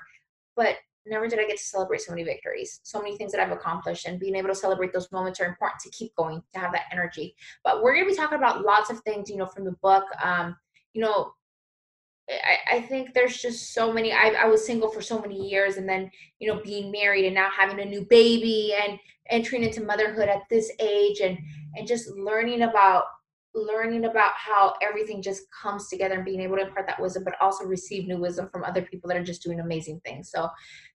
But 0.56 0.78
never 1.06 1.28
did 1.28 1.40
I 1.40 1.46
get 1.46 1.58
to 1.58 1.64
celebrate 1.64 2.02
so 2.02 2.12
many 2.12 2.24
victories, 2.24 2.80
so 2.84 3.02
many 3.02 3.18
things 3.18 3.32
that 3.32 3.42
I've 3.42 3.52
accomplished, 3.52 4.08
and 4.08 4.20
being 4.20 4.36
able 4.36 4.50
to 4.50 4.56
celebrate 4.56 4.92
those 4.94 5.12
moments 5.12 5.40
are 5.40 5.46
important 5.46 5.82
to 5.82 5.90
keep 5.92 6.16
going, 6.16 6.42
to 6.54 6.60
have 6.60 6.72
that 6.74 6.86
energy. 6.92 7.36
But 7.64 7.84
we're 7.84 7.94
going 7.94 8.06
to 8.06 8.12
be 8.12 8.18
talking 8.18 8.38
about 8.38 8.64
lots 8.64 8.90
of 8.90 9.00
things, 9.02 9.30
you 9.30 9.38
know, 9.38 9.46
from 9.46 9.66
the 9.66 9.76
book. 9.84 10.06
Um, 10.24 10.56
you 10.94 11.02
know, 11.02 11.34
I, 12.30 12.78
I 12.78 12.82
think 12.82 13.14
there's 13.14 13.38
just 13.38 13.74
so 13.74 13.94
many. 13.94 14.12
I, 14.12 14.30
I 14.30 14.46
was 14.46 14.66
single 14.66 14.90
for 14.90 15.02
so 15.02 15.20
many 15.20 15.48
years, 15.48 15.78
and 15.78 15.88
then 15.88 16.10
you 16.40 16.52
know, 16.52 16.62
being 16.64 16.92
married 16.92 17.26
and 17.26 17.36
now 17.36 17.50
having 17.56 17.80
a 17.80 17.86
new 17.86 18.06
baby 18.10 18.74
and 18.82 18.98
entering 19.30 19.64
into 19.64 19.84
motherhood 19.84 20.30
at 20.30 20.42
this 20.50 20.72
age, 20.80 21.20
and 21.20 21.38
and 21.76 21.88
just 21.88 22.10
learning 22.12 22.64
about 22.64 23.04
learning 23.56 24.06
about 24.06 24.34
how 24.36 24.74
everything 24.82 25.22
just 25.22 25.44
comes 25.52 25.88
together 25.88 26.16
and 26.16 26.26
being 26.26 26.42
able 26.42 26.58
to 26.58 26.64
impart 26.64 26.86
that 26.88 27.02
wisdom, 27.02 27.24
but 27.24 27.36
also 27.40 27.64
receive 27.64 28.08
new 28.08 28.18
wisdom 28.18 28.50
from 28.52 28.64
other 28.64 28.82
people 28.82 29.08
that 29.08 29.18
are 29.18 29.24
just 29.24 29.42
doing 29.42 29.60
amazing 29.60 30.02
things. 30.06 30.30
So 30.30 30.50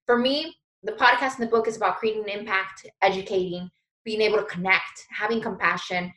for 0.05 0.17
me, 0.17 0.55
the 0.83 0.93
podcast 0.93 1.37
and 1.37 1.47
the 1.47 1.51
book 1.51 1.67
is 1.67 1.77
about 1.77 1.97
creating 1.97 2.23
an 2.23 2.39
impact, 2.39 2.87
educating, 3.01 3.69
being 4.05 4.21
able 4.21 4.37
to 4.37 4.45
connect, 4.45 5.05
having 5.11 5.41
compassion, 5.41 6.11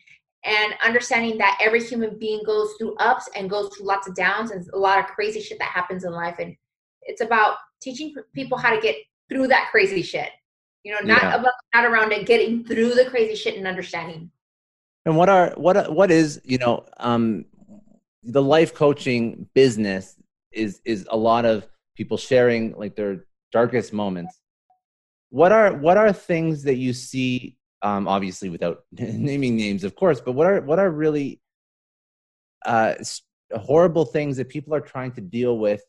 and 0.44 0.74
understanding 0.84 1.38
that 1.38 1.58
every 1.60 1.82
human 1.82 2.18
being 2.18 2.42
goes 2.44 2.74
through 2.78 2.94
ups 2.96 3.28
and 3.34 3.48
goes 3.48 3.74
through 3.74 3.86
lots 3.86 4.06
of 4.06 4.14
downs 4.14 4.50
and 4.50 4.66
a 4.74 4.78
lot 4.78 4.98
of 4.98 5.06
crazy 5.06 5.40
shit 5.40 5.58
that 5.58 5.68
happens 5.68 6.04
in 6.04 6.12
life. 6.12 6.36
And 6.38 6.54
it's 7.02 7.22
about 7.22 7.56
teaching 7.80 8.14
people 8.34 8.58
how 8.58 8.74
to 8.74 8.80
get 8.80 8.96
through 9.28 9.48
that 9.48 9.68
crazy 9.70 10.02
shit. 10.02 10.30
You 10.82 10.92
know, 10.92 11.00
not 11.02 11.22
yeah. 11.22 11.34
about 11.36 11.52
not 11.74 11.86
around 11.86 12.12
it, 12.12 12.26
getting 12.26 12.64
through 12.64 12.90
the 12.90 13.06
crazy 13.06 13.34
shit 13.34 13.56
and 13.56 13.66
understanding. 13.66 14.30
And 15.06 15.16
what 15.16 15.28
are 15.28 15.52
what 15.56 15.92
what 15.92 16.10
is 16.10 16.40
you 16.44 16.58
know 16.58 16.86
um, 16.98 17.44
the 18.22 18.42
life 18.42 18.74
coaching 18.74 19.48
business 19.54 20.16
is 20.50 20.80
is 20.84 21.06
a 21.10 21.16
lot 21.16 21.44
of 21.44 21.66
people 21.94 22.16
sharing 22.16 22.72
like 22.76 22.96
their 22.96 23.26
darkest 23.52 23.92
moments. 23.92 24.40
What 25.30 25.52
are 25.52 25.74
what 25.74 25.96
are 25.96 26.12
things 26.12 26.62
that 26.64 26.76
you 26.76 26.92
see? 26.92 27.56
Um, 27.82 28.08
obviously, 28.08 28.48
without 28.48 28.84
naming 28.92 29.56
names, 29.56 29.84
of 29.84 29.94
course, 29.94 30.20
but 30.20 30.32
what 30.32 30.46
are 30.46 30.60
what 30.62 30.78
are 30.78 30.90
really 30.90 31.40
uh, 32.64 32.94
horrible 33.54 34.06
things 34.06 34.38
that 34.38 34.48
people 34.48 34.74
are 34.74 34.80
trying 34.80 35.12
to 35.12 35.20
deal 35.20 35.58
with 35.58 35.82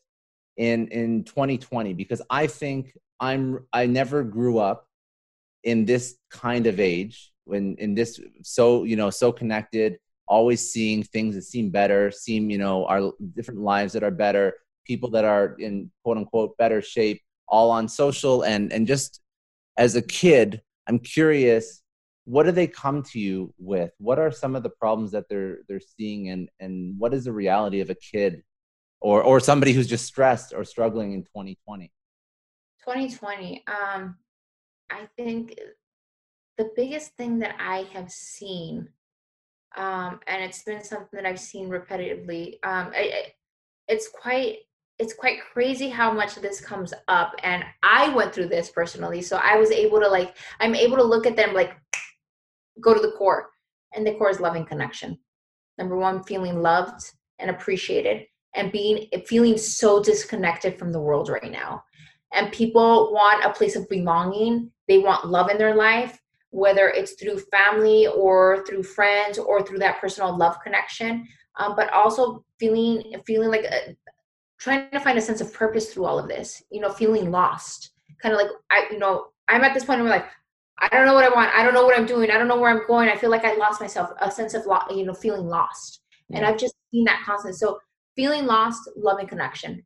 in 0.58 0.88
in 0.88 1.24
2020? 1.24 1.94
Because 1.94 2.20
I 2.28 2.48
think 2.48 2.92
I'm 3.18 3.66
I 3.72 3.86
never 3.86 4.24
grew 4.24 4.58
up 4.58 4.86
in 5.64 5.86
this 5.86 6.16
kind 6.30 6.66
of 6.66 6.78
age 6.78 7.32
when 7.46 7.74
in 7.78 7.94
this 7.94 8.20
so 8.42 8.84
you 8.84 8.96
know 8.96 9.10
so 9.10 9.32
connected 9.32 9.98
always 10.28 10.72
seeing 10.72 11.02
things 11.02 11.34
that 11.34 11.42
seem 11.42 11.70
better 11.70 12.10
seem 12.10 12.50
you 12.50 12.58
know 12.58 12.84
our 12.86 13.12
different 13.34 13.60
lives 13.60 13.92
that 13.92 14.02
are 14.02 14.10
better 14.10 14.54
people 14.84 15.10
that 15.10 15.24
are 15.24 15.56
in 15.58 15.90
quote 16.04 16.18
unquote 16.18 16.56
better 16.58 16.80
shape 16.82 17.22
all 17.48 17.70
on 17.70 17.88
social. 17.88 18.42
And 18.42 18.72
and 18.72 18.86
just 18.86 19.20
as 19.76 19.94
a 19.94 20.02
kid 20.02 20.60
i'm 20.88 20.98
curious 20.98 21.82
what 22.26 22.42
do 22.42 22.50
they 22.50 22.66
come 22.66 23.04
to 23.04 23.20
you 23.20 23.54
with? 23.56 23.92
What 23.98 24.18
are 24.18 24.32
some 24.32 24.56
of 24.56 24.64
the 24.64 24.68
problems 24.68 25.12
that 25.12 25.28
they're 25.28 25.58
they're 25.68 25.80
seeing? 25.96 26.30
And 26.30 26.48
and 26.58 26.98
what 26.98 27.14
is 27.14 27.26
the 27.26 27.32
reality 27.32 27.80
of 27.80 27.88
a 27.88 27.94
kid 27.94 28.42
or 29.00 29.22
or 29.22 29.40
somebody 29.40 29.72
who's 29.72 29.86
just 29.86 30.06
stressed 30.06 30.52
or 30.52 30.64
struggling 30.64 31.12
in 31.12 31.22
2020 31.22 31.92
2020 32.84 33.64
um 33.66 34.16
i 34.90 35.06
think 35.16 35.58
the 36.58 36.70
biggest 36.74 37.12
thing 37.16 37.38
that 37.40 37.56
I 37.58 37.86
have 37.92 38.10
seen, 38.10 38.88
um, 39.76 40.20
and 40.26 40.42
it's 40.42 40.62
been 40.62 40.82
something 40.82 41.08
that 41.12 41.26
I've 41.26 41.40
seen 41.40 41.68
repetitively. 41.68 42.54
Um, 42.62 42.92
I, 42.94 43.32
it's 43.88 44.08
quite 44.08 44.58
it's 44.98 45.12
quite 45.12 45.40
crazy 45.52 45.90
how 45.90 46.10
much 46.10 46.36
this 46.36 46.60
comes 46.60 46.94
up, 47.08 47.34
and 47.42 47.62
I 47.82 48.08
went 48.10 48.34
through 48.34 48.48
this 48.48 48.70
personally, 48.70 49.20
so 49.20 49.38
I 49.42 49.56
was 49.56 49.70
able 49.70 50.00
to 50.00 50.08
like 50.08 50.36
I'm 50.60 50.74
able 50.74 50.96
to 50.96 51.04
look 51.04 51.26
at 51.26 51.36
them 51.36 51.52
like 51.52 51.76
go 52.80 52.94
to 52.94 53.00
the 53.00 53.12
core, 53.12 53.50
and 53.94 54.06
the 54.06 54.14
core 54.14 54.30
is 54.30 54.40
loving 54.40 54.64
connection. 54.64 55.18
Number 55.78 55.96
one, 55.96 56.24
feeling 56.24 56.62
loved 56.62 57.12
and 57.38 57.50
appreciated, 57.50 58.26
and 58.54 58.72
being 58.72 59.08
feeling 59.26 59.58
so 59.58 60.02
disconnected 60.02 60.78
from 60.78 60.90
the 60.90 61.00
world 61.00 61.28
right 61.28 61.52
now. 61.52 61.84
And 62.32 62.50
people 62.50 63.12
want 63.12 63.44
a 63.44 63.52
place 63.52 63.76
of 63.76 63.88
belonging. 63.88 64.70
They 64.88 64.98
want 64.98 65.26
love 65.26 65.50
in 65.50 65.58
their 65.58 65.74
life 65.74 66.18
whether 66.50 66.88
it's 66.88 67.12
through 67.12 67.38
family 67.38 68.06
or 68.06 68.64
through 68.66 68.82
friends 68.82 69.38
or 69.38 69.62
through 69.62 69.78
that 69.78 70.00
personal 70.00 70.36
love 70.36 70.56
connection 70.62 71.26
um, 71.58 71.74
but 71.76 71.92
also 71.92 72.44
feeling 72.58 73.14
feeling 73.26 73.50
like 73.50 73.64
a, 73.64 73.90
uh, 73.90 73.92
trying 74.58 74.90
to 74.90 75.00
find 75.00 75.18
a 75.18 75.22
sense 75.22 75.40
of 75.40 75.52
purpose 75.52 75.92
through 75.92 76.04
all 76.04 76.18
of 76.18 76.28
this 76.28 76.62
you 76.70 76.80
know 76.80 76.90
feeling 76.90 77.30
lost. 77.30 77.92
Kind 78.22 78.34
of 78.34 78.40
like 78.40 78.50
i 78.70 78.86
you 78.90 78.98
know 78.98 79.26
i'm 79.48 79.62
at 79.64 79.74
this 79.74 79.84
point 79.84 80.00
where 80.00 80.10
like 80.10 80.26
i 80.78 80.88
don't 80.88 81.06
know 81.06 81.14
what 81.14 81.24
i 81.24 81.34
want. 81.34 81.52
I 81.54 81.62
don't 81.62 81.74
know 81.74 81.84
what 81.84 81.98
i'm 81.98 82.06
doing. 82.06 82.30
I 82.30 82.38
don't 82.38 82.48
know 82.48 82.60
where 82.60 82.70
i'm 82.70 82.86
going. 82.86 83.08
I 83.08 83.16
feel 83.16 83.30
like 83.30 83.44
i 83.44 83.54
lost 83.56 83.80
myself 83.80 84.10
a 84.20 84.30
sense 84.30 84.54
of 84.54 84.66
lo- 84.66 84.78
you 84.90 85.04
know 85.04 85.14
feeling 85.14 85.46
lost. 85.46 86.02
Yeah. 86.28 86.38
and 86.38 86.46
i've 86.46 86.58
just 86.58 86.74
seen 86.92 87.04
that 87.04 87.22
constant. 87.24 87.56
So 87.56 87.78
feeling 88.16 88.46
lost 88.46 88.88
loving 88.96 89.26
connection 89.26 89.84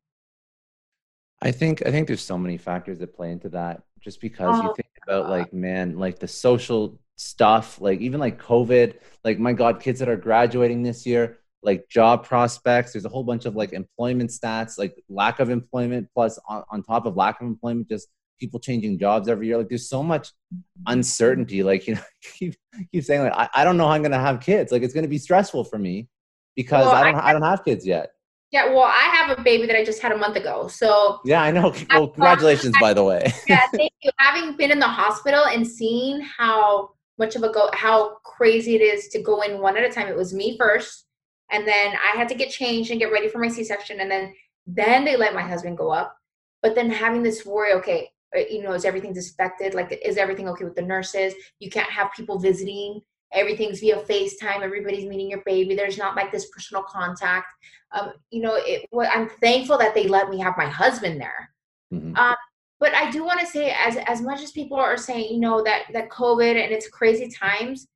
i 1.43 1.51
think 1.51 1.85
i 1.87 1.91
think 1.91 2.07
there's 2.07 2.23
so 2.23 2.39
many 2.39 2.57
factors 2.57 2.99
that 2.99 3.15
play 3.15 3.31
into 3.31 3.49
that 3.49 3.83
just 4.01 4.21
because 4.21 4.59
oh, 4.61 4.63
you 4.63 4.75
think 4.75 4.89
about 5.03 5.29
like 5.29 5.53
man 5.53 5.99
like 5.99 6.19
the 6.19 6.29
social 6.29 6.99
stuff 7.17 7.81
like 7.81 8.01
even 8.01 8.19
like 8.19 8.41
covid 8.41 8.95
like 9.25 9.39
my 9.39 9.53
god 9.53 9.81
kids 9.81 9.99
that 9.99 10.09
are 10.09 10.17
graduating 10.17 10.83
this 10.83 11.05
year 11.05 11.39
like 11.63 11.87
job 11.89 12.25
prospects 12.25 12.93
there's 12.93 13.05
a 13.05 13.09
whole 13.11 13.25
bunch 13.25 13.45
of 13.45 13.55
like 13.55 13.73
employment 13.73 14.31
stats 14.31 14.79
like 14.79 14.95
lack 15.11 15.41
of 15.41 15.51
employment 15.51 16.09
plus 16.15 16.39
on, 16.49 16.65
on 16.71 16.83
top 16.83 17.05
of 17.05 17.17
lack 17.17 17.41
of 17.41 17.47
employment 17.47 17.87
just 17.89 18.09
people 18.41 18.59
changing 18.59 18.99
jobs 18.99 19.29
every 19.29 19.47
year. 19.47 19.59
Like 19.59 19.69
there's 19.69 19.89
so 19.89 20.03
much 20.03 20.31
mm-hmm. 20.53 20.83
uncertainty 20.87 21.63
like 21.63 21.87
you 21.87 21.95
know 21.95 22.01
keep 22.23 22.57
keep 22.91 23.05
saying 23.05 23.23
like 23.23 23.35
I, 23.35 23.49
I 23.55 23.65
don't 23.65 23.77
know 23.77 23.87
how 23.87 23.93
i'm 23.93 24.03
gonna 24.03 24.19
have 24.19 24.41
kids. 24.41 24.73
Like 24.73 24.83
it's 24.83 24.95
gonna 24.95 25.07
be 25.07 25.19
stressful 25.19 25.65
for 25.65 25.79
me 25.79 26.09
because 26.57 26.87
well, 26.87 26.95
i 26.95 27.05
don't 27.05 27.15
I, 27.21 27.29
I 27.29 27.33
don't 27.33 27.43
have 27.43 27.65
kids 27.65 27.87
yet 27.87 28.11
yeah, 28.51 28.67
well, 28.67 28.85
I 28.85 29.05
have 29.15 29.39
a 29.39 29.43
baby 29.43 29.67
that 29.67 29.77
I 29.77 29.85
just 29.85 30.03
had 30.03 30.13
a 30.13 30.17
month 30.17 30.37
ago. 30.37 30.67
So 30.69 31.21
yeah, 31.25 31.43
I 31.43 31.51
know. 31.51 31.73
Well, 31.91 32.09
congratulations, 32.09 32.75
by 32.81 32.93
the 32.93 33.05
way. 33.05 33.33
yeah, 33.49 33.67
thank 33.75 33.93
you. 34.03 34.11
Having 34.19 34.57
been 34.57 34.71
in 34.71 34.79
the 34.79 34.89
hospital 34.89 35.45
and 35.47 35.67
seeing 35.67 36.21
how 36.21 36.91
much 37.19 37.37
of 37.37 37.43
a 37.43 37.53
go, 37.53 37.71
how 37.75 38.17
crazy 38.25 38.75
it 38.75 38.83
is 38.83 39.09
to 39.09 39.23
go 39.23 39.43
in 39.43 39.61
one 39.61 39.77
at 39.77 39.85
a 39.85 39.93
time. 39.93 40.09
It 40.09 40.17
was 40.17 40.35
me 40.35 40.57
first, 40.59 41.07
and 41.51 41.67
then 41.67 41.95
I 41.95 42.17
had 42.17 42.29
to 42.29 42.35
get 42.35 42.51
changed 42.51 42.91
and 42.91 42.99
get 42.99 43.13
ready 43.13 43.29
for 43.29 43.39
my 43.39 43.49
C-section, 43.49 44.01
and 44.01 44.11
then 44.11 44.35
Then 44.67 45.05
they 45.05 45.17
let 45.17 45.35
my 45.35 45.43
husband 45.43 45.79
go 45.79 45.91
up. 45.91 46.17
But 46.63 46.75
then 46.75 46.91
having 46.91 47.23
this 47.23 47.47
worry, 47.47 47.73
okay, 47.75 48.11
uh, 48.37 48.41
you 48.51 48.63
know, 48.63 48.73
is 48.73 48.85
everything 48.85 49.13
disinfected? 49.13 49.75
Like, 49.75 49.99
is 50.05 50.17
everything 50.17 50.49
okay 50.51 50.65
with 50.65 50.77
the 50.77 50.83
nurses? 50.83 51.35
You 51.59 51.71
can't 51.71 51.91
have 51.91 52.13
people 52.13 52.39
visiting. 52.39 53.01
Everything's 53.33 53.81
via 53.81 53.97
FaceTime. 54.01 54.63
Everybody's 54.63 55.07
meeting 55.07 55.31
your 55.31 55.43
baby. 55.47 55.75
There's 55.75 55.99
not 55.99 56.17
like 56.17 56.33
this 56.33 56.49
personal 56.51 56.83
contact. 56.83 57.47
Um, 57.93 58.13
you 58.31 58.43
know, 58.43 58.55
it, 58.57 58.89
well, 58.91 59.11
I'm 59.13 59.29
thankful 59.41 59.79
that 59.79 59.95
they 59.95 60.09
let 60.09 60.31
me 60.31 60.39
have 60.41 60.55
my 60.57 60.67
husband 60.67 61.21
there. 61.21 61.51
Mm-hmm. 61.93 62.17
Um, 62.17 62.37
but 62.79 62.95
I 62.95 63.11
do 63.11 63.25
want 63.25 63.41
to 63.41 63.47
say, 63.47 63.75
as 63.79 63.97
as 63.97 64.23
much 64.23 64.43
as 64.43 64.53
people 64.53 64.79
are 64.79 64.97
saying, 64.97 65.33
you 65.33 65.41
know, 65.41 65.63
that 65.63 65.85
that 65.93 66.09
COVID 66.09 66.63
and 66.63 66.73
it's 66.73 66.89
crazy 66.89 67.29
times, 67.31 67.89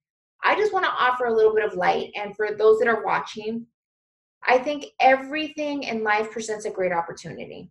I 0.44 0.54
just 0.56 0.72
want 0.72 0.84
to 0.84 0.90
offer 0.90 1.26
a 1.26 1.34
little 1.34 1.54
bit 1.54 1.64
of 1.64 1.74
light. 1.74 2.10
And 2.14 2.36
for 2.36 2.50
those 2.56 2.78
that 2.78 2.88
are 2.88 3.04
watching, 3.04 3.66
I 4.46 4.58
think 4.58 4.86
everything 5.00 5.84
in 5.84 6.04
life 6.04 6.30
presents 6.30 6.66
a 6.66 6.70
great 6.70 6.92
opportunity. 6.92 7.70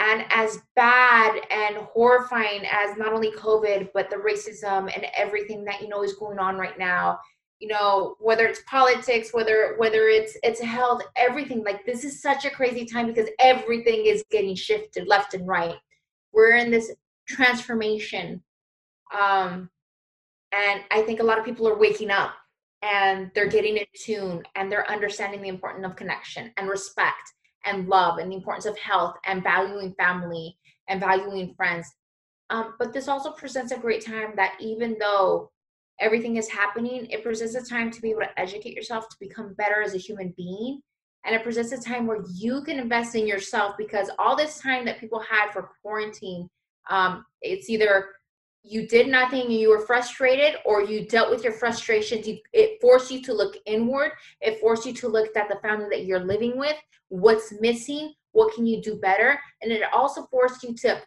And 0.00 0.24
as 0.30 0.58
bad 0.76 1.42
and 1.50 1.76
horrifying 1.76 2.62
as 2.64 2.96
not 2.96 3.12
only 3.12 3.32
COVID, 3.32 3.90
but 3.92 4.08
the 4.08 4.16
racism 4.16 4.90
and 4.94 5.04
everything 5.14 5.62
that 5.66 5.82
you 5.82 5.88
know 5.88 6.02
is 6.02 6.14
going 6.14 6.38
on 6.38 6.56
right 6.56 6.78
now, 6.78 7.18
you 7.58 7.68
know, 7.68 8.16
whether 8.18 8.46
it's 8.46 8.62
politics, 8.66 9.34
whether 9.34 9.74
whether 9.76 10.08
it's 10.08 10.38
it's 10.42 10.58
health, 10.58 11.02
everything. 11.16 11.62
Like 11.62 11.84
this 11.84 12.02
is 12.02 12.22
such 12.22 12.46
a 12.46 12.50
crazy 12.50 12.86
time 12.86 13.08
because 13.08 13.28
everything 13.38 14.06
is 14.06 14.24
getting 14.30 14.54
shifted 14.54 15.06
left 15.06 15.34
and 15.34 15.46
right. 15.46 15.76
We're 16.32 16.56
in 16.56 16.70
this 16.70 16.90
transformation. 17.28 18.42
Um, 19.12 19.68
and 20.52 20.80
I 20.90 21.02
think 21.02 21.20
a 21.20 21.24
lot 21.24 21.38
of 21.38 21.44
people 21.44 21.68
are 21.68 21.78
waking 21.78 22.10
up 22.10 22.32
and 22.80 23.30
they're 23.34 23.48
getting 23.48 23.76
in 23.76 23.84
tune 23.94 24.44
and 24.54 24.72
they're 24.72 24.90
understanding 24.90 25.42
the 25.42 25.48
importance 25.48 25.84
of 25.84 25.94
connection 25.94 26.52
and 26.56 26.70
respect 26.70 27.34
and 27.64 27.88
love 27.88 28.18
and 28.18 28.30
the 28.30 28.36
importance 28.36 28.66
of 28.66 28.78
health 28.78 29.16
and 29.26 29.42
valuing 29.42 29.94
family 29.94 30.56
and 30.88 31.00
valuing 31.00 31.54
friends. 31.54 31.90
Um, 32.50 32.74
but 32.78 32.92
this 32.92 33.08
also 33.08 33.30
presents 33.30 33.72
a 33.72 33.78
great 33.78 34.04
time 34.04 34.32
that 34.36 34.54
even 34.60 34.96
though 34.98 35.50
everything 36.00 36.36
is 36.36 36.48
happening, 36.48 37.06
it 37.10 37.22
presents 37.22 37.54
a 37.54 37.64
time 37.64 37.90
to 37.90 38.00
be 38.00 38.10
able 38.10 38.20
to 38.20 38.40
educate 38.40 38.74
yourself 38.74 39.08
to 39.08 39.16
become 39.20 39.54
better 39.54 39.82
as 39.82 39.94
a 39.94 39.98
human 39.98 40.34
being. 40.36 40.80
And 41.24 41.34
it 41.34 41.42
presents 41.42 41.72
a 41.72 41.80
time 41.80 42.06
where 42.06 42.24
you 42.34 42.62
can 42.62 42.78
invest 42.78 43.14
in 43.14 43.26
yourself 43.26 43.76
because 43.76 44.10
all 44.18 44.34
this 44.34 44.58
time 44.58 44.84
that 44.86 44.98
people 44.98 45.20
had 45.20 45.50
for 45.52 45.70
quarantine, 45.82 46.48
um, 46.88 47.24
it's 47.42 47.68
either 47.68 48.06
you 48.62 48.86
did 48.86 49.08
nothing 49.08 49.50
you 49.50 49.70
were 49.70 49.86
frustrated 49.86 50.56
or 50.64 50.82
you 50.82 51.06
dealt 51.06 51.30
with 51.30 51.42
your 51.42 51.52
frustrations 51.52 52.26
you, 52.26 52.38
it 52.52 52.78
forced 52.80 53.10
you 53.10 53.22
to 53.22 53.32
look 53.32 53.56
inward 53.66 54.12
it 54.40 54.60
forced 54.60 54.84
you 54.84 54.92
to 54.92 55.08
look 55.08 55.34
at 55.36 55.48
the 55.48 55.58
family 55.62 55.86
that 55.90 56.04
you're 56.04 56.24
living 56.24 56.58
with 56.58 56.76
what's 57.08 57.52
missing 57.60 58.12
what 58.32 58.54
can 58.54 58.66
you 58.66 58.82
do 58.82 58.96
better 58.96 59.38
and 59.62 59.72
it 59.72 59.82
also 59.92 60.26
forced 60.26 60.62
you 60.62 60.74
to 60.74 61.00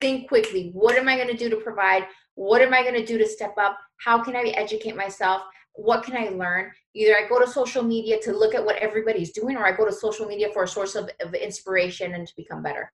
think 0.00 0.28
quickly 0.28 0.70
what 0.74 0.96
am 0.96 1.08
i 1.08 1.16
going 1.16 1.28
to 1.28 1.36
do 1.36 1.48
to 1.48 1.56
provide 1.56 2.06
what 2.34 2.60
am 2.60 2.74
i 2.74 2.82
going 2.82 2.94
to 2.94 3.06
do 3.06 3.18
to 3.18 3.26
step 3.26 3.54
up 3.58 3.78
how 3.96 4.22
can 4.22 4.36
i 4.36 4.44
educate 4.56 4.96
myself 4.96 5.42
what 5.80 6.02
can 6.02 6.16
i 6.16 6.28
learn? 6.30 6.72
Either 6.94 7.16
i 7.16 7.28
go 7.28 7.38
to 7.38 7.46
social 7.46 7.82
media 7.82 8.20
to 8.20 8.32
look 8.32 8.54
at 8.54 8.64
what 8.64 8.76
everybody's 8.76 9.32
doing 9.32 9.56
or 9.56 9.66
i 9.66 9.72
go 9.72 9.86
to 9.86 9.92
social 9.92 10.26
media 10.26 10.48
for 10.52 10.64
a 10.64 10.68
source 10.68 10.96
of, 10.96 11.08
of 11.20 11.34
inspiration 11.34 12.14
and 12.14 12.26
to 12.26 12.36
become 12.36 12.62
better 12.62 12.92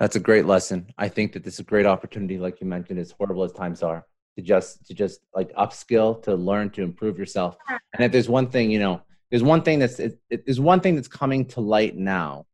that's 0.00 0.16
a 0.16 0.20
great 0.20 0.46
lesson. 0.46 0.92
I 0.98 1.08
think 1.08 1.32
that 1.32 1.44
this 1.44 1.54
is 1.54 1.60
a 1.60 1.64
great 1.64 1.86
opportunity, 1.86 2.38
like 2.38 2.60
you 2.60 2.66
mentioned, 2.66 2.98
as 2.98 3.12
horrible 3.12 3.44
as 3.44 3.52
times 3.52 3.82
are, 3.82 4.04
to 4.36 4.42
just 4.42 4.84
to 4.86 4.94
just 4.94 5.20
like 5.34 5.52
upskill, 5.54 6.22
to 6.24 6.34
learn, 6.34 6.70
to 6.70 6.82
improve 6.82 7.18
yourself. 7.18 7.56
And 7.68 8.04
if 8.04 8.12
there's 8.12 8.28
one 8.28 8.48
thing, 8.48 8.70
you 8.70 8.80
know, 8.80 9.02
there's 9.30 9.42
one 9.42 9.62
thing 9.62 9.78
that's 9.78 9.98
it, 10.00 10.18
it, 10.30 10.44
there's 10.46 10.60
one 10.60 10.80
thing 10.80 10.94
that's 10.96 11.08
coming 11.08 11.44
to 11.46 11.60
light 11.60 11.96
now, 11.96 12.46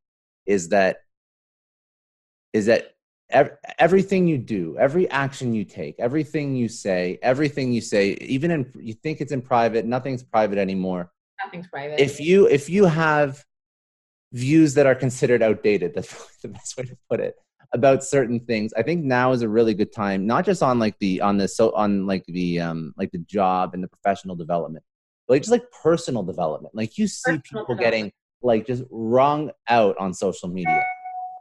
is 0.47 0.69
that 0.71 0.99
is 2.53 2.67
that 2.67 2.95
ev- 3.31 3.57
everything 3.79 4.27
you 4.27 4.37
do, 4.37 4.77
every 4.79 5.09
action 5.11 5.55
you 5.55 5.65
take, 5.65 5.95
everything 5.99 6.55
you 6.57 6.69
say, 6.69 7.19
everything 7.23 7.73
you 7.73 7.81
say, 7.81 8.13
even 8.21 8.51
in 8.51 8.73
you 8.79 8.93
think 8.93 9.21
it's 9.21 9.33
in 9.33 9.41
private, 9.41 9.87
nothing's 9.87 10.23
private 10.23 10.59
anymore. 10.59 11.11
Nothing's 11.43 11.69
private. 11.69 12.01
If 12.01 12.21
you 12.21 12.47
if 12.49 12.69
you 12.69 12.85
have 12.85 13.45
views 14.33 14.75
that 14.75 14.87
are 14.87 14.95
considered 14.95 15.43
outdated. 15.43 15.95
That's 15.95 16.37
the 16.43 16.49
best 16.49 16.77
way 16.77 16.85
to 16.85 16.97
put 17.09 17.21
it 17.21 17.37
about 17.73 18.03
certain 18.03 18.41
things. 18.41 18.73
I 18.77 18.83
think 18.83 19.05
now 19.05 19.33
is 19.33 19.43
a 19.43 19.49
really 19.49 19.75
good 19.75 19.93
time, 19.93 20.27
not 20.27 20.45
just 20.45 20.63
on 20.63 20.79
like 20.79 20.99
the 20.99 21.21
on 21.21 21.37
the 21.39 21.49
so 21.49 21.73
on 21.73 22.07
like 22.07 22.25
the 22.27 22.61
um 22.61 22.95
like 22.97 23.13
the 23.13 23.19
job 23.19 23.75
and 23.75 23.83
the 23.83 23.89
professional 23.89 24.37
development, 24.37 24.85
but 25.27 25.35
like 25.35 25.43
just 25.43 25.53
like 25.53 25.65
personal 25.83 26.23
development. 26.23 26.75
Like 26.75 26.99
you 26.99 27.07
see 27.07 27.39
people 27.39 27.75
getting 27.77 28.13
like 28.43 28.67
just 28.67 28.83
wrung 28.91 29.51
out 29.69 29.97
on 29.99 30.15
social 30.15 30.49
media 30.49 30.85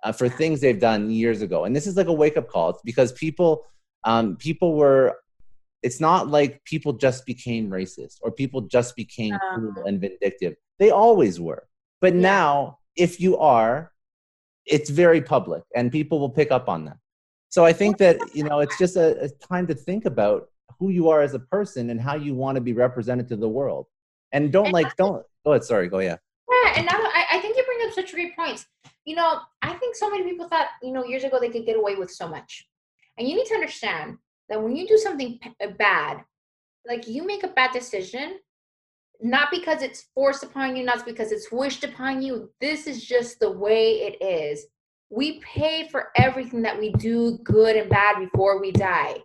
uh, 0.04 0.12
for 0.12 0.30
things 0.30 0.62
they've 0.62 0.80
done 0.80 1.10
years 1.10 1.42
ago, 1.42 1.66
and 1.66 1.76
this 1.76 1.88
is 1.88 1.96
like 1.96 2.08
a 2.08 2.14
wake 2.14 2.38
up 2.38 2.48
call. 2.50 2.72
It's 2.72 2.82
because 2.84 3.12
people 3.14 3.66
um 4.04 4.36
people 4.38 4.76
were. 4.76 5.18
It's 5.82 6.02
not 6.02 6.28
like 6.28 6.62
people 6.66 6.92
just 6.92 7.26
became 7.26 7.70
racist 7.70 8.18
or 8.22 8.34
people 8.34 8.60
just 8.60 8.98
became 8.98 9.34
cruel 9.54 9.86
and 9.86 10.02
vindictive. 10.02 10.56
They 10.78 10.92
always 10.92 11.40
were. 11.40 11.70
But 12.02 12.16
yeah. 12.16 12.20
now 12.20 12.79
if 13.00 13.20
you 13.20 13.38
are, 13.38 13.92
it's 14.66 14.90
very 14.90 15.22
public 15.22 15.64
and 15.76 15.92
people 15.92 16.20
will 16.20 16.30
pick 16.30 16.52
up 16.52 16.70
on 16.70 16.86
that. 16.86 16.98
So 17.50 17.66
I 17.66 17.74
think 17.74 17.98
that, 17.98 18.20
you 18.36 18.44
know, 18.44 18.60
it's 18.60 18.78
just 18.78 18.96
a, 18.96 19.20
a 19.24 19.30
time 19.30 19.66
to 19.68 19.74
think 19.74 20.06
about 20.06 20.50
who 20.78 20.90
you 20.90 21.10
are 21.10 21.22
as 21.22 21.34
a 21.34 21.40
person 21.40 21.90
and 21.90 22.00
how 22.00 22.16
you 22.16 22.36
want 22.36 22.56
to 22.56 22.62
be 22.62 22.74
represented 22.74 23.28
to 23.30 23.36
the 23.36 23.50
world. 23.50 23.88
And 24.32 24.52
don't 24.52 24.72
like, 24.72 24.96
don't, 24.98 25.26
go 25.44 25.54
ahead, 25.54 25.64
sorry, 25.64 25.88
go, 25.90 26.00
yeah. 26.00 26.18
Yeah, 26.52 26.74
and 26.78 26.88
I, 26.90 27.26
I 27.32 27.40
think 27.40 27.58
you 27.58 27.64
bring 27.66 27.88
up 27.88 27.94
such 27.94 28.14
great 28.14 28.36
points. 28.36 28.68
You 29.06 29.16
know, 29.16 29.40
I 29.64 29.74
think 29.74 29.96
so 29.96 30.10
many 30.12 30.24
people 30.24 30.48
thought, 30.48 30.68
you 30.84 30.92
know, 30.92 31.04
years 31.04 31.24
ago 31.24 31.40
they 31.40 31.50
could 31.50 31.66
get 31.66 31.78
away 31.78 31.96
with 31.96 32.12
so 32.12 32.28
much. 32.28 32.68
And 33.18 33.28
you 33.28 33.36
need 33.36 33.48
to 33.48 33.56
understand 33.56 34.18
that 34.50 34.62
when 34.62 34.76
you 34.76 34.88
do 34.88 34.98
something 34.98 35.40
bad, 35.78 36.24
like 36.88 37.08
you 37.08 37.26
make 37.26 37.44
a 37.44 37.48
bad 37.48 37.72
decision, 37.72 38.40
not 39.22 39.50
because 39.52 39.82
it's 39.82 40.08
forced 40.14 40.44
upon 40.44 40.76
you, 40.76 40.84
not 40.84 41.06
because 41.06 41.32
it's 41.32 41.52
wished 41.52 41.84
upon 41.84 42.22
you. 42.22 42.50
This 42.62 42.88
is 42.88 43.06
just 43.06 43.40
the 43.40 43.52
way 43.52 44.02
it 44.02 44.24
is. 44.24 44.66
We 45.10 45.40
pay 45.42 45.88
for 45.90 46.10
everything 46.16 46.62
that 46.62 46.80
we 46.80 46.92
do, 46.94 47.40
good 47.44 47.76
and 47.76 47.90
bad, 47.90 48.20
before 48.20 48.62
we 48.62 48.72
die. 48.72 49.18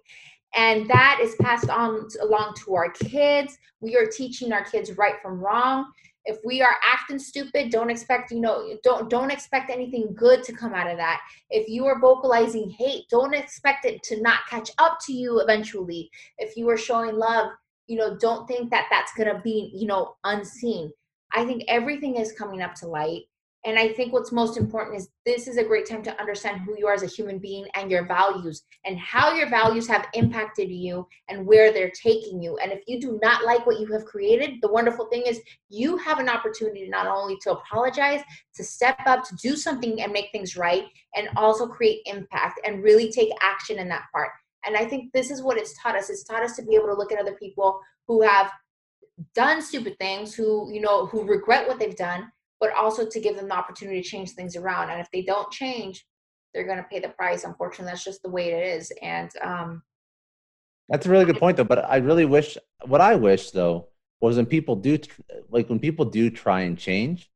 And 0.57 0.89
that 0.89 1.19
is 1.21 1.35
passed 1.41 1.69
on 1.69 2.09
along 2.23 2.55
to 2.65 2.75
our 2.75 2.91
kids. 2.91 3.59
We 3.81 3.97
are 3.97 4.07
teaching 4.07 4.53
our 4.53 4.65
kids 4.65 4.97
right 4.97 5.17
from 5.21 5.41
wrong. 5.41 5.91
If 6.27 6.39
we 6.45 6.63
are 6.63 6.77
acting 6.83 7.19
stupid, 7.19 7.71
don't 7.71 7.91
expect, 7.91 8.31
you 8.31 8.41
know, 8.41 8.77
don't 8.83 9.11
don't 9.11 9.31
expect 9.31 9.71
anything 9.71 10.15
good 10.15 10.43
to 10.45 10.55
come 10.55 10.73
out 10.73 10.91
of 10.91 10.97
that. 10.97 11.21
If 11.51 11.69
you 11.69 11.85
are 11.85 12.01
vocalizing 12.01 12.71
hate, 12.71 13.05
don't 13.11 13.35
expect 13.35 13.85
it 13.85 14.03
to 14.05 14.23
not 14.23 14.39
catch 14.49 14.71
up 14.79 14.99
to 15.07 15.13
you 15.13 15.41
eventually. 15.41 16.11
If 16.39 16.57
you 16.57 16.69
are 16.71 16.79
showing 16.79 17.17
love, 17.17 17.51
you 17.87 17.97
know 17.97 18.17
don't 18.17 18.47
think 18.47 18.71
that 18.71 18.87
that's 18.91 19.13
going 19.15 19.35
to 19.35 19.41
be 19.43 19.71
you 19.75 19.87
know 19.87 20.15
unseen. 20.25 20.91
I 21.33 21.45
think 21.45 21.65
everything 21.69 22.17
is 22.17 22.33
coming 22.33 22.63
up 22.63 22.75
to 22.77 22.87
light 22.87 23.23
and 23.65 23.79
i 23.79 23.89
think 23.89 24.13
what's 24.13 24.33
most 24.33 24.57
important 24.57 24.97
is 24.97 25.09
this 25.25 25.49
is 25.49 25.57
a 25.57 25.65
great 25.65 25.87
time 25.89 26.03
to 26.03 26.21
understand 26.21 26.61
who 26.61 26.77
you 26.79 26.87
are 26.87 26.93
as 26.93 27.03
a 27.03 27.07
human 27.07 27.39
being 27.39 27.67
and 27.75 27.91
your 27.91 28.07
values 28.07 28.63
and 28.85 28.99
how 28.99 29.35
your 29.35 29.49
values 29.49 29.89
have 29.89 30.07
impacted 30.15 30.71
you 30.71 31.07
and 31.29 31.47
where 31.47 31.73
they're 31.73 31.91
taking 31.91 32.43
you. 32.43 32.59
And 32.59 32.71
if 32.73 32.83
you 32.87 33.01
do 33.01 33.19
not 33.23 33.45
like 33.45 33.67
what 33.67 33.81
you 33.81 33.87
have 33.93 34.05
created 34.05 34.61
the 34.61 34.71
wonderful 34.71 35.07
thing 35.07 35.23
is 35.27 35.41
you 35.69 35.97
have 35.99 36.19
an 36.19 36.29
opportunity 36.29 36.89
not 36.89 37.07
only 37.07 37.37
to 37.43 37.53
apologize 37.53 38.21
to 38.55 38.65
step 38.65 38.99
up 39.07 39.25
to 39.25 39.37
do 39.37 39.57
something 39.57 40.03
and 40.03 40.13
make 40.13 40.31
things 40.33 40.57
right 40.57 40.85
and 41.17 41.29
also 41.37 41.67
create 41.67 42.01
impact 42.07 42.61
and 42.65 42.83
really 42.83 43.11
take 43.11 43.31
action 43.41 43.79
in 43.79 43.89
that 43.89 44.05
part 44.13 44.31
and 44.67 44.77
I 44.77 44.85
think 44.85 45.13
this 45.13 45.31
is 45.31 45.43
what 45.43 45.59
it's 45.59 45.81
taught 45.83 45.97
us. 45.97 46.11
It's 46.11 46.25
taught 46.25 46.43
us 46.43 46.57
to 46.57 46.63
be 46.63 46.75
able 46.75 46.87
to 46.87 46.95
look 46.95 47.13
at 47.13 47.19
other 47.19 47.35
people 47.35 47.81
who 48.07 48.23
have 48.23 48.51
done 49.35 49.63
stupid 49.63 49.97
things, 49.99 50.35
who, 50.35 50.73
you 50.73 50.81
know, 50.81 51.07
who 51.07 51.25
regret 51.25 51.69
what 51.69 51.79
they've 51.79 51.97
done, 51.97 52.31
but 52.61 52.73
also 52.75 53.07
to 53.07 53.21
give 53.21 53.37
them 53.37 53.49
the 53.49 53.55
opportunity 53.55 54.03
to 54.03 54.09
change 54.09 54.31
things 54.31 54.57
around. 54.57 54.91
And 54.91 55.01
if 55.01 55.11
they 55.13 55.23
don't 55.23 55.51
change, 55.51 56.05
they're 56.53 56.67
going 56.67 56.79
to 56.79 56.85
pay 56.85 57.01
the 57.01 57.09
price. 57.11 57.45
Unfortunately, 57.45 57.91
that's 57.91 58.05
just 58.05 58.23
the 58.23 58.31
way 58.31 58.53
it 58.53 58.77
is. 58.77 58.93
And 59.03 59.31
um, 59.43 59.83
that's 60.89 61.07
a 61.07 61.11
really 61.11 61.25
good 61.25 61.39
point, 61.39 61.57
though. 61.57 61.65
But 61.65 61.85
I 61.91 61.97
really 61.97 62.25
wish 62.25 62.57
what 62.87 63.01
I 63.01 63.15
wish, 63.17 63.51
though, 63.51 63.89
was 64.21 64.37
when 64.37 64.47
people 64.47 64.77
do 64.77 64.99
like 65.51 65.69
when 65.69 65.79
people 65.79 66.05
do 66.05 66.31
try 66.31 66.63
and 66.63 66.79
change. 66.79 67.31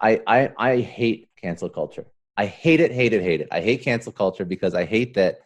I 0.00 0.20
I 0.26 0.52
I 0.58 0.80
hate 0.80 1.30
cancel 1.40 1.68
culture. 1.68 2.06
I 2.36 2.46
hate 2.46 2.80
it, 2.80 2.92
hate 2.92 3.14
it, 3.14 3.22
hate 3.22 3.40
it. 3.40 3.48
I 3.50 3.60
hate 3.60 3.82
cancel 3.82 4.12
culture 4.12 4.44
because 4.44 4.74
I 4.74 4.84
hate 4.84 5.14
that 5.14 5.40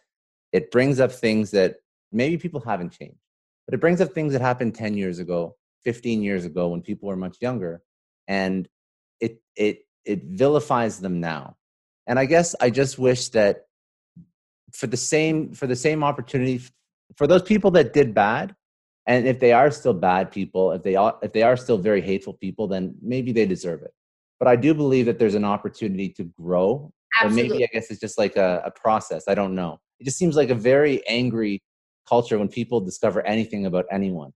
it 0.51 0.71
brings 0.71 0.99
up 0.99 1.11
things 1.11 1.51
that 1.51 1.77
maybe 2.11 2.37
people 2.37 2.61
haven't 2.61 2.91
changed, 2.91 3.19
but 3.65 3.73
it 3.73 3.81
brings 3.81 4.01
up 4.01 4.13
things 4.13 4.33
that 4.33 4.41
happened 4.41 4.75
10 4.75 4.95
years 4.95 5.19
ago, 5.19 5.55
15 5.83 6.21
years 6.21 6.45
ago 6.45 6.67
when 6.69 6.81
people 6.81 7.07
were 7.07 7.15
much 7.15 7.37
younger. 7.41 7.81
And 8.27 8.67
it, 9.19 9.41
it, 9.55 9.85
it 10.05 10.23
vilifies 10.25 10.99
them 10.99 11.19
now. 11.19 11.57
And 12.07 12.19
I 12.19 12.25
guess 12.25 12.55
I 12.59 12.69
just 12.69 12.99
wish 12.99 13.29
that 13.29 13.65
for 14.73 14.87
the 14.87 14.97
same, 14.97 15.53
for 15.53 15.67
the 15.67 15.75
same 15.75 16.03
opportunity, 16.03 16.61
for 17.17 17.27
those 17.27 17.43
people 17.43 17.71
that 17.71 17.93
did 17.93 18.13
bad, 18.13 18.55
and 19.07 19.27
if 19.27 19.39
they 19.39 19.51
are 19.51 19.71
still 19.71 19.93
bad 19.93 20.31
people, 20.31 20.71
if 20.71 20.83
they 20.83 20.95
are, 20.95 21.17
if 21.21 21.33
they 21.33 21.43
are 21.43 21.57
still 21.57 21.77
very 21.77 22.01
hateful 22.01 22.33
people, 22.33 22.67
then 22.67 22.95
maybe 23.01 23.31
they 23.31 23.45
deserve 23.45 23.81
it. 23.81 23.93
but 24.39 24.47
I 24.47 24.55
do 24.55 24.73
believe 24.73 25.05
that 25.05 25.19
there's 25.19 25.35
an 25.35 25.45
opportunity 25.45 26.09
to 26.09 26.23
grow. 26.23 26.91
Absolutely. 27.19 27.43
But 27.43 27.53
maybe 27.53 27.63
I 27.63 27.67
guess 27.73 27.91
it's 27.91 27.99
just 27.99 28.17
like 28.17 28.37
a, 28.37 28.61
a 28.65 28.71
process. 28.71 29.25
I 29.27 29.35
don't 29.35 29.55
know. 29.55 29.79
It 30.01 30.05
just 30.05 30.17
seems 30.17 30.35
like 30.35 30.49
a 30.49 30.55
very 30.55 31.05
angry 31.07 31.61
culture 32.09 32.37
when 32.37 32.49
people 32.49 32.81
discover 32.81 33.25
anything 33.25 33.67
about 33.67 33.85
anyone. 33.91 34.33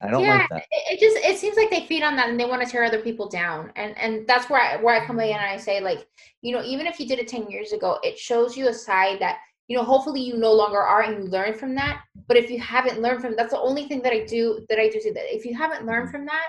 I 0.00 0.10
don't 0.10 0.22
yeah, 0.22 0.38
like 0.38 0.48
that. 0.50 0.62
It, 0.70 0.94
it 0.94 1.00
just 1.00 1.16
it 1.26 1.36
seems 1.36 1.56
like 1.56 1.70
they 1.70 1.84
feed 1.84 2.04
on 2.04 2.14
that 2.14 2.30
and 2.30 2.38
they 2.38 2.44
want 2.44 2.62
to 2.62 2.68
tear 2.68 2.84
other 2.84 3.02
people 3.02 3.28
down. 3.28 3.72
And 3.74 3.98
and 3.98 4.26
that's 4.26 4.48
where 4.48 4.60
I 4.60 4.80
where 4.80 4.94
I 4.94 5.04
come 5.04 5.18
in 5.18 5.30
and 5.30 5.40
I 5.40 5.56
say 5.56 5.80
like, 5.80 6.06
you 6.40 6.52
know, 6.52 6.62
even 6.62 6.86
if 6.86 7.00
you 7.00 7.06
did 7.08 7.18
it 7.18 7.26
10 7.26 7.50
years 7.50 7.72
ago, 7.72 7.98
it 8.04 8.16
shows 8.16 8.56
you 8.56 8.68
a 8.68 8.72
side 8.72 9.18
that 9.18 9.38
you 9.66 9.76
know 9.76 9.84
hopefully 9.84 10.20
you 10.20 10.36
no 10.36 10.52
longer 10.52 10.80
are 10.80 11.02
and 11.02 11.22
you 11.22 11.30
learn 11.30 11.52
from 11.52 11.74
that 11.74 12.02
but 12.26 12.36
if 12.36 12.50
you 12.50 12.58
haven't 12.58 13.00
learned 13.00 13.20
from 13.20 13.36
that's 13.36 13.52
the 13.52 13.60
only 13.60 13.86
thing 13.86 14.00
that 14.02 14.12
i 14.14 14.24
do 14.24 14.64
that 14.68 14.78
i 14.78 14.88
do 14.88 14.98
to 14.98 15.12
that 15.12 15.34
if 15.34 15.44
you 15.44 15.54
haven't 15.54 15.86
learned 15.86 16.08
Mm-hmm. 16.08 16.16
from 16.16 16.24
that 16.26 16.46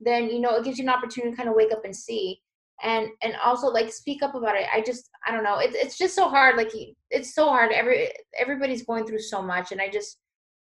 then 0.00 0.28
you 0.28 0.38
know 0.38 0.54
it 0.54 0.64
gives 0.64 0.78
you 0.78 0.84
an 0.84 0.90
opportunity 0.90 1.30
to 1.30 1.36
kind 1.36 1.48
of 1.48 1.54
wake 1.54 1.72
up 1.72 1.84
and 1.84 1.96
see 1.96 2.40
and 2.82 3.08
and 3.22 3.34
also 3.44 3.68
like 3.68 3.92
speak 3.92 4.22
up 4.22 4.34
about 4.34 4.56
it. 4.56 4.66
I 4.72 4.80
just 4.80 5.10
i 5.26 5.32
don't 5.32 5.44
know. 5.44 5.58
It's 5.58 5.74
it's 5.74 5.98
just 5.98 6.14
so 6.14 6.28
hard 6.28 6.56
like 6.56 6.72
it's 7.10 7.34
so 7.34 7.48
hard. 7.48 7.72
Every 7.72 8.08
everybody's 8.38 8.84
going 8.84 9.06
through 9.06 9.20
so 9.20 9.42
much 9.42 9.72
and 9.72 9.80
i 9.80 9.88
just 9.88 10.18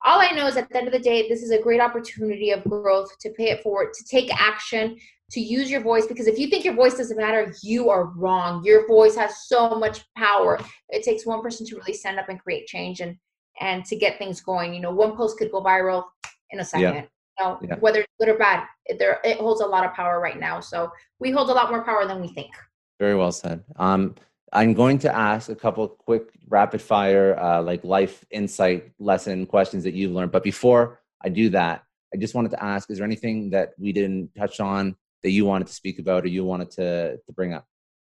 all 0.03 0.19
i 0.19 0.29
know 0.31 0.45
is 0.45 0.57
at 0.57 0.69
the 0.69 0.77
end 0.77 0.87
of 0.87 0.93
the 0.93 0.99
day 0.99 1.27
this 1.27 1.41
is 1.41 1.51
a 1.51 1.61
great 1.61 1.79
opportunity 1.79 2.51
of 2.51 2.63
growth 2.65 3.09
to 3.19 3.29
pay 3.31 3.49
it 3.49 3.63
forward 3.63 3.93
to 3.93 4.03
take 4.03 4.29
action 4.39 4.95
to 5.31 5.39
use 5.39 5.71
your 5.71 5.81
voice 5.81 6.05
because 6.05 6.27
if 6.27 6.37
you 6.37 6.47
think 6.47 6.63
your 6.63 6.75
voice 6.75 6.95
doesn't 6.95 7.17
matter 7.17 7.53
you 7.63 7.89
are 7.89 8.05
wrong. 8.05 8.63
Your 8.63 8.87
voice 8.87 9.15
has 9.15 9.47
so 9.47 9.75
much 9.75 10.05
power. 10.15 10.59
It 10.89 11.03
takes 11.03 11.25
one 11.25 11.41
person 11.41 11.65
to 11.67 11.75
really 11.75 11.93
stand 11.93 12.19
up 12.19 12.29
and 12.29 12.39
create 12.39 12.67
change 12.67 13.01
and 13.01 13.17
and 13.59 13.85
to 13.85 13.95
get 13.95 14.17
things 14.17 14.41
going. 14.41 14.73
You 14.73 14.81
know 14.81 14.91
one 14.91 15.15
post 15.15 15.37
could 15.37 15.51
go 15.51 15.63
viral 15.63 16.03
in 16.51 16.59
a 16.59 16.65
second. 16.65 16.95
Yeah. 16.95 17.05
You 17.39 17.45
know 17.45 17.59
Yeah. 17.61 17.75
whether 17.79 17.99
it's 18.01 18.13
good 18.19 18.29
or 18.29 18.37
bad 18.37 18.65
it, 18.85 18.99
there 18.99 19.19
it 19.23 19.37
holds 19.37 19.61
a 19.61 19.65
lot 19.65 19.85
of 19.85 19.93
power 19.93 20.19
right 20.19 20.39
now 20.39 20.59
so 20.59 20.91
we 21.19 21.31
hold 21.31 21.49
a 21.49 21.53
lot 21.53 21.69
more 21.69 21.83
power 21.83 22.05
than 22.05 22.21
we 22.21 22.27
think 22.29 22.51
Very 22.99 23.15
well 23.15 23.31
said. 23.31 23.63
Um, 23.77 24.15
I'm 24.53 24.73
going 24.73 24.99
to 24.99 25.13
ask 25.13 25.49
a 25.49 25.55
couple 25.55 25.85
quick 25.89 26.29
rapid 26.47 26.81
fire, 26.81 27.37
uh, 27.37 27.61
like 27.61 27.83
life 27.83 28.23
insight 28.31 28.91
lesson 28.99 29.45
questions 29.45 29.83
that 29.83 29.93
you've 29.93 30.13
learned. 30.13 30.31
But 30.31 30.43
before 30.43 31.01
I 31.25 31.27
do 31.27 31.49
that, 31.49 31.83
I 32.13 32.17
just 32.17 32.35
wanted 32.35 32.51
to 32.51 32.63
ask: 32.63 32.89
Is 32.89 32.97
there 32.99 33.05
anything 33.11 33.49
that 33.49 33.73
we 33.77 33.91
didn't 33.91 34.29
touch 34.37 34.61
on 34.61 34.95
that 35.23 35.31
you 35.31 35.43
wanted 35.43 35.67
to 35.67 35.73
speak 35.73 35.99
about 35.99 36.23
or 36.23 36.29
you 36.29 36.45
wanted 36.45 36.71
to 36.79 37.17
to 37.17 37.31
bring 37.33 37.51
up? 37.53 37.65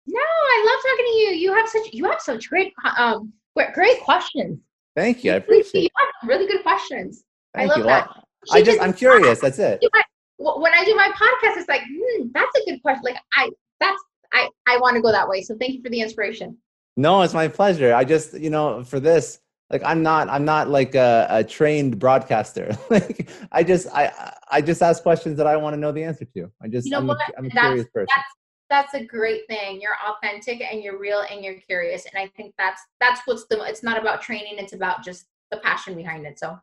no 0.05 0.19
i 0.55 0.57
love 0.67 0.79
talking 0.87 1.05
to 1.11 1.15
you 1.21 1.29
you 1.43 1.53
have 1.57 1.69
such 1.69 1.87
you 1.93 2.03
have 2.11 2.19
such 2.19 2.49
great 2.49 2.73
um 2.97 3.31
great 3.73 3.99
questions 4.01 4.59
Thank 4.97 5.23
you. 5.23 5.31
I 5.31 5.35
appreciate. 5.35 5.83
you 5.83 5.89
have 6.01 6.29
really 6.29 6.45
good 6.51 6.61
questions 6.63 7.23
I 7.55 7.59
Thank 7.59 7.69
love 7.69 7.77
you. 7.79 7.83
that. 7.85 8.07
Well, 8.09 8.22
I 8.51 8.61
just 8.61 8.81
I'm 8.81 8.93
curious. 8.93 9.39
That's 9.39 9.59
it. 9.59 9.79
do 9.81 9.89
my- 9.93 10.01
wh- 10.37 10.59
when 10.61 10.73
I 10.73 10.83
do 10.85 10.95
my 10.95 11.09
podcast, 11.09 11.57
it's 11.57 11.69
like, 11.69 11.81
hmm, 11.89 12.27
that's 12.33 12.51
a 12.61 12.69
good 12.69 12.81
question. 12.81 13.03
Like 13.03 13.17
I, 13.35 13.49
that's 13.79 14.01
I, 14.33 14.49
I 14.67 14.77
want 14.77 14.95
to 14.95 15.01
go 15.01 15.11
that 15.11 15.27
way. 15.27 15.41
So 15.43 15.55
thank 15.59 15.73
you 15.73 15.81
for 15.83 15.89
the 15.89 16.01
inspiration. 16.01 16.57
No, 16.97 17.21
it's 17.21 17.33
my 17.33 17.47
pleasure. 17.47 17.93
I 17.93 18.03
just, 18.03 18.33
you 18.33 18.49
know, 18.49 18.83
for 18.83 18.99
this, 18.99 19.39
like 19.69 19.83
I'm 19.83 20.03
not, 20.03 20.29
I'm 20.29 20.45
not 20.45 20.69
like 20.69 20.95
a, 20.95 21.27
a 21.29 21.43
trained 21.43 21.99
broadcaster. 21.99 22.77
like 22.89 23.29
I 23.51 23.63
just, 23.63 23.87
I, 23.93 24.33
I 24.51 24.61
just 24.61 24.81
ask 24.81 25.01
questions 25.03 25.37
that 25.37 25.47
I 25.47 25.55
want 25.57 25.73
to 25.75 25.79
know 25.79 25.91
the 25.91 26.03
answer 26.03 26.25
to. 26.35 26.51
I 26.61 26.67
just, 26.67 26.85
You 26.85 26.91
know 26.91 26.97
I'm, 26.99 27.07
what? 27.07 27.17
A, 27.29 27.37
I'm 27.37 27.45
a 27.45 27.49
That's- 27.49 27.65
curious 27.65 27.87
person. 27.93 28.23
That's 28.69 28.93
a 28.95 29.05
great 29.05 29.41
thing. 29.47 29.79
You're 29.81 29.97
authentic 30.07 30.61
and 30.61 30.81
you're 30.81 30.97
real 30.97 31.23
and 31.29 31.45
you're 31.45 31.59
curious. 31.67 32.05
And 32.11 32.17
I 32.17 32.27
think 32.35 32.55
that's 32.57 32.81
that's 32.99 33.21
what's 33.25 33.45
the. 33.45 33.61
It's 33.65 33.83
not 33.83 33.99
about 34.01 34.23
training. 34.23 34.55
It's 34.57 34.73
about 34.73 35.03
just 35.03 35.25
the 35.51 35.57
passion 35.57 35.93
behind 35.95 36.25
it. 36.25 36.39
So 36.39 36.57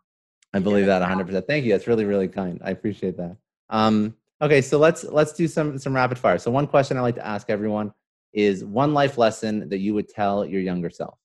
I 0.53 0.59
believe 0.59 0.87
that 0.87 1.01
100. 1.01 1.27
percent 1.27 1.47
Thank 1.47 1.65
you. 1.65 1.73
That's 1.73 1.87
really, 1.87 2.05
really 2.05 2.29
kind. 2.29 2.61
I 2.65 2.71
appreciate 2.71 3.17
that. 3.17 3.37
Um, 3.69 4.17
okay, 4.43 4.61
so 4.61 4.79
let's 4.79 5.05
let's 5.05 5.33
do 5.33 5.47
some 5.47 5.79
some 5.79 5.95
rapid 5.95 6.19
fire. 6.19 6.39
So 6.39 6.51
one 6.51 6.67
question 6.67 6.97
I 6.97 7.01
like 7.01 7.15
to 7.17 7.27
ask 7.27 7.51
everyone 7.51 7.93
is 8.33 8.65
one 8.65 8.95
life 8.95 9.19
lesson 9.19 9.69
that 9.69 9.79
you 9.79 9.95
would 9.95 10.09
tell 10.09 10.45
your 10.45 10.61
younger 10.61 10.91
self. 10.91 11.19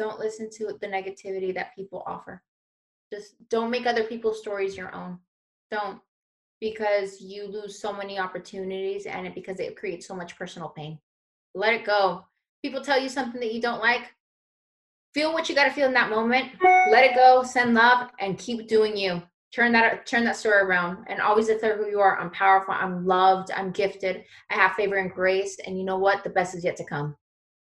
don't 0.00 0.18
listen 0.18 0.48
to 0.48 0.78
the 0.80 0.86
negativity 0.86 1.54
that 1.54 1.76
people 1.76 2.02
offer. 2.06 2.42
Just 3.12 3.34
don't 3.50 3.70
make 3.70 3.86
other 3.86 4.04
people's 4.04 4.40
stories 4.40 4.76
your 4.76 4.94
own. 4.94 5.18
Don't 5.70 6.00
because 6.60 7.20
you 7.20 7.46
lose 7.46 7.78
so 7.78 7.92
many 7.92 8.18
opportunities 8.18 9.06
and 9.06 9.26
it 9.26 9.34
because 9.34 9.60
it 9.60 9.76
creates 9.76 10.06
so 10.06 10.14
much 10.14 10.36
personal 10.36 10.70
pain. 10.70 10.98
Let 11.54 11.74
it 11.74 11.84
go. 11.84 12.24
People 12.62 12.82
tell 12.82 12.98
you 12.98 13.08
something 13.08 13.40
that 13.40 13.52
you 13.52 13.60
don't 13.60 13.80
like. 13.80 14.14
Feel 15.12 15.32
what 15.32 15.48
you 15.48 15.54
got 15.54 15.64
to 15.64 15.70
feel 15.70 15.86
in 15.86 15.94
that 15.94 16.10
moment. 16.10 16.50
Let 16.62 17.04
it 17.04 17.14
go. 17.14 17.42
Send 17.42 17.74
love 17.74 18.10
and 18.20 18.38
keep 18.38 18.68
doing 18.68 18.96
you. 18.96 19.22
Turn 19.52 19.72
that 19.72 20.06
turn 20.06 20.24
that 20.24 20.36
story 20.36 20.62
around 20.62 21.04
and 21.08 21.20
always 21.20 21.48
declare 21.48 21.76
who 21.76 21.90
you 21.90 21.98
are. 21.98 22.18
I'm 22.20 22.30
powerful. 22.30 22.72
I'm 22.72 23.04
loved. 23.04 23.50
I'm 23.50 23.72
gifted. 23.72 24.22
I 24.48 24.54
have 24.54 24.74
favor 24.74 24.96
and 24.96 25.10
grace. 25.10 25.58
And 25.66 25.76
you 25.76 25.84
know 25.84 25.98
what? 25.98 26.22
The 26.22 26.30
best 26.30 26.54
is 26.54 26.64
yet 26.64 26.76
to 26.76 26.84
come. 26.84 27.16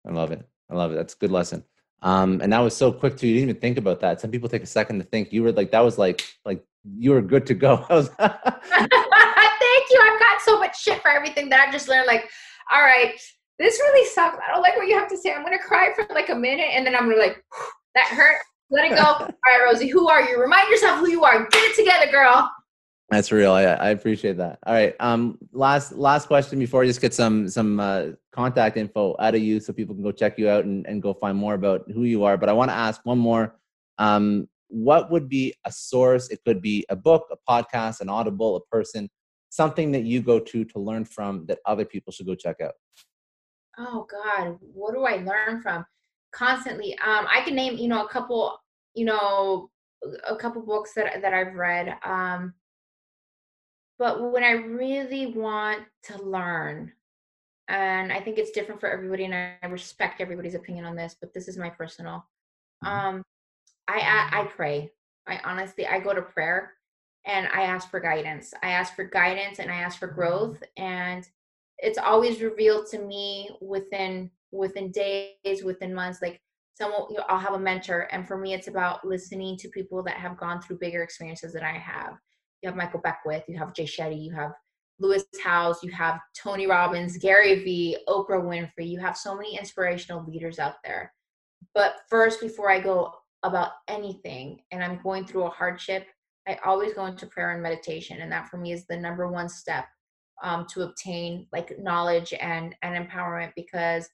I 0.06 0.12
love 0.12 0.32
it. 0.32 0.46
I 0.70 0.76
love 0.76 0.92
it. 0.92 0.96
That's 0.96 1.14
a 1.14 1.18
good 1.18 1.32
lesson. 1.32 1.64
Um, 2.02 2.42
and 2.42 2.52
that 2.52 2.60
was 2.60 2.76
so 2.76 2.92
quick 2.92 3.16
too. 3.16 3.28
You 3.28 3.36
didn't 3.36 3.50
even 3.50 3.62
think 3.62 3.78
about 3.78 4.02
that. 4.02 4.20
Some 4.20 4.32
people 4.32 4.50
take 4.50 4.64
a 4.64 4.68
second 4.68 5.00
to 5.00 5.06
think. 5.06 5.32
You 5.32 5.44
were 5.44 5.54
like, 5.54 5.72
that 5.72 5.80
was 5.80 5.98
like, 5.98 6.26
like 6.44 6.64
you 6.98 7.12
were 7.12 7.22
good 7.22 7.46
to 7.48 7.54
go. 7.54 7.86
I 7.90 7.94
was, 7.94 8.10
Thank 8.20 9.90
you. 9.90 10.02
I've 10.02 10.20
got 10.20 10.42
so 10.42 10.60
much 10.60 10.82
shit 10.82 11.02
for 11.02 11.10
everything 11.10 11.50
that 11.50 11.60
I've 11.60 11.72
just 11.72 11.88
learned. 11.88 12.08
Like, 12.08 12.30
all 12.72 12.82
right, 12.82 13.20
this 13.60 13.80
really 13.80 14.08
sucks. 14.10 14.38
I 14.48 14.52
don't 14.52 14.62
like 14.62 14.78
what 14.78 14.88
you 14.88 14.98
have 14.98 15.10
to 15.10 15.18
say. 15.18 15.34
I'm 15.34 15.44
gonna 15.44 15.60
cry 15.60 15.94
for 15.96 16.06
like 16.14 16.30
a 16.30 16.36
minute, 16.36 16.70
and 16.72 16.86
then 16.86 16.96
I'm 16.96 17.10
gonna 17.10 17.22
like, 17.22 17.44
that 17.96 18.08
hurt. 18.08 18.38
Let 18.70 18.92
it 18.92 18.96
go. 18.96 19.04
All 19.06 19.28
right, 19.28 19.64
Rosie, 19.66 19.88
who 19.88 20.10
are 20.10 20.22
you? 20.22 20.40
Remind 20.40 20.70
yourself 20.70 21.00
who 21.00 21.10
you 21.10 21.24
are. 21.24 21.48
Get 21.50 21.64
it 21.64 21.76
together, 21.76 22.12
girl. 22.12 22.52
That's 23.10 23.32
real. 23.32 23.54
I, 23.54 23.64
I 23.64 23.90
appreciate 23.92 24.36
that. 24.38 24.60
All 24.66 24.74
right. 24.74 24.94
Um, 25.00 25.38
last 25.54 25.94
last 25.94 26.28
question 26.28 26.60
before 26.60 26.84
I 26.84 26.88
just 26.88 27.00
get 27.00 27.14
some 27.14 27.48
some 27.48 27.80
uh, 27.80 28.08
contact 28.34 28.76
info 28.76 29.16
out 29.20 29.36
of 29.36 29.42
you, 29.42 29.60
so 29.60 29.72
people 29.72 29.96
can 29.96 30.04
go 30.04 30.12
check 30.12 30.38
you 30.38 30.50
out 30.50 30.66
and, 30.66 30.86
and 30.88 31.02
go 31.02 31.14
find 31.14 31.38
more 31.38 31.54
about 31.54 31.90
who 31.92 32.04
you 32.04 32.26
are. 32.26 32.38
But 32.38 32.50
I 32.50 32.54
want 32.54 32.70
to 32.70 32.76
ask 32.76 33.06
one 33.06 33.18
more. 33.18 33.56
Um, 33.98 34.50
what 34.70 35.10
would 35.10 35.30
be 35.30 35.54
a 35.66 35.72
source? 35.72 36.28
It 36.28 36.42
could 36.46 36.62
be 36.62 36.86
a 36.90 36.96
book, 36.96 37.28
a 37.32 37.38
podcast, 37.50 38.02
an 38.02 38.10
audible, 38.10 38.58
a 38.58 38.62
person, 38.76 39.10
something 39.50 39.94
that 39.94 40.04
you 40.04 40.22
go 40.22 40.40
to 40.40 40.66
to 40.66 40.80
learn 40.80 41.06
from 41.06 41.46
that 41.46 41.60
other 41.66 41.86
people 41.86 42.12
should 42.12 42.26
go 42.26 42.36
check 42.36 42.58
out. 42.62 42.74
Oh 43.78 44.08
God, 44.10 44.58
what 44.74 44.94
do 44.94 45.04
I 45.06 45.18
learn 45.18 45.62
from? 45.62 45.86
Constantly. 46.32 46.94
Um, 47.00 47.28
I 47.32 47.42
can 47.42 47.56
name, 47.56 47.78
you 47.78 47.88
know, 47.88 48.06
a 48.06 48.10
couple, 48.10 48.60
you 48.94 49.06
know, 49.06 49.70
a 50.28 50.36
couple 50.36 50.62
books 50.62 50.94
that 50.94 51.22
that 51.22 51.34
I've 51.34 51.56
read. 51.56 51.96
Um, 52.04 52.54
but 54.00 54.32
when 54.32 54.44
I 54.44 54.52
really 54.52 55.28
want 55.28 55.84
to 56.04 56.22
learn, 56.24 56.92
and 57.68 58.12
I 58.14 58.22
think 58.22 58.38
it's 58.38 58.52
different 58.52 58.80
for 58.82 58.90
everybody, 58.90 59.26
and 59.26 59.36
I 59.36 59.68
respect 59.68 60.22
everybody's 60.22 60.56
opinion 60.56 60.86
on 60.86 60.96
this, 60.96 61.16
but 61.20 61.34
this 61.34 61.48
is 61.48 61.58
my 61.58 61.70
personal. 61.70 62.26
Mhm. 62.84 62.90
Um, 62.90 63.24
I, 63.88 64.00
I 64.00 64.42
I 64.42 64.46
pray. 64.48 64.92
I 65.28 65.40
honestly 65.46 65.88
I 65.88 66.00
go 66.00 66.14
to 66.14 66.22
prayer, 66.22 66.74
and 67.26 67.48
I 67.48 67.64
ask 67.64 67.90
for 67.90 68.00
guidance. 68.00 68.54
I 68.64 68.70
ask 68.72 68.96
for 68.96 69.06
guidance, 69.06 69.60
and 69.60 69.72
I 69.72 69.78
ask 69.78 70.00
for 70.00 70.08
growth, 70.08 70.64
and 70.78 71.28
it's 71.80 71.98
always 71.98 72.42
revealed 72.42 72.88
to 72.88 73.00
me 73.00 73.50
within 73.62 74.32
within 74.52 74.92
days, 74.92 75.64
within 75.64 75.94
months. 75.94 76.20
Like 76.22 76.40
someone, 76.76 77.04
you 77.10 77.18
know, 77.18 77.26
I'll 77.30 77.40
have 77.40 77.54
a 77.54 77.60
mentor, 77.60 78.08
and 78.12 78.28
for 78.28 78.38
me, 78.38 78.54
it's 78.54 78.68
about 78.68 79.06
listening 79.06 79.58
to 79.58 79.70
people 79.70 80.04
that 80.04 80.18
have 80.18 80.38
gone 80.38 80.62
through 80.62 80.80
bigger 80.80 81.04
experiences 81.04 81.54
than 81.54 81.64
I 81.64 81.78
have. 81.78 82.14
You 82.62 82.70
have 82.70 82.78
Michael 82.78 83.02
Beckwith, 83.02 83.44
you 83.48 83.58
have 83.58 83.74
Jay 83.74 83.86
Shetty, 83.86 84.24
you 84.24 84.34
have 84.34 84.52
Lewis 85.00 85.26
Howes, 85.44 85.84
you 85.84 85.92
have 85.92 86.20
Tony 86.36 86.66
Robbins, 86.66 87.18
Gary 87.18 87.64
Vee, 87.64 87.98
Oprah 88.08 88.42
Winfrey. 88.42 88.88
You 88.88 89.00
have 89.00 89.16
so 89.16 89.36
many 89.36 89.58
inspirational 89.58 90.26
leaders 90.26 90.58
out 90.58 90.76
there. 90.84 91.14
But 91.76 91.98
first, 92.10 92.42
before 92.42 92.72
I 92.72 92.80
go 92.80 93.14
about 93.44 93.72
anything 93.88 94.62
and 94.72 94.84
I'm 94.84 95.00
going 95.04 95.26
through 95.26 95.44
a 95.44 95.50
hardship, 95.50 96.08
I 96.48 96.58
always 96.66 96.94
go 96.94 97.06
into 97.06 97.28
prayer 97.28 97.52
and 97.52 97.62
meditation. 97.62 98.22
And 98.22 98.32
that 98.32 98.48
for 98.48 98.58
me 98.58 98.72
is 98.72 98.86
the 98.88 98.98
number 98.98 99.28
one 99.28 99.50
step 99.50 99.86
um, 100.44 100.66
to 100.74 100.84
obtain 100.84 101.48
like 101.52 101.78
knowledge 101.80 102.34
and, 102.40 102.76
and 102.82 103.08
empowerment 103.08 103.52
because 103.56 104.08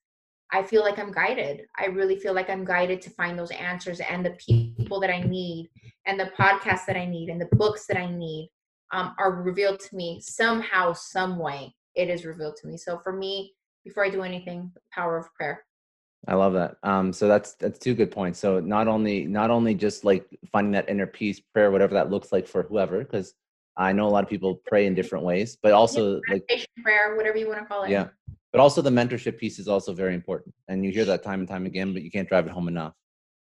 I 0.51 0.61
feel 0.61 0.83
like 0.83 0.99
I'm 0.99 1.11
guided. 1.11 1.63
I 1.79 1.85
really 1.87 2.17
feel 2.17 2.33
like 2.33 2.49
I'm 2.49 2.63
guided 2.63 3.01
to 3.01 3.09
find 3.09 3.37
those 3.37 3.51
answers 3.51 3.99
and 4.01 4.25
the 4.25 4.37
people 4.39 4.99
that 4.99 5.09
I 5.09 5.21
need 5.21 5.69
and 6.05 6.19
the 6.19 6.31
podcasts 6.39 6.85
that 6.85 6.95
I 6.95 7.05
need 7.05 7.29
and 7.29 7.41
the 7.41 7.55
books 7.55 7.87
that 7.87 7.97
I 7.97 8.09
need 8.09 8.51
um, 8.91 9.15
are 9.17 9.41
revealed 9.41 9.79
to 9.79 9.95
me 9.95 10.21
somehow, 10.21 10.93
some 10.93 11.39
way. 11.39 11.73
It 11.95 12.09
is 12.09 12.25
revealed 12.25 12.55
to 12.57 12.67
me. 12.67 12.77
So 12.77 12.99
for 12.99 13.13
me, 13.13 13.53
before 13.83 14.05
I 14.05 14.09
do 14.09 14.21
anything, 14.21 14.71
the 14.73 14.81
power 14.93 15.17
of 15.17 15.33
prayer. 15.33 15.65
I 16.27 16.35
love 16.35 16.53
that. 16.53 16.77
Um, 16.83 17.11
so 17.11 17.27
that's 17.27 17.53
that's 17.55 17.79
two 17.79 17.95
good 17.95 18.11
points. 18.11 18.39
So 18.39 18.59
not 18.59 18.87
only 18.87 19.25
not 19.25 19.49
only 19.49 19.75
just 19.75 20.05
like 20.05 20.25
finding 20.51 20.71
that 20.71 20.87
inner 20.87 21.07
peace, 21.07 21.39
prayer, 21.39 21.69
whatever 21.69 21.95
that 21.95 22.11
looks 22.11 22.31
like 22.31 22.47
for 22.47 22.63
whoever, 22.63 22.99
because 22.99 23.33
I 23.77 23.91
know 23.91 24.07
a 24.07 24.09
lot 24.09 24.23
of 24.23 24.29
people 24.29 24.61
pray 24.65 24.85
in 24.85 24.93
different 24.93 25.25
ways, 25.25 25.57
but 25.61 25.73
also 25.73 26.21
like 26.29 26.43
prayer, 26.83 27.15
whatever 27.15 27.37
you 27.37 27.47
want 27.47 27.59
to 27.59 27.65
call 27.65 27.83
it. 27.83 27.89
yeah, 27.89 28.07
but 28.51 28.61
also 28.61 28.81
the 28.81 28.89
mentorship 28.89 29.37
piece 29.37 29.59
is 29.59 29.67
also 29.67 29.93
very 29.93 30.13
important, 30.13 30.53
and 30.67 30.85
you 30.85 30.91
hear 30.91 31.05
that 31.05 31.23
time 31.23 31.39
and 31.39 31.47
time 31.47 31.65
again, 31.65 31.93
but 31.93 32.03
you 32.03 32.11
can't 32.11 32.27
drive 32.27 32.45
it 32.45 32.51
home 32.51 32.67
enough. 32.67 32.93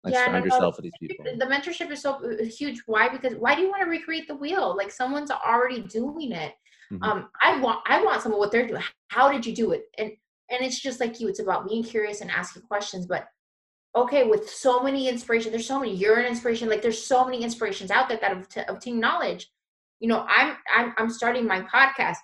Like 0.04 0.14
Yeah, 0.14 0.26
surround 0.26 0.46
no, 0.46 0.54
yourself 0.54 0.76
with 0.76 0.84
these 0.84 0.92
people. 1.00 1.24
The 1.24 1.46
mentorship 1.46 1.90
is 1.90 2.02
so 2.02 2.14
uh, 2.14 2.44
huge. 2.44 2.82
Why? 2.86 3.08
Because 3.08 3.34
why 3.34 3.54
do 3.54 3.62
you 3.62 3.68
want 3.68 3.82
to 3.82 3.88
recreate 3.88 4.26
the 4.26 4.34
wheel? 4.34 4.76
Like 4.76 4.90
someone's 4.90 5.30
already 5.30 5.80
doing 5.82 6.32
it. 6.32 6.54
Mm-hmm. 6.92 7.02
Um, 7.02 7.28
I 7.40 7.60
want 7.60 7.80
I 7.86 8.02
want 8.02 8.22
some 8.22 8.32
of 8.32 8.38
what 8.38 8.50
they're 8.50 8.66
doing. 8.66 8.82
How 9.08 9.30
did 9.30 9.46
you 9.46 9.54
do 9.54 9.72
it? 9.72 9.84
And 9.98 10.10
and 10.50 10.62
it's 10.62 10.80
just 10.80 11.00
like 11.00 11.20
you. 11.20 11.28
It's 11.28 11.40
about 11.40 11.68
being 11.68 11.84
curious 11.84 12.20
and 12.20 12.30
asking 12.30 12.62
questions. 12.62 13.06
But 13.06 13.28
okay, 13.94 14.24
with 14.24 14.48
so 14.50 14.82
many 14.82 15.08
inspiration, 15.08 15.52
there's 15.52 15.66
so 15.66 15.78
many. 15.78 15.94
You're 15.94 16.18
an 16.18 16.26
inspiration. 16.26 16.68
Like 16.68 16.82
there's 16.82 17.02
so 17.02 17.24
many 17.24 17.42
inspirations 17.42 17.90
out 17.90 18.08
there 18.08 18.18
that 18.18 18.36
have 18.36 18.48
to 18.50 18.70
obtain 18.70 18.98
knowledge. 18.98 19.50
You 20.02 20.08
know, 20.08 20.26
I'm 20.28 20.56
I'm 20.74 20.92
I'm 20.98 21.08
starting 21.08 21.46
my 21.46 21.60
podcast. 21.60 22.16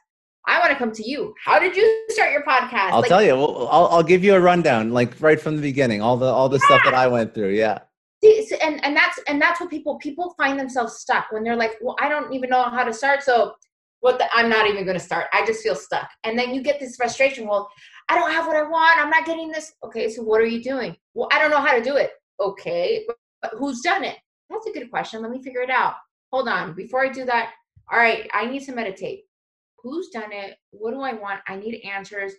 I 0.49 0.59
want 0.59 0.73
to 0.73 0.77
come 0.77 0.91
to 0.91 1.09
you. 1.09 1.33
How 1.45 1.61
did 1.61 1.77
you 1.77 2.05
start 2.09 2.33
your 2.33 2.43
podcast? 2.43 2.91
I'll 2.91 3.03
like, 3.03 3.09
tell 3.09 3.23
you. 3.23 3.37
Well, 3.37 3.69
I'll, 3.71 3.87
I'll 3.87 4.03
give 4.03 4.25
you 4.25 4.35
a 4.35 4.41
rundown, 4.41 4.91
like 4.91 5.15
right 5.21 5.41
from 5.41 5.55
the 5.55 5.63
beginning, 5.63 6.03
all 6.03 6.17
the 6.17 6.27
all 6.27 6.49
the 6.49 6.59
yeah. 6.59 6.67
stuff 6.67 6.81
that 6.85 6.95
I 6.95 7.07
went 7.07 7.35
through. 7.35 7.51
Yeah. 7.51 7.79
See, 8.21 8.51
and 8.61 8.85
and 8.85 8.97
that's 8.97 9.21
and 9.29 9.41
that's 9.41 9.61
what 9.61 9.71
people 9.71 9.97
people 9.99 10.35
find 10.37 10.59
themselves 10.59 10.95
stuck 10.97 11.31
when 11.31 11.45
they're 11.45 11.55
like, 11.55 11.77
well, 11.81 11.95
I 12.01 12.09
don't 12.09 12.35
even 12.35 12.51
know 12.51 12.65
how 12.65 12.83
to 12.83 12.93
start, 12.93 13.23
so 13.23 13.55
what? 14.01 14.19
The, 14.19 14.27
I'm 14.33 14.49
not 14.49 14.67
even 14.67 14.85
going 14.85 14.99
to 14.99 15.05
start. 15.05 15.27
I 15.33 15.47
just 15.47 15.63
feel 15.63 15.77
stuck, 15.77 16.09
and 16.25 16.37
then 16.37 16.53
you 16.53 16.63
get 16.63 16.81
this 16.81 16.97
frustration. 16.97 17.47
Well, 17.47 17.71
I 18.09 18.17
don't 18.17 18.33
have 18.33 18.49
what 18.49 18.57
I 18.57 18.63
want. 18.63 18.99
I'm 18.99 19.11
not 19.11 19.25
getting 19.25 19.53
this. 19.53 19.73
Okay, 19.85 20.09
so 20.09 20.25
what 20.25 20.41
are 20.41 20.47
you 20.47 20.65
doing? 20.65 20.97
Well, 21.15 21.29
I 21.31 21.39
don't 21.39 21.53
know 21.53 21.61
how 21.61 21.77
to 21.77 21.83
do 21.83 21.95
it. 21.95 22.11
Okay, 22.41 23.05
but 23.41 23.53
who's 23.57 23.83
done 23.83 24.03
it? 24.03 24.17
That's 24.51 24.67
a 24.67 24.73
good 24.73 24.91
question. 24.91 25.23
Let 25.23 25.31
me 25.31 25.41
figure 25.41 25.63
it 25.63 25.71
out. 25.71 25.95
Hold 26.33 26.49
on. 26.49 26.75
Before 26.75 27.05
I 27.05 27.09
do 27.09 27.25
that, 27.25 27.53
all 27.91 27.99
right, 27.99 28.29
I 28.35 28.47
need 28.47 28.65
to 28.65 28.73
meditate. 28.73 29.25
Who's 29.83 30.09
done 30.09 30.33
it? 30.33 30.57
What 30.71 30.93
do 30.93 31.01
i 31.01 31.13
want? 31.15 31.41
I 31.47 31.57
need 31.57 31.81
answers. 31.85 32.33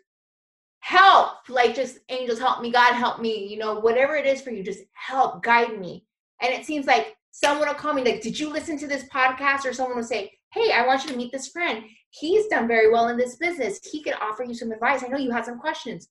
Help! 0.81 1.49
Like 1.49 1.75
just 1.75 1.99
angels 2.09 2.39
help 2.39 2.61
me 2.61 2.71
god 2.71 2.93
help 2.93 3.19
me 3.19 3.47
you 3.47 3.57
know 3.57 3.79
whatever 3.79 4.15
it 4.15 4.25
is 4.25 4.41
for 4.41 4.51
you 4.51 4.63
just 4.63 4.83
help 4.93 5.43
guide 5.43 5.79
me. 5.79 6.05
And 6.41 6.53
it 6.53 6.65
seems 6.65 6.85
like 6.85 7.17
someone 7.31 7.67
will 7.67 7.75
call 7.75 7.93
me 7.93 8.03
like 8.03 8.21
did 8.21 8.39
you 8.39 8.49
listen 8.49 8.77
to 8.79 8.87
this 8.87 9.05
podcast? 9.05 9.65
Or 9.65 9.73
someone 9.73 9.97
will 9.97 10.03
say 10.03 10.31
hey 10.53 10.71
i 10.71 10.85
want 10.85 11.03
you 11.03 11.11
to 11.11 11.17
meet 11.17 11.31
this 11.31 11.47
friend. 11.47 11.83
He's 12.11 12.47
done 12.47 12.67
very 12.67 12.91
well 12.91 13.09
in 13.09 13.17
this 13.17 13.35
business. 13.35 13.79
He 13.91 14.03
could 14.03 14.15
offer 14.21 14.43
you 14.43 14.53
some 14.53 14.71
advice. 14.71 15.03
I 15.03 15.07
know 15.07 15.17
you 15.17 15.31
had 15.31 15.45
some 15.45 15.59
questions. 15.59 16.09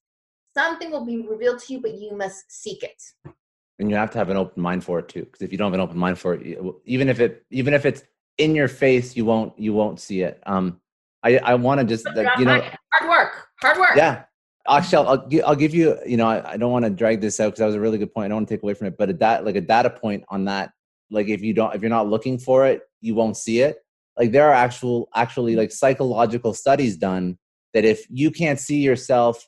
Something 0.57 0.91
will 0.91 1.05
be 1.05 1.27
revealed 1.27 1.61
to 1.61 1.73
you 1.73 1.81
but 1.81 1.95
you 1.95 2.17
must 2.17 2.51
seek 2.51 2.83
it. 2.83 3.03
And 3.79 3.89
you 3.91 3.97
have 3.97 4.11
to 4.11 4.19
have 4.19 4.31
an 4.31 4.37
open 4.37 4.63
mind 4.63 4.83
for 4.85 4.99
it 4.99 5.09
too 5.09 5.25
because 5.25 5.43
if 5.43 5.53
you 5.53 5.59
don't 5.59 5.73
have 5.73 5.81
an 5.81 5.87
open 5.87 5.99
mind 5.99 6.19
for 6.19 6.35
it 6.35 6.59
even 6.85 7.09
if 7.09 7.21
it 7.21 7.45
even 7.51 7.75
if 7.75 7.87
it's 7.87 8.03
in 8.39 8.55
your 8.55 8.69
face 8.69 9.17
you 9.17 9.25
won't 9.25 9.59
you 9.59 9.73
won't 9.73 10.01
see 10.01 10.23
it 10.23 10.41
um 10.47 10.81
I, 11.23 11.39
I 11.39 11.55
want 11.55 11.81
to 11.81 11.87
just 11.87 12.07
you 12.39 12.45
know 12.45 12.63
hard 12.93 13.11
work, 13.11 13.49
hard 13.61 13.79
work. 13.79 13.97
Yeah, 13.97 14.25
actually, 14.69 15.07
I'll, 15.07 15.29
I'll 15.47 15.57
give 15.57 15.75
you 15.75 15.99
you 16.07 16.17
know 16.17 16.27
I, 16.27 16.53
I 16.53 16.57
don't 16.57 16.73
want 16.73 16.85
to 16.85 16.91
drag 16.91 17.21
this 17.21 17.41
out 17.41 17.47
because 17.47 17.59
that 17.59 17.67
was 17.67 17.75
a 17.75 17.81
really 17.81 17.99
good 17.99 18.13
point. 18.13 18.27
I 18.27 18.29
don't 18.29 18.37
want 18.37 18.49
to 18.49 18.55
take 18.55 18.63
away 18.63 18.75
from 18.75 18.87
it, 18.89 18.97
but 18.97 19.11
a 19.11 19.13
dat 19.13 19.45
like 19.45 19.57
a 19.57 19.61
data 19.61 19.91
point 19.91 20.25
on 20.29 20.45
that. 20.45 20.71
Like 21.11 21.29
if 21.29 21.43
you 21.43 21.55
don't 21.55 21.75
if 21.75 21.83
you're 21.83 21.91
not 21.91 22.09
looking 22.09 22.39
for 22.39 22.67
it, 22.67 22.83
you 23.01 23.15
won't 23.15 23.37
see 23.37 23.61
it. 23.61 23.79
Like 24.17 24.33
there 24.33 24.49
are 24.49 24.55
actual 24.55 25.09
actually 25.15 25.57
like 25.57 25.73
psychological 25.73 26.55
studies 26.55 26.97
done 26.97 27.39
that 27.75 27.85
if 27.85 28.07
you 28.11 28.31
can't 28.31 28.59
see 28.59 28.79
yourself 28.79 29.47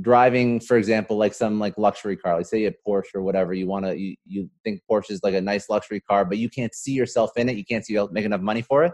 driving 0.00 0.58
for 0.58 0.78
example 0.78 1.18
like 1.18 1.34
some 1.34 1.58
like 1.58 1.76
luxury 1.76 2.16
car 2.16 2.36
like 2.36 2.46
say 2.46 2.60
you 2.60 2.64
have 2.64 2.74
porsche 2.86 3.14
or 3.14 3.20
whatever 3.20 3.52
you 3.52 3.66
want 3.66 3.84
to 3.84 3.94
you, 3.94 4.16
you 4.24 4.48
think 4.64 4.80
porsche 4.90 5.10
is 5.10 5.22
like 5.22 5.34
a 5.34 5.40
nice 5.40 5.68
luxury 5.68 6.00
car 6.00 6.24
but 6.24 6.38
you 6.38 6.48
can't 6.48 6.74
see 6.74 6.92
yourself 6.92 7.30
in 7.36 7.46
it 7.46 7.56
you 7.56 7.64
can't 7.64 7.84
see 7.84 7.92
you 7.92 8.08
make 8.10 8.24
enough 8.24 8.40
money 8.40 8.62
for 8.62 8.84
it 8.84 8.92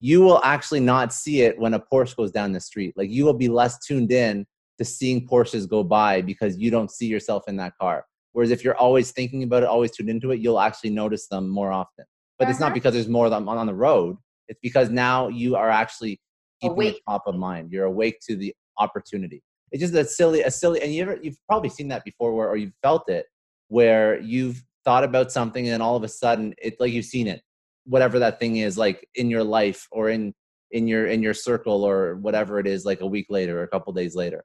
you 0.00 0.20
will 0.20 0.40
actually 0.44 0.80
not 0.80 1.12
see 1.12 1.42
it 1.42 1.58
when 1.58 1.74
a 1.74 1.80
Porsche 1.80 2.16
goes 2.16 2.30
down 2.30 2.52
the 2.52 2.60
street. 2.60 2.94
Like 2.96 3.10
you 3.10 3.24
will 3.24 3.34
be 3.34 3.48
less 3.48 3.78
tuned 3.84 4.12
in 4.12 4.46
to 4.78 4.84
seeing 4.84 5.26
Porsches 5.26 5.68
go 5.68 5.82
by 5.82 6.22
because 6.22 6.56
you 6.56 6.70
don't 6.70 6.90
see 6.90 7.06
yourself 7.06 7.44
in 7.48 7.56
that 7.56 7.76
car. 7.80 8.04
Whereas 8.32 8.50
if 8.50 8.62
you're 8.62 8.76
always 8.76 9.10
thinking 9.10 9.42
about 9.42 9.64
it, 9.64 9.68
always 9.68 9.90
tuned 9.90 10.08
into 10.08 10.30
it, 10.30 10.38
you'll 10.40 10.60
actually 10.60 10.90
notice 10.90 11.26
them 11.26 11.48
more 11.48 11.72
often. 11.72 12.04
But 12.38 12.44
uh-huh. 12.44 12.50
it's 12.50 12.60
not 12.60 12.66
uh-huh. 12.66 12.74
because 12.74 12.94
there's 12.94 13.08
more 13.08 13.24
of 13.24 13.32
them 13.32 13.48
on 13.48 13.66
the 13.66 13.74
road. 13.74 14.16
It's 14.46 14.60
because 14.62 14.90
now 14.90 15.28
you 15.28 15.56
are 15.56 15.68
actually 15.68 16.20
keeping 16.60 16.72
awake. 16.72 16.96
it 16.96 17.02
top 17.08 17.24
of 17.26 17.34
mind. 17.34 17.72
You're 17.72 17.86
awake 17.86 18.20
to 18.28 18.36
the 18.36 18.54
opportunity. 18.78 19.42
It's 19.72 19.80
just 19.80 19.94
a 19.94 20.04
silly, 20.04 20.42
a 20.42 20.50
silly, 20.50 20.82
and 20.82 20.92
you 20.92 21.02
ever, 21.02 21.18
you've 21.22 21.38
probably 21.46 21.68
seen 21.68 21.88
that 21.88 22.04
before, 22.04 22.34
where 22.34 22.48
or 22.48 22.56
you've 22.56 22.76
felt 22.82 23.08
it, 23.08 23.26
where 23.68 24.20
you've 24.20 24.62
thought 24.84 25.04
about 25.04 25.30
something 25.30 25.64
and 25.66 25.72
then 25.74 25.82
all 25.82 25.96
of 25.96 26.04
a 26.04 26.08
sudden, 26.08 26.54
it's 26.58 26.80
like 26.80 26.92
you've 26.92 27.04
seen 27.04 27.26
it 27.26 27.42
whatever 27.88 28.18
that 28.18 28.38
thing 28.38 28.56
is 28.58 28.76
like 28.76 29.08
in 29.14 29.30
your 29.30 29.42
life 29.42 29.88
or 29.90 30.10
in 30.10 30.34
in 30.70 30.86
your 30.86 31.06
in 31.06 31.22
your 31.22 31.32
circle 31.32 31.84
or 31.84 32.16
whatever 32.16 32.58
it 32.58 32.66
is 32.66 32.84
like 32.84 33.00
a 33.00 33.06
week 33.06 33.26
later 33.30 33.60
or 33.60 33.62
a 33.62 33.68
couple 33.68 33.92
days 33.92 34.14
later. 34.14 34.44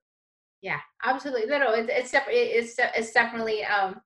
Yeah 0.62 0.80
absolutely 1.04 1.48
no 1.48 1.60
no 1.60 1.74
it's 1.74 2.14
it's, 2.14 2.26
it's 2.28 2.76
it's 2.96 3.12
definitely 3.12 3.64
um 3.66 4.00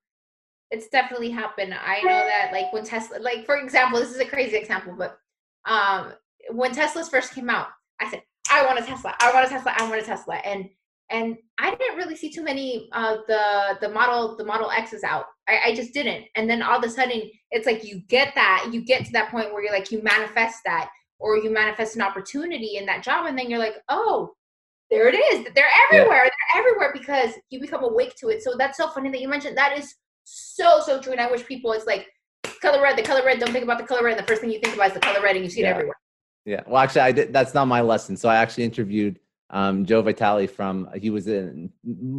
it's 0.70 0.90
definitely 0.90 1.30
happened. 1.30 1.74
I 1.74 2.02
know 2.02 2.10
that 2.10 2.50
like 2.52 2.74
when 2.74 2.84
tesla 2.84 3.20
like 3.20 3.46
for 3.46 3.58
example 3.58 4.00
this 4.00 4.10
is 4.10 4.20
a 4.20 4.26
crazy 4.26 4.58
example 4.58 4.96
but 4.98 5.18
um 5.66 6.14
when 6.52 6.74
teslas 6.74 7.10
first 7.10 7.34
came 7.34 7.50
out 7.50 7.68
i 8.00 8.10
said 8.10 8.22
i 8.50 8.66
want 8.66 8.80
a 8.80 8.82
tesla 8.82 9.14
i 9.20 9.34
want 9.34 9.46
a 9.46 9.50
tesla 9.50 9.74
i 9.78 9.90
want 9.90 10.02
a 10.02 10.06
tesla 10.06 10.36
and 10.36 10.70
and 11.10 11.38
I 11.60 11.74
didn't 11.74 11.98
really 11.98 12.16
see 12.16 12.30
too 12.30 12.44
many 12.44 12.90
uh, 12.92 13.18
the 13.28 13.78
the 13.82 13.90
model 13.90 14.36
the 14.36 14.44
model 14.44 14.70
X's 14.72 15.04
out. 15.04 15.26
I, 15.48 15.60
I 15.68 15.76
just 15.76 15.94
didn't. 15.94 16.26
And 16.36 16.50
then 16.50 16.62
all 16.62 16.78
of 16.78 16.84
a 16.84 16.90
sudden, 16.90 17.22
it's 17.52 17.66
like 17.66 17.84
you 17.84 18.02
get 18.10 18.34
that 18.36 18.70
you 18.72 18.82
get 18.82 19.06
to 19.06 19.12
that 19.14 19.32
point 19.32 19.54
where 19.54 19.64
you're 19.64 19.74
like 19.74 19.92
you 19.92 20.02
manifest 20.04 20.60
that, 20.66 20.90
or 21.20 21.38
you 21.38 21.50
manifest 21.50 21.96
an 21.96 22.02
opportunity 22.02 22.78
in 22.78 22.86
that 22.88 23.04
job, 23.04 23.26
and 23.26 23.38
then 23.38 23.50
you're 23.50 23.60
like, 23.60 23.76
oh, 23.90 24.34
there 24.92 25.08
it 25.08 25.16
is. 25.16 25.48
They're 25.56 25.70
everywhere. 25.86 26.26
Yeah. 26.26 26.30
They're 26.54 26.62
everywhere 26.62 26.92
because 26.94 27.32
you 27.50 27.60
become 27.60 27.84
awake 27.84 28.16
to 28.20 28.30
it. 28.30 28.44
So 28.44 28.56
that's 28.58 28.78
so 28.78 28.90
funny 28.90 29.10
that 29.12 29.22
you 29.22 29.30
mentioned. 29.30 29.58
That 29.58 29.78
is 29.78 29.94
so 30.26 30.82
so 30.86 31.02
true. 31.02 31.14
And 31.14 31.22
I 31.22 31.32
wish 31.32 31.46
people 31.46 31.72
it's 31.72 31.86
like 31.86 32.08
color 32.62 32.82
red. 32.82 32.98
The 32.98 33.04
color 33.04 33.24
red. 33.26 33.40
Don't 33.40 33.52
think 33.52 33.64
about 33.64 33.78
the 33.78 33.86
color 33.86 34.04
red. 34.04 34.18
And 34.18 34.20
the 34.20 34.28
first 34.28 34.42
thing 34.42 34.52
you 34.52 34.60
think 34.60 34.76
about 34.76 34.88
is 34.88 34.94
the 34.94 35.00
color 35.00 35.22
red, 35.22 35.36
and 35.36 35.46
you 35.46 35.52
see 35.52 35.62
yeah. 35.62 35.70
it 35.70 35.72
everywhere. 35.72 35.96
Yeah. 36.44 36.64
Well, 36.68 36.78
actually, 36.78 37.02
I 37.02 37.12
did. 37.14 37.32
That's 37.32 37.54
not 37.54 37.66
my 37.66 37.82
lesson. 37.82 38.18
So 38.18 38.28
I 38.28 38.36
actually 38.36 38.66
interviewed 38.66 39.20
um, 39.50 39.86
Joe 39.86 40.02
Vitale 40.02 40.48
from 40.48 40.90
he 40.96 41.10
was 41.10 41.28
in 41.28 41.72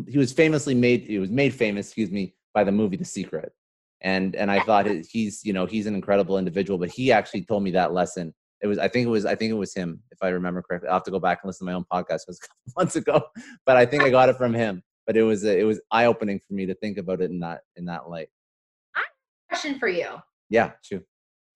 he 0.08 0.18
was 0.18 0.32
famously 0.32 0.74
made 0.74 1.02
he 1.02 1.18
was 1.18 1.30
made 1.30 1.54
famous 1.54 1.86
excuse 1.88 2.10
me 2.10 2.34
by 2.54 2.64
the 2.64 2.72
movie 2.72 2.96
The 2.96 3.04
Secret 3.04 3.52
and 4.00 4.34
and 4.34 4.50
I 4.50 4.60
thought 4.60 4.86
he's 4.86 5.44
you 5.44 5.52
know 5.52 5.66
he's 5.66 5.86
an 5.86 5.94
incredible 5.94 6.38
individual 6.38 6.78
but 6.78 6.90
he 6.90 7.12
actually 7.12 7.44
told 7.44 7.62
me 7.62 7.70
that 7.72 7.92
lesson 7.92 8.34
it 8.62 8.66
was 8.66 8.78
I 8.78 8.88
think 8.88 9.06
it 9.06 9.10
was 9.10 9.26
I 9.26 9.34
think 9.34 9.50
it 9.50 9.56
was 9.56 9.74
him 9.74 10.02
if 10.10 10.18
I 10.22 10.28
remember 10.28 10.62
correctly 10.62 10.88
I'll 10.88 10.96
have 10.96 11.04
to 11.04 11.10
go 11.10 11.20
back 11.20 11.40
and 11.42 11.48
listen 11.48 11.66
to 11.66 11.72
my 11.72 11.76
own 11.76 11.84
podcast 11.92 12.22
it 12.22 12.28
was 12.28 12.40
a 12.42 12.46
couple 12.46 12.72
months 12.76 12.96
ago 12.96 13.22
but 13.66 13.76
I 13.76 13.84
think 13.84 14.02
I 14.02 14.10
got 14.10 14.28
it 14.28 14.36
from 14.36 14.54
him 14.54 14.82
but 15.06 15.16
it 15.16 15.22
was 15.22 15.44
it 15.44 15.66
was 15.66 15.80
eye 15.90 16.06
opening 16.06 16.40
for 16.46 16.54
me 16.54 16.66
to 16.66 16.74
think 16.74 16.98
about 16.98 17.20
it 17.20 17.30
in 17.30 17.40
that 17.40 17.62
in 17.76 17.86
that 17.86 18.08
light. 18.08 18.28
I 18.94 19.00
have 19.00 19.06
a 19.06 19.48
question 19.48 19.78
for 19.78 19.88
you. 19.88 20.06
Yeah, 20.50 20.72
true 20.84 21.02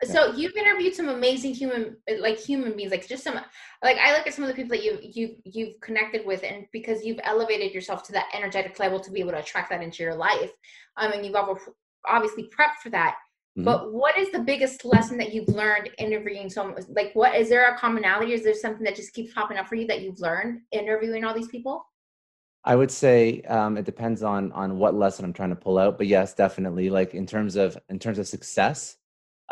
so 0.05 0.33
you've 0.35 0.57
interviewed 0.57 0.95
some 0.95 1.09
amazing 1.09 1.55
human 1.55 1.97
like 2.19 2.39
human 2.39 2.77
beings 2.77 2.91
like 2.91 3.07
just 3.07 3.25
some 3.25 3.35
like 3.83 3.97
i 3.99 4.17
look 4.17 4.27
at 4.27 4.35
some 4.35 4.45
of 4.45 4.49
the 4.49 4.55
people 4.55 4.77
that 4.77 4.85
you 4.85 4.99
you 5.03 5.37
you've 5.45 5.81
connected 5.81 6.27
with 6.27 6.43
and 6.43 6.67
because 6.73 7.05
you've 7.05 7.21
elevated 7.25 7.73
yourself 7.73 8.03
to 8.03 8.13
that 8.13 8.29
energetic 8.35 8.79
level 8.79 8.99
to 8.99 9.11
be 9.11 9.21
able 9.21 9.31
to 9.31 9.39
attract 9.39 9.71
that 9.71 9.83
into 9.83 10.03
your 10.03 10.15
life 10.15 10.51
um 10.97 11.13
and 11.13 11.25
you've 11.25 11.37
obviously 12.09 12.45
prepped 12.45 12.81
for 12.83 12.91
that 12.91 13.15
mm-hmm. 13.57 13.65
but 13.65 13.93
what 13.93 14.17
is 14.19 14.31
the 14.33 14.41
biggest 14.41 14.85
lesson 14.85 15.17
that 15.17 15.33
you've 15.33 15.49
learned 15.49 15.91
interviewing 15.99 16.51
someone 16.51 16.85
like 16.89 17.11
what 17.15 17.35
is 17.35 17.49
there 17.49 17.73
a 17.73 17.79
commonality 17.79 18.33
is 18.33 18.43
there 18.43 18.55
something 18.55 18.85
that 18.85 18.97
just 18.97 19.13
keeps 19.13 19.33
popping 19.33 19.57
up 19.57 19.69
for 19.69 19.77
you 19.77 19.87
that 19.87 20.03
you've 20.03 20.21
learned 20.21 20.61
interviewing 20.73 21.25
all 21.25 21.35
these 21.35 21.49
people 21.49 21.85
I 22.65 22.77
would 22.77 22.93
say 22.93 23.41
um, 23.43 23.77
it 23.77 23.85
depends 23.85 24.23
on 24.23 24.53
on 24.53 24.79
what 24.79 24.95
lesson 24.95 25.25
I'm 25.25 25.33
trying 25.33 25.51
to 25.51 25.57
pull 25.57 25.79
out, 25.79 25.99
but 25.99 26.07
yes, 26.07 26.33
definitely. 26.33 26.91
Like 26.91 27.13
in 27.13 27.27
terms 27.27 27.57
of 27.57 27.77
in 27.89 27.99
terms 27.99 28.21
of 28.21 28.29
success, 28.29 28.99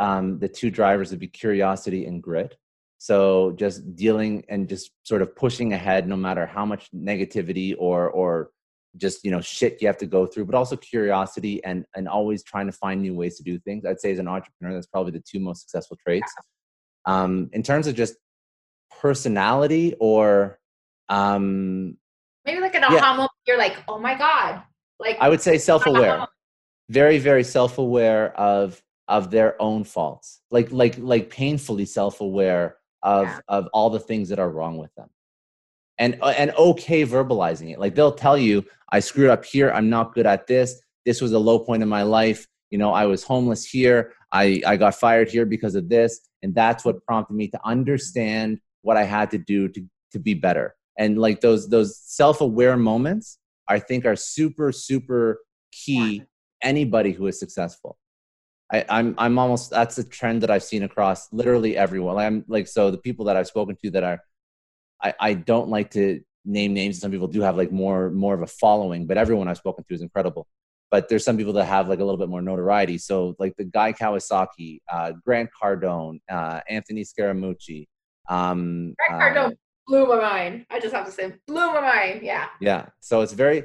um, 0.01 0.39
the 0.39 0.49
two 0.49 0.71
drivers 0.71 1.11
would 1.11 1.21
be 1.21 1.29
curiosity 1.29 2.07
and 2.07 2.23
grit. 2.23 2.57
So 2.99 3.53
just 3.53 3.95
dealing 3.95 4.45
and 4.49 4.69
just 4.69 4.91
sort 5.05 5.23
of 5.23 5.37
pushing 5.37 5.73
ahead, 5.75 6.09
no 6.09 6.17
matter 6.17 6.47
how 6.47 6.65
much 6.67 6.91
negativity 6.93 7.75
or 7.79 8.11
or 8.11 8.51
just 8.97 9.25
you 9.25 9.31
know 9.31 9.41
shit 9.41 9.81
you 9.81 9.87
have 9.87 9.99
to 9.99 10.07
go 10.07 10.27
through, 10.27 10.47
but 10.47 10.55
also 10.55 10.77
curiosity 10.77 11.63
and 11.65 11.85
and 11.95 12.09
always 12.09 12.43
trying 12.43 12.67
to 12.67 12.73
find 12.73 13.01
new 13.01 13.15
ways 13.15 13.37
to 13.37 13.43
do 13.43 13.59
things. 13.61 13.85
I'd 13.85 14.01
say 14.01 14.11
as 14.11 14.19
an 14.19 14.27
entrepreneur, 14.27 14.75
that's 14.75 14.87
probably 14.87 15.13
the 15.13 15.23
two 15.27 15.39
most 15.39 15.61
successful 15.61 15.97
traits. 16.05 16.33
Um, 17.07 17.51
in 17.53 17.63
terms 17.63 17.87
of 17.87 17.95
just 17.95 18.17
personality 19.01 19.95
or 20.01 20.59
um, 21.09 21.97
maybe 22.45 22.61
like 22.61 22.75
an 22.75 22.85
aha 22.85 22.95
yeah. 22.95 23.13
moment, 23.13 23.31
you're 23.47 23.59
like, 23.59 23.77
oh 23.87 23.99
my 23.99 24.17
god, 24.17 24.63
like 24.99 25.17
I 25.21 25.29
would 25.29 25.41
say 25.41 25.57
self-aware, 25.59 26.27
very 26.89 27.19
very 27.19 27.45
self-aware 27.45 28.35
of 28.39 28.83
of 29.11 29.31
their 29.31 29.61
own 29.61 29.85
faults 29.85 30.41
like 30.51 30.71
like 30.73 30.97
like 30.99 31.29
painfully 31.29 31.85
self-aware 31.85 32.77
of 33.03 33.27
yeah. 33.27 33.41
of 33.49 33.69
all 33.73 33.91
the 33.91 34.01
things 34.01 34.29
that 34.29 34.39
are 34.39 34.51
wrong 34.51 34.79
with 34.79 34.95
them. 34.95 35.09
And 35.99 36.19
uh, 36.23 36.35
and 36.39 36.51
okay 36.53 37.05
verbalizing 37.05 37.73
it 37.73 37.79
like 37.79 37.95
they'll 37.95 38.13
tell 38.27 38.39
you 38.39 38.65
i 38.91 39.01
screwed 39.01 39.29
up 39.29 39.45
here 39.45 39.71
i'm 39.73 39.91
not 39.91 40.15
good 40.15 40.25
at 40.25 40.47
this 40.47 40.81
this 41.05 41.21
was 41.21 41.33
a 41.33 41.39
low 41.39 41.59
point 41.59 41.83
in 41.83 41.91
my 41.91 42.05
life 42.05 42.47
you 42.71 42.79
know 42.79 42.91
i 42.93 43.05
was 43.05 43.23
homeless 43.23 43.67
here 43.67 44.15
i 44.33 44.63
i 44.67 44.79
got 44.79 44.95
fired 44.95 45.29
here 45.29 45.45
because 45.45 45.75
of 45.75 45.91
this 45.91 46.21
and 46.43 46.55
that's 46.55 46.87
what 46.87 47.05
prompted 47.05 47.35
me 47.35 47.49
to 47.49 47.61
understand 47.67 48.59
what 48.81 48.97
i 48.97 49.03
had 49.03 49.31
to 49.31 49.37
do 49.37 49.69
to 49.69 49.85
to 50.13 50.19
be 50.19 50.35
better. 50.35 50.75
And 50.99 51.19
like 51.19 51.41
those 51.41 51.69
those 51.69 51.99
self-aware 51.99 52.77
moments 52.77 53.39
i 53.69 53.79
think 53.79 54.05
are 54.05 54.17
super 54.17 54.73
super 54.73 55.41
key 55.73 56.25
anybody 56.63 57.13
who 57.13 57.27
is 57.27 57.39
successful 57.39 57.97
I, 58.73 58.85
I'm 58.89 59.15
I'm 59.19 59.39
almost 59.39 59.71
that's 59.71 59.99
a 59.99 60.05
trend 60.05 60.43
that 60.43 60.51
I've 60.51 60.63
seen 60.63 60.83
across 60.83 61.33
literally 61.33 61.77
everyone. 61.77 62.15
Like 62.17 62.27
I'm 62.27 62.45
like 62.49 62.69
so 62.69 62.91
the 62.91 62.99
people 62.99 63.27
that 63.27 63.37
I've 63.37 63.47
spoken 63.49 63.77
to 63.83 63.91
that 63.93 64.05
are 64.05 64.21
I, 65.03 65.15
I 65.19 65.35
don't 65.35 65.69
like 65.69 65.91
to 65.93 66.21
name 66.45 66.73
names. 66.73 67.01
Some 67.01 67.11
people 67.11 67.29
do 67.29 67.41
have 67.41 67.57
like 67.57 67.73
more 67.73 68.11
more 68.11 68.35
of 68.35 68.43
a 68.43 68.47
following, 68.47 69.07
but 69.07 69.19
everyone 69.19 69.49
I've 69.49 69.59
spoken 69.59 69.85
to 69.89 69.95
is 69.95 70.03
incredible. 70.03 70.47
But 70.91 71.09
there's 71.09 71.25
some 71.25 71.37
people 71.37 71.53
that 71.55 71.67
have 71.67 71.89
like 71.89 72.01
a 72.01 72.05
little 72.05 72.19
bit 72.19 72.29
more 72.29 72.43
notoriety. 72.43 72.99
So 72.99 73.37
like 73.39 73.55
the 73.57 73.65
Guy 73.65 73.93
Kawasaki, 73.93 74.81
uh, 74.93 75.13
Grant 75.25 75.51
Cardone, 75.61 76.21
uh, 76.29 76.61
Anthony 76.69 77.05
Scaramucci. 77.05 77.87
Um, 78.29 78.95
Grant 79.09 79.23
Cardone 79.23 79.53
uh, 79.53 79.57
blew 79.87 80.07
my 80.07 80.17
mind. 80.17 80.67
I 80.69 80.81
just 80.81 80.93
have 80.93 81.07
to 81.07 81.13
say, 81.13 81.33
blew 81.47 81.67
my 81.75 81.81
mind. 81.81 82.23
Yeah. 82.23 82.47
Yeah. 82.61 82.87
So 82.99 83.21
it's 83.21 83.33
very, 83.33 83.65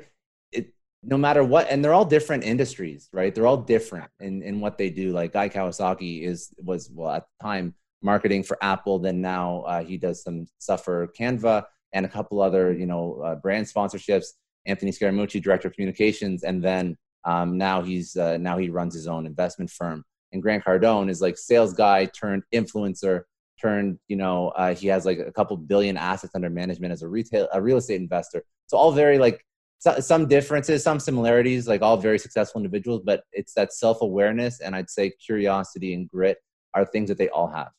no 1.05 1.17
matter 1.17 1.43
what, 1.43 1.67
and 1.69 1.83
they're 1.83 1.93
all 1.93 2.05
different 2.05 2.43
industries, 2.43 3.09
right? 3.13 3.33
They're 3.33 3.47
all 3.47 3.57
different 3.57 4.09
in 4.19 4.41
in 4.41 4.59
what 4.59 4.77
they 4.77 4.89
do. 4.89 5.11
Like 5.11 5.33
Guy 5.33 5.49
Kawasaki 5.49 6.23
is 6.23 6.53
was 6.57 6.89
well 6.91 7.11
at 7.11 7.25
the 7.39 7.43
time 7.43 7.75
marketing 8.01 8.43
for 8.43 8.57
Apple. 8.61 8.99
Then 8.99 9.21
now 9.21 9.61
uh, 9.61 9.83
he 9.83 9.97
does 9.97 10.23
some 10.23 10.47
stuff 10.59 10.83
for 10.83 11.07
Canva 11.19 11.65
and 11.93 12.05
a 12.05 12.09
couple 12.09 12.41
other, 12.41 12.73
you 12.73 12.85
know, 12.85 13.21
uh, 13.25 13.35
brand 13.35 13.65
sponsorships. 13.67 14.27
Anthony 14.65 14.91
Scaramucci, 14.91 15.41
director 15.41 15.67
of 15.67 15.75
communications, 15.75 16.43
and 16.43 16.63
then 16.63 16.97
um, 17.23 17.57
now 17.57 17.81
he's 17.81 18.15
uh, 18.15 18.37
now 18.37 18.57
he 18.57 18.69
runs 18.69 18.93
his 18.93 19.07
own 19.07 19.25
investment 19.25 19.69
firm. 19.69 20.03
And 20.31 20.41
Grant 20.41 20.65
Cardone 20.65 21.09
is 21.09 21.21
like 21.21 21.37
sales 21.37 21.73
guy 21.73 22.05
turned 22.05 22.43
influencer 22.53 23.21
turned. 23.61 23.99
You 24.07 24.17
know, 24.17 24.49
uh, 24.49 24.73
he 24.73 24.87
has 24.87 25.05
like 25.05 25.19
a 25.19 25.31
couple 25.31 25.55
billion 25.57 25.97
assets 25.97 26.33
under 26.35 26.49
management 26.49 26.93
as 26.93 27.03
a 27.03 27.07
retail 27.07 27.47
a 27.53 27.61
real 27.61 27.77
estate 27.77 28.01
investor. 28.01 28.43
So 28.67 28.77
all 28.77 28.91
very 28.91 29.19
like 29.19 29.45
so, 29.79 29.99
some 29.99 30.27
differences, 30.27 30.83
some 30.83 30.99
similarities, 30.99 31.67
like 31.67 31.81
all 31.81 31.97
very 31.97 32.17
successful 32.17 32.59
individuals. 32.59 33.01
But 33.05 33.23
it's 33.31 33.53
that 33.53 33.73
self 33.73 34.01
awareness 34.01 34.61
and 34.61 34.75
I'd 34.75 34.89
say 34.89 35.11
curiosity 35.11 35.93
and 35.93 36.07
grit 36.07 36.37
are 36.73 36.85
things 36.85 37.09
that 37.09 37.17
they 37.17 37.29
all 37.29 37.47
have 37.47 37.71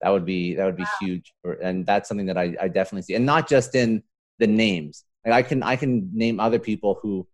that 0.00 0.10
would 0.10 0.24
be 0.24 0.54
that 0.54 0.64
would 0.64 0.76
be 0.76 0.84
wow. 0.84 0.88
huge 1.00 1.34
and 1.62 1.84
that's 1.84 2.08
something 2.08 2.26
that 2.26 2.38
I, 2.38 2.54
I 2.60 2.68
definitely 2.68 3.02
see 3.02 3.14
and 3.14 3.26
not 3.26 3.48
just 3.48 3.74
in 3.74 4.02
the 4.38 4.46
names 4.46 5.04
like 5.24 5.34
i 5.34 5.42
can 5.42 5.62
i 5.62 5.76
can 5.76 6.10
name 6.12 6.40
other 6.40 6.58
people 6.58 6.98
who 7.02 7.26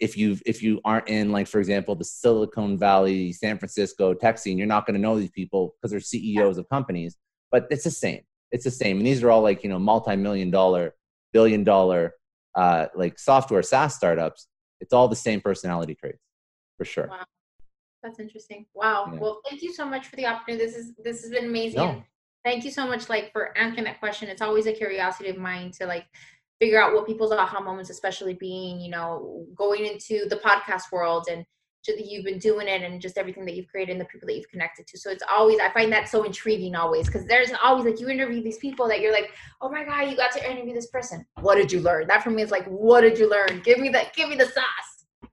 if 0.00 0.16
you 0.16 0.38
if 0.46 0.62
you 0.62 0.80
aren't 0.84 1.08
in 1.08 1.32
like 1.32 1.46
for 1.46 1.58
example 1.58 1.94
the 1.94 2.04
silicon 2.04 2.78
valley 2.78 3.32
san 3.32 3.58
francisco 3.58 4.14
tech 4.14 4.38
scene 4.38 4.58
you're 4.58 4.66
not 4.66 4.86
going 4.86 4.94
to 4.94 5.00
know 5.00 5.18
these 5.18 5.30
people 5.30 5.74
because 5.76 5.90
they're 5.90 6.00
ceos 6.00 6.58
of 6.58 6.68
companies 6.68 7.16
but 7.50 7.66
it's 7.70 7.84
the 7.84 7.90
same 7.90 8.20
it's 8.52 8.64
the 8.64 8.70
same 8.70 8.98
and 8.98 9.06
these 9.06 9.22
are 9.22 9.30
all 9.30 9.42
like 9.42 9.62
you 9.62 9.68
know 9.68 9.78
multi-million 9.78 10.50
dollar 10.50 10.94
billion 11.32 11.64
dollar 11.64 12.14
uh, 12.56 12.86
like 12.94 13.18
software 13.18 13.62
saas 13.62 13.94
startups 13.94 14.48
it's 14.80 14.92
all 14.92 15.08
the 15.08 15.16
same 15.16 15.40
personality 15.40 15.94
traits 15.94 16.22
for 16.76 16.84
sure 16.84 17.08
wow. 17.08 17.24
That's 18.02 18.20
interesting. 18.20 18.66
Wow. 18.72 19.10
Yeah. 19.12 19.18
Well, 19.18 19.40
thank 19.48 19.62
you 19.62 19.72
so 19.72 19.84
much 19.84 20.06
for 20.06 20.14
the 20.14 20.26
opportunity. 20.26 20.64
This 20.64 20.76
is 20.76 20.92
this 21.02 21.22
has 21.22 21.30
been 21.30 21.46
amazing. 21.46 21.80
No. 21.80 22.04
Thank 22.44 22.64
you 22.64 22.70
so 22.70 22.86
much, 22.86 23.08
like, 23.08 23.32
for 23.32 23.56
answering 23.58 23.84
that 23.84 23.98
question. 23.98 24.28
It's 24.28 24.42
always 24.42 24.66
a 24.66 24.72
curiosity 24.72 25.28
of 25.30 25.36
mine 25.36 25.72
to 25.72 25.86
like 25.86 26.04
figure 26.60 26.80
out 26.80 26.94
what 26.94 27.04
people's 27.04 27.32
aha 27.32 27.58
moments, 27.58 27.90
especially 27.90 28.34
being, 28.34 28.80
you 28.80 28.90
know, 28.90 29.44
going 29.56 29.84
into 29.84 30.26
the 30.28 30.36
podcast 30.36 30.92
world 30.92 31.26
and 31.28 31.44
you've 31.88 32.24
been 32.24 32.38
doing 32.38 32.68
it 32.68 32.82
and 32.82 33.00
just 33.00 33.18
everything 33.18 33.44
that 33.46 33.54
you've 33.54 33.68
created 33.68 33.92
and 33.92 34.00
the 34.00 34.04
people 34.06 34.26
that 34.26 34.34
you've 34.34 34.48
connected 34.48 34.86
to. 34.86 34.98
So 34.98 35.10
it's 35.10 35.22
always 35.30 35.58
I 35.60 35.72
find 35.72 35.92
that 35.92 36.08
so 36.08 36.24
intriguing 36.24 36.74
always 36.74 37.06
because 37.06 37.26
there's 37.26 37.50
always 37.62 37.84
like 37.84 38.00
you 38.00 38.08
interview 38.08 38.42
these 38.42 38.58
people 38.58 38.88
that 38.88 39.00
you're 39.00 39.12
like, 39.12 39.30
oh 39.60 39.70
my 39.70 39.84
god, 39.84 40.10
you 40.10 40.16
got 40.16 40.32
to 40.32 40.50
interview 40.50 40.74
this 40.74 40.88
person. 40.88 41.24
What 41.40 41.56
did 41.56 41.70
you 41.70 41.80
learn? 41.80 42.06
That 42.08 42.22
for 42.22 42.30
me 42.30 42.42
is 42.42 42.50
like, 42.50 42.66
what 42.66 43.02
did 43.02 43.18
you 43.18 43.30
learn? 43.30 43.62
Give 43.64 43.78
me 43.78 43.88
that. 43.90 44.14
Give 44.14 44.28
me 44.28 44.36
the 44.36 44.46
sauce. 44.46 45.30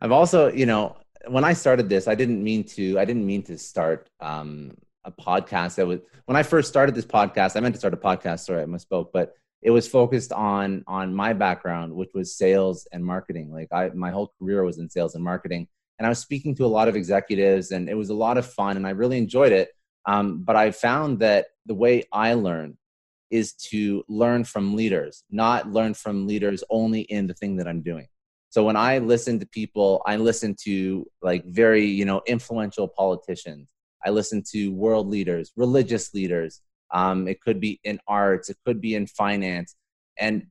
I've 0.00 0.12
also, 0.12 0.50
you 0.50 0.66
know, 0.66 0.96
when 1.28 1.44
I 1.44 1.52
started 1.52 1.88
this, 1.88 2.08
I 2.08 2.14
didn't 2.14 2.42
mean 2.42 2.64
to. 2.64 2.98
I 2.98 3.04
didn't 3.04 3.26
mean 3.26 3.42
to 3.44 3.58
start 3.58 4.08
um, 4.20 4.72
a 5.04 5.12
podcast. 5.12 5.76
That 5.76 5.86
was 5.86 6.00
when 6.26 6.36
I 6.36 6.42
first 6.42 6.68
started 6.68 6.94
this 6.94 7.04
podcast. 7.04 7.56
I 7.56 7.60
meant 7.60 7.74
to 7.74 7.78
start 7.78 7.94
a 7.94 7.98
podcast. 7.98 8.40
Sorry, 8.40 8.62
I 8.62 8.66
misspoke, 8.66 9.08
but 9.12 9.34
it 9.62 9.70
was 9.70 9.88
focused 9.88 10.32
on 10.32 10.84
on 10.86 11.14
my 11.14 11.32
background, 11.32 11.92
which 11.92 12.10
was 12.14 12.36
sales 12.36 12.86
and 12.92 13.04
marketing. 13.04 13.52
Like 13.52 13.68
I, 13.72 13.90
my 13.90 14.10
whole 14.10 14.32
career 14.38 14.64
was 14.64 14.78
in 14.78 14.88
sales 14.88 15.14
and 15.14 15.24
marketing, 15.24 15.68
and 15.98 16.06
I 16.06 16.08
was 16.08 16.18
speaking 16.18 16.54
to 16.56 16.64
a 16.64 16.74
lot 16.78 16.88
of 16.88 16.96
executives, 16.96 17.70
and 17.70 17.88
it 17.88 17.94
was 17.94 18.10
a 18.10 18.14
lot 18.14 18.38
of 18.38 18.46
fun, 18.46 18.76
and 18.76 18.86
I 18.86 18.90
really 18.90 19.18
enjoyed 19.18 19.52
it. 19.52 19.70
Um, 20.06 20.42
but 20.42 20.56
I 20.56 20.70
found 20.70 21.18
that 21.20 21.46
the 21.66 21.74
way 21.74 22.04
I 22.12 22.34
learn 22.34 22.78
is 23.30 23.52
to 23.52 24.04
learn 24.08 24.44
from 24.44 24.74
leaders, 24.74 25.24
not 25.30 25.70
learn 25.70 25.94
from 25.94 26.26
leaders 26.26 26.64
only 26.70 27.02
in 27.02 27.26
the 27.26 27.34
thing 27.34 27.56
that 27.56 27.68
I'm 27.68 27.82
doing. 27.82 28.08
So 28.48 28.64
when 28.64 28.76
I 28.76 28.98
listen 28.98 29.38
to 29.38 29.46
people, 29.46 30.02
I 30.06 30.16
listen 30.16 30.56
to 30.64 31.06
like 31.22 31.44
very, 31.44 31.84
you 31.86 32.04
know, 32.04 32.20
influential 32.26 32.88
politicians. 32.88 33.70
I 34.04 34.10
listen 34.10 34.42
to 34.50 34.72
world 34.72 35.06
leaders, 35.06 35.52
religious 35.54 36.12
leaders. 36.12 36.60
Um, 36.92 37.28
it 37.28 37.40
could 37.40 37.60
be 37.60 37.80
in 37.84 38.00
arts, 38.06 38.50
it 38.50 38.56
could 38.64 38.80
be 38.80 38.94
in 38.94 39.06
finance. 39.06 39.76
And 40.18 40.46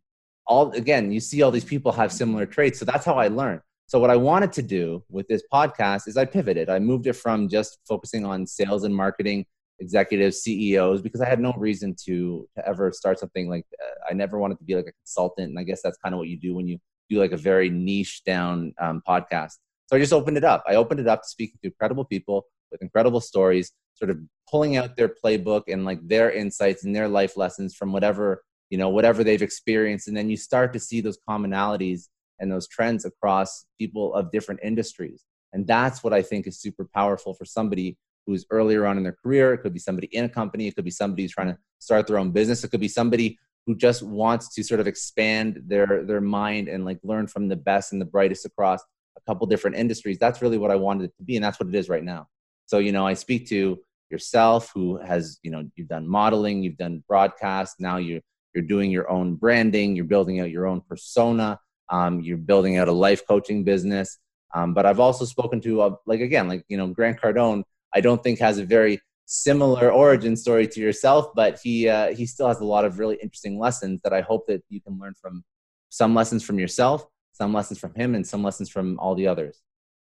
all 0.46 0.72
again, 0.72 1.12
you 1.12 1.20
see 1.20 1.42
all 1.42 1.52
these 1.52 1.64
people 1.64 1.92
have 1.92 2.12
similar 2.12 2.46
traits. 2.46 2.80
So 2.80 2.86
that's 2.86 3.06
how 3.06 3.16
I 3.16 3.28
learned. 3.28 3.62
So 3.88 4.00
what 4.00 4.10
I 4.10 4.16
wanted 4.18 4.52
to 4.54 4.62
do 4.62 5.04
with 5.10 5.28
this 5.28 5.44
podcast 5.52 6.08
is 6.08 6.16
I 6.16 6.26
pivoted. 6.26 6.70
I 6.70 6.80
moved 6.80 7.08
it 7.08 7.14
from 7.14 7.50
just 7.50 7.80
focusing 7.88 8.26
on 8.26 8.46
sales 8.46 8.84
and 8.84 8.96
marketing 8.96 9.46
executives, 9.80 10.42
CEOs, 10.42 11.02
because 11.02 11.22
I 11.22 11.26
had 11.26 11.40
no 11.40 11.54
reason 11.58 11.96
to 12.06 12.48
to 12.56 12.68
ever 12.68 12.92
start 12.92 13.20
something 13.20 13.50
like 13.50 13.66
uh, 13.84 14.12
I 14.12 14.14
never 14.14 14.38
wanted 14.38 14.60
to 14.60 14.64
be 14.64 14.76
like 14.76 14.88
a 14.88 14.92
consultant. 14.92 15.50
And 15.50 15.60
I 15.60 15.64
guess 15.64 15.82
that's 15.82 15.98
kind 15.98 16.14
of 16.14 16.20
what 16.20 16.28
you 16.28 16.38
do 16.38 16.56
when 16.56 16.68
you 16.68 16.78
do 17.10 17.20
like 17.20 17.32
a 17.32 17.38
very 17.38 17.70
niche 17.70 18.24
down 18.26 18.74
um, 18.80 19.02
podcast. 19.08 19.54
So 19.88 19.96
I 19.96 20.00
just 20.00 20.14
opened 20.14 20.38
it 20.38 20.44
up. 20.44 20.64
I 20.68 20.76
opened 20.76 21.00
it 21.00 21.08
up 21.08 21.24
to 21.24 21.28
speaking 21.28 21.58
to 21.64 21.70
incredible 21.70 22.06
people 22.06 22.46
with 22.72 22.82
incredible 22.82 23.22
stories, 23.22 23.72
sort 23.94 24.10
of 24.10 24.20
pulling 24.50 24.78
out 24.78 24.96
their 24.96 25.10
playbook 25.10 25.64
and 25.68 25.86
like 25.86 26.00
their 26.08 26.32
insights 26.32 26.84
and 26.84 26.96
their 26.96 27.08
life 27.08 27.38
lessons 27.38 27.76
from 27.76 27.92
whatever 27.92 28.44
you 28.70 28.78
know 28.78 28.90
whatever 28.90 29.24
they've 29.24 29.42
experienced, 29.42 30.08
and 30.08 30.16
then 30.16 30.30
you 30.30 30.38
start 30.38 30.74
to 30.74 30.80
see 30.80 31.02
those 31.02 31.18
commonalities 31.28 32.08
and 32.40 32.52
those 32.52 32.68
trends 32.68 33.04
across 33.04 33.66
people 33.78 34.14
of 34.14 34.32
different 34.32 34.62
industries. 34.64 35.26
And 35.52 35.66
that's 35.66 36.04
what 36.04 36.14
I 36.14 36.22
think 36.22 36.48
is 36.48 36.60
super 36.62 36.88
powerful 36.94 37.34
for 37.34 37.46
somebody 37.46 37.98
who's 38.26 38.46
earlier 38.52 38.86
on 38.86 38.98
in 38.98 39.04
their 39.04 39.18
career. 39.24 39.54
It 39.54 39.60
could 39.60 39.74
be 39.74 39.80
somebody 39.80 40.08
in 40.12 40.26
a 40.26 40.30
company. 40.30 40.68
It 40.68 40.76
could 40.76 40.86
be 40.86 40.92
somebody 40.92 41.24
who's 41.24 41.34
trying 41.34 41.48
to 41.48 41.58
start 41.80 42.06
their 42.06 42.20
own 42.20 42.32
business. 42.32 42.64
It 42.64 42.70
could 42.70 42.80
be 42.80 42.88
somebody 42.88 43.40
who 43.70 43.76
just 43.76 44.02
wants 44.02 44.54
to 44.56 44.64
sort 44.64 44.80
of 44.80 44.88
expand 44.88 45.62
their 45.68 46.04
their 46.04 46.22
mind 46.22 46.68
and 46.68 46.86
like 46.86 47.00
learn 47.04 47.28
from 47.28 47.48
the 47.48 47.56
best 47.56 47.92
and 47.92 48.02
the 48.02 48.06
brightest 48.06 48.44
across 48.44 48.82
a 49.16 49.22
couple 49.28 49.46
different 49.46 49.78
industries 49.78 50.18
that's 50.18 50.42
really 50.42 50.58
what 50.58 50.72
i 50.72 50.76
wanted 50.76 51.04
it 51.04 51.16
to 51.16 51.24
be 51.24 51.36
and 51.36 51.46
that's 51.46 51.60
what 51.60 51.70
it 51.70 51.76
is 51.76 51.88
right 51.88 52.04
now 52.04 52.28
so 52.70 52.78
you 52.78 52.92
know 52.92 53.06
i 53.08 53.14
speak 53.14 53.48
to 53.48 53.80
yourself 54.12 54.72
who 54.74 54.98
has 54.98 55.40
you 55.44 55.52
know 55.52 55.64
you've 55.76 55.88
done 55.88 56.08
modeling 56.08 56.62
you've 56.62 56.78
done 56.78 57.04
broadcast 57.08 57.76
now 57.80 57.98
you're, 57.98 58.22
you're 58.54 58.70
doing 58.74 58.92
your 58.92 59.10
own 59.10 59.36
branding 59.36 59.96
you're 59.96 60.06
building 60.14 60.40
out 60.40 60.52
your 60.52 60.68
own 60.68 60.82
persona 60.82 61.60
um, 61.90 62.22
you're 62.22 62.38
building 62.38 62.78
out 62.78 62.88
a 62.88 62.92
life 62.92 63.22
coaching 63.28 63.64
business 63.64 64.20
um, 64.54 64.74
but 64.76 64.86
i've 64.86 65.00
also 65.00 65.26
spoken 65.26 65.60
to 65.60 65.82
uh, 65.82 65.96
like 66.06 66.22
again 66.22 66.48
like 66.48 66.64
you 66.70 66.78
know 66.78 66.88
grant 66.88 67.20
cardone 67.20 67.64
i 67.94 68.00
don't 68.00 68.22
think 68.24 68.38
has 68.40 68.60
a 68.60 68.66
very 68.66 69.00
similar 69.32 69.92
origin 69.92 70.36
story 70.36 70.68
to 70.68 70.80
yourself, 70.80 71.28
but 71.36 71.60
he 71.64 71.88
uh, 71.88 72.14
he 72.16 72.26
still 72.26 72.48
has 72.48 72.60
a 72.60 72.66
lot 72.66 72.84
of 72.84 72.98
really 72.98 73.18
interesting 73.22 73.60
lessons 73.60 74.02
that 74.04 74.12
I 74.12 74.22
hope 74.22 74.48
that 74.48 74.64
you 74.70 74.82
can 74.82 74.98
learn 75.00 75.14
from. 75.22 75.44
Some 75.92 76.14
lessons 76.14 76.44
from 76.44 76.60
yourself, 76.60 77.06
some 77.34 77.54
lessons 77.54 77.80
from 77.80 77.96
him, 77.96 78.14
and 78.16 78.26
some 78.26 78.44
lessons 78.44 78.70
from 78.70 79.00
all 79.00 79.16
the 79.16 79.28
others. 79.28 79.62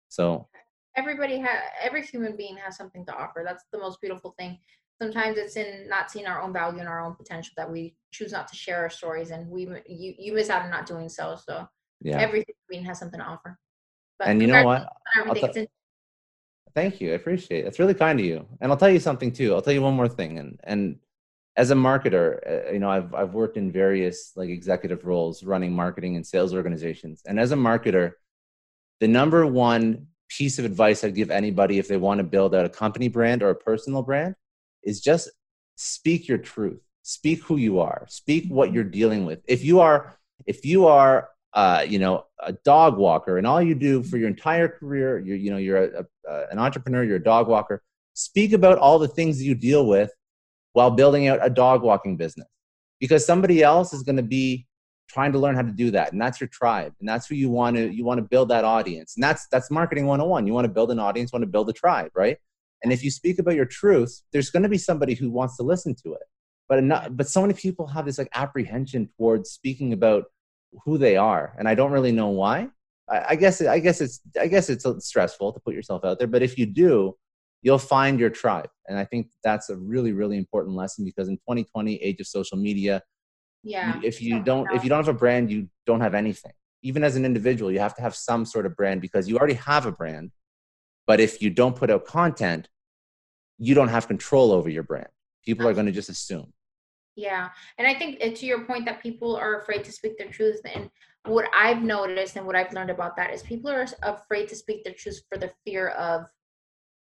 So 0.10 0.48
everybody 0.96 1.40
has 1.40 1.60
every 1.82 2.04
human 2.06 2.36
being 2.36 2.58
has 2.58 2.78
something 2.78 3.06
to 3.06 3.16
offer. 3.16 3.44
That's 3.46 3.64
the 3.72 3.80
most 3.80 4.00
beautiful 4.02 4.36
thing. 4.38 4.60
Sometimes 5.02 5.38
it's 5.38 5.56
in 5.58 5.90
not 5.90 6.12
seeing 6.12 6.28
our 6.28 6.42
own 6.42 6.54
value 6.54 6.80
and 6.80 6.88
our 6.88 7.02
own 7.02 7.16
potential 7.16 7.54
that 7.58 7.70
we 7.70 7.96
choose 8.12 8.32
not 8.32 8.48
to 8.50 8.56
share 8.56 8.80
our 8.80 8.90
stories, 8.90 9.32
and 9.32 9.50
we 9.50 9.68
you 9.88 10.14
you 10.18 10.34
miss 10.34 10.50
out 10.50 10.64
on 10.64 10.70
not 10.70 10.86
doing 10.86 11.10
so. 11.10 11.36
So 11.44 11.68
yeah, 12.02 12.20
every 12.20 12.46
human 12.48 12.66
being 12.70 12.86
has 12.86 13.00
something 13.00 13.20
to 13.20 13.26
offer. 13.26 13.58
But 14.20 14.28
and 14.28 14.42
you 14.42 14.48
know 14.48 14.64
what? 14.64 14.88
Thank 16.76 17.02
you. 17.02 17.12
I 17.12 17.16
appreciate 17.16 17.66
it. 17.66 17.68
It's 17.68 17.80
really 17.80 17.94
kind 17.94 18.20
of 18.20 18.26
you. 18.26 18.48
And 18.60 18.72
I'll 18.72 18.78
tell 18.78 18.90
you 18.90 19.00
something 19.00 19.32
too. 19.32 19.54
I'll 19.54 19.62
tell 19.62 19.74
you 19.74 19.82
one 19.82 19.94
more 19.96 20.08
thing. 20.08 20.40
And 20.40 20.60
and 20.64 21.00
as 21.56 21.70
a 21.72 21.76
marketer, 21.76 22.40
uh, 22.70 22.72
you 22.72 22.80
know, 22.80 22.90
I've 22.90 23.14
I've 23.14 23.34
worked 23.34 23.58
in 23.58 23.72
various 23.72 24.32
like 24.36 24.50
executive 24.50 25.06
roles, 25.06 25.44
running 25.44 25.74
marketing 25.74 26.16
and 26.16 26.26
sales 26.26 26.54
organizations. 26.54 27.22
And 27.28 27.40
as 27.40 27.52
a 27.52 27.56
marketer, 27.56 28.14
the 29.00 29.08
number 29.08 29.46
one 29.46 30.08
piece 30.38 30.60
of 30.60 30.66
advice 30.66 31.04
I'd 31.04 31.16
give 31.16 31.32
anybody 31.32 31.80
if 31.80 31.88
they 31.88 31.98
want 31.98 32.20
to 32.20 32.24
build 32.24 32.56
out 32.56 32.66
a 32.66 32.70
company 32.70 33.08
brand 33.08 33.44
or 33.44 33.50
a 33.50 33.56
personal 33.56 34.02
brand 34.02 34.36
is 34.84 35.02
just 35.02 35.30
speak 35.76 36.28
your 36.28 36.38
truth. 36.38 36.82
Speak 37.04 37.44
who 37.44 37.58
you 37.58 37.80
are. 37.80 38.06
Speak 38.10 38.46
what 38.50 38.72
you're 38.74 38.84
dealing 38.84 39.26
with. 39.26 39.42
If 39.48 39.64
you 39.64 39.80
are 39.80 40.18
if 40.46 40.66
you 40.66 40.88
are 40.88 41.30
uh, 41.54 41.86
you 41.88 42.00
know, 42.00 42.26
a 42.40 42.54
dog 42.66 42.98
walker, 42.98 43.38
and 43.38 43.46
all 43.46 43.62
you 43.62 43.76
do 43.76 44.02
for 44.02 44.18
your 44.18 44.28
entire 44.28 44.68
career, 44.68 45.20
you're, 45.20 45.38
you 45.38 45.52
know, 45.52 45.58
you're 45.58 45.84
a, 45.84 46.06
a, 46.28 46.46
an 46.52 46.58
entrepreneur, 46.58 47.04
you're 47.04 47.18
a 47.18 47.24
dog 47.24 47.48
walker. 47.48 47.82
Speak 48.14 48.54
about 48.54 48.80
all 48.80 48.98
the 48.98 49.08
things 49.08 49.42
you 49.42 49.54
deal 49.54 49.86
with 49.86 50.12
while 50.74 50.90
building 50.90 51.28
out 51.28 51.40
a 51.42 51.50
dog 51.50 51.84
walking 51.84 52.18
business, 52.18 52.48
because 53.00 53.26
somebody 53.26 53.62
else 53.62 53.94
is 53.94 54.02
going 54.02 54.16
to 54.16 54.24
be 54.24 54.66
trying 55.14 55.32
to 55.32 55.40
learn 55.40 55.56
how 55.56 55.62
to 55.62 55.72
do 55.72 55.92
that, 55.92 56.12
and 56.12 56.22
that's 56.22 56.42
your 56.42 56.48
tribe, 56.48 56.94
and 57.00 57.08
that's 57.08 57.28
who 57.28 57.36
you 57.36 57.50
want 57.50 57.76
to 57.78 57.94
you 57.94 58.04
want 58.04 58.18
to 58.18 58.24
build 58.24 58.50
that 58.50 58.64
audience, 58.66 59.16
and 59.16 59.24
that's 59.24 59.48
that's 59.52 59.70
marketing 59.70 60.08
101. 60.08 60.48
You 60.48 60.54
want 60.54 60.66
to 60.66 60.74
build 60.74 60.92
an 60.92 61.00
audience, 61.00 61.32
want 61.32 61.44
to 61.44 61.48
build 61.48 61.70
a 61.70 61.74
tribe, 61.74 62.12
right? 62.16 62.38
And 62.84 62.92
if 62.92 63.04
you 63.04 63.12
speak 63.12 63.40
about 63.40 63.56
your 63.56 63.66
truth, 63.66 64.22
there's 64.34 64.50
going 64.50 64.64
to 64.64 64.70
be 64.70 64.78
somebody 64.78 65.14
who 65.14 65.30
wants 65.32 65.56
to 65.58 65.64
listen 65.64 65.96
to 66.04 66.14
it. 66.16 66.24
but 66.68 66.84
not, 66.84 67.16
but 67.16 67.30
so 67.30 67.42
many 67.42 67.54
people 67.54 67.88
have 67.88 68.06
this 68.06 68.18
like 68.18 68.30
apprehension 68.34 69.10
towards 69.18 69.52
speaking 69.52 69.94
about 69.94 70.26
who 70.84 70.98
they 70.98 71.16
are, 71.18 71.54
and 71.58 71.68
I 71.68 71.76
don't 71.76 71.92
really 71.92 72.12
know 72.12 72.30
why. 72.30 72.70
I, 73.10 73.26
I 73.30 73.36
guess 73.36 73.62
I 73.62 73.80
guess 73.80 74.02
it's 74.02 74.20
I 74.40 74.48
guess 74.48 74.70
it's 74.70 74.86
stressful 75.06 75.54
to 75.54 75.60
put 75.60 75.76
yourself 75.76 76.04
out 76.04 76.18
there, 76.20 76.28
but 76.28 76.42
if 76.44 76.58
you 76.58 76.66
do, 76.66 77.16
you'll 77.62 77.78
find 77.78 78.20
your 78.20 78.32
tribe, 78.32 78.70
and 78.88 78.98
I 78.98 79.06
think 79.06 79.28
that's 79.44 79.70
a 79.70 79.76
really 79.78 80.12
really 80.14 80.38
important 80.38 80.76
lesson 80.76 81.06
because 81.06 81.28
in 81.28 81.36
2020, 81.38 81.96
age 81.98 82.20
of 82.20 82.28
social 82.28 82.58
media, 82.58 83.02
yeah, 83.64 84.00
if 84.04 84.22
you 84.22 84.42
don't 84.42 84.72
if 84.74 84.84
you 84.84 84.90
don't 84.90 85.00
have 85.00 85.14
a 85.14 85.18
brand, 85.18 85.52
you 85.52 85.70
don't 85.86 86.02
have 86.02 86.14
anything. 86.14 86.54
Even 86.82 87.04
as 87.04 87.16
an 87.16 87.26
individual, 87.26 87.72
you 87.72 87.80
have 87.80 87.96
to 87.96 88.02
have 88.02 88.16
some 88.16 88.46
sort 88.46 88.66
of 88.66 88.76
brand 88.76 89.02
because 89.02 89.30
you 89.30 89.38
already 89.38 89.54
have 89.54 89.86
a 89.86 89.92
brand. 89.92 90.32
But 91.08 91.20
if 91.20 91.42
you 91.42 91.50
don't 91.50 91.76
put 91.76 91.90
out 91.90 92.06
content, 92.06 92.68
you 93.58 93.74
don't 93.74 93.88
have 93.88 94.08
control 94.08 94.52
over 94.52 94.70
your 94.70 94.84
brand. 94.84 95.08
People 95.46 95.68
are 95.68 95.74
going 95.74 95.86
to 95.86 95.92
just 95.92 96.10
assume. 96.10 96.54
Yeah. 97.16 97.50
And 97.78 97.88
I 97.88 97.94
think 97.94 98.24
uh, 98.24 98.32
to 98.32 98.46
your 98.46 98.66
point 98.66 98.86
that 98.86 99.02
people 99.02 99.36
are 99.36 99.62
afraid 99.62 99.84
to 99.86 99.92
speak 99.92 100.18
their 100.18 100.30
truth. 100.30 100.60
And 100.74 100.90
what 101.26 101.46
I've 101.54 101.82
noticed 101.82 102.36
and 102.36 102.46
what 102.46 102.56
I've 102.56 102.74
learned 102.74 102.90
about 102.90 103.16
that 103.18 103.34
is 103.34 103.44
people 103.44 103.70
are 103.70 103.86
afraid 104.02 104.48
to 104.50 104.56
speak 104.56 104.84
their 104.84 104.94
truth 104.94 105.22
for 105.30 105.38
the 105.38 105.52
fear 105.66 105.90
of 105.90 106.26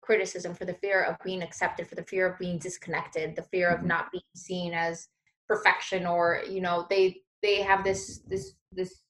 criticism, 0.02 0.54
for 0.54 0.64
the 0.64 0.74
fear 0.74 1.02
of 1.02 1.16
being 1.24 1.42
accepted, 1.42 1.86
for 1.86 1.94
the 1.94 2.02
fear 2.04 2.26
of 2.26 2.38
being 2.38 2.58
disconnected, 2.58 3.36
the 3.36 3.42
fear 3.42 3.68
of 3.68 3.78
mm-hmm. 3.78 3.88
not 3.88 4.10
being 4.10 4.22
seen 4.34 4.72
as 4.72 5.08
perfection 5.54 6.06
or, 6.06 6.42
you 6.48 6.60
know, 6.60 6.86
they 6.90 7.22
they 7.42 7.62
have 7.62 7.84
this 7.84 8.20
this 8.28 8.54
this 8.72 9.02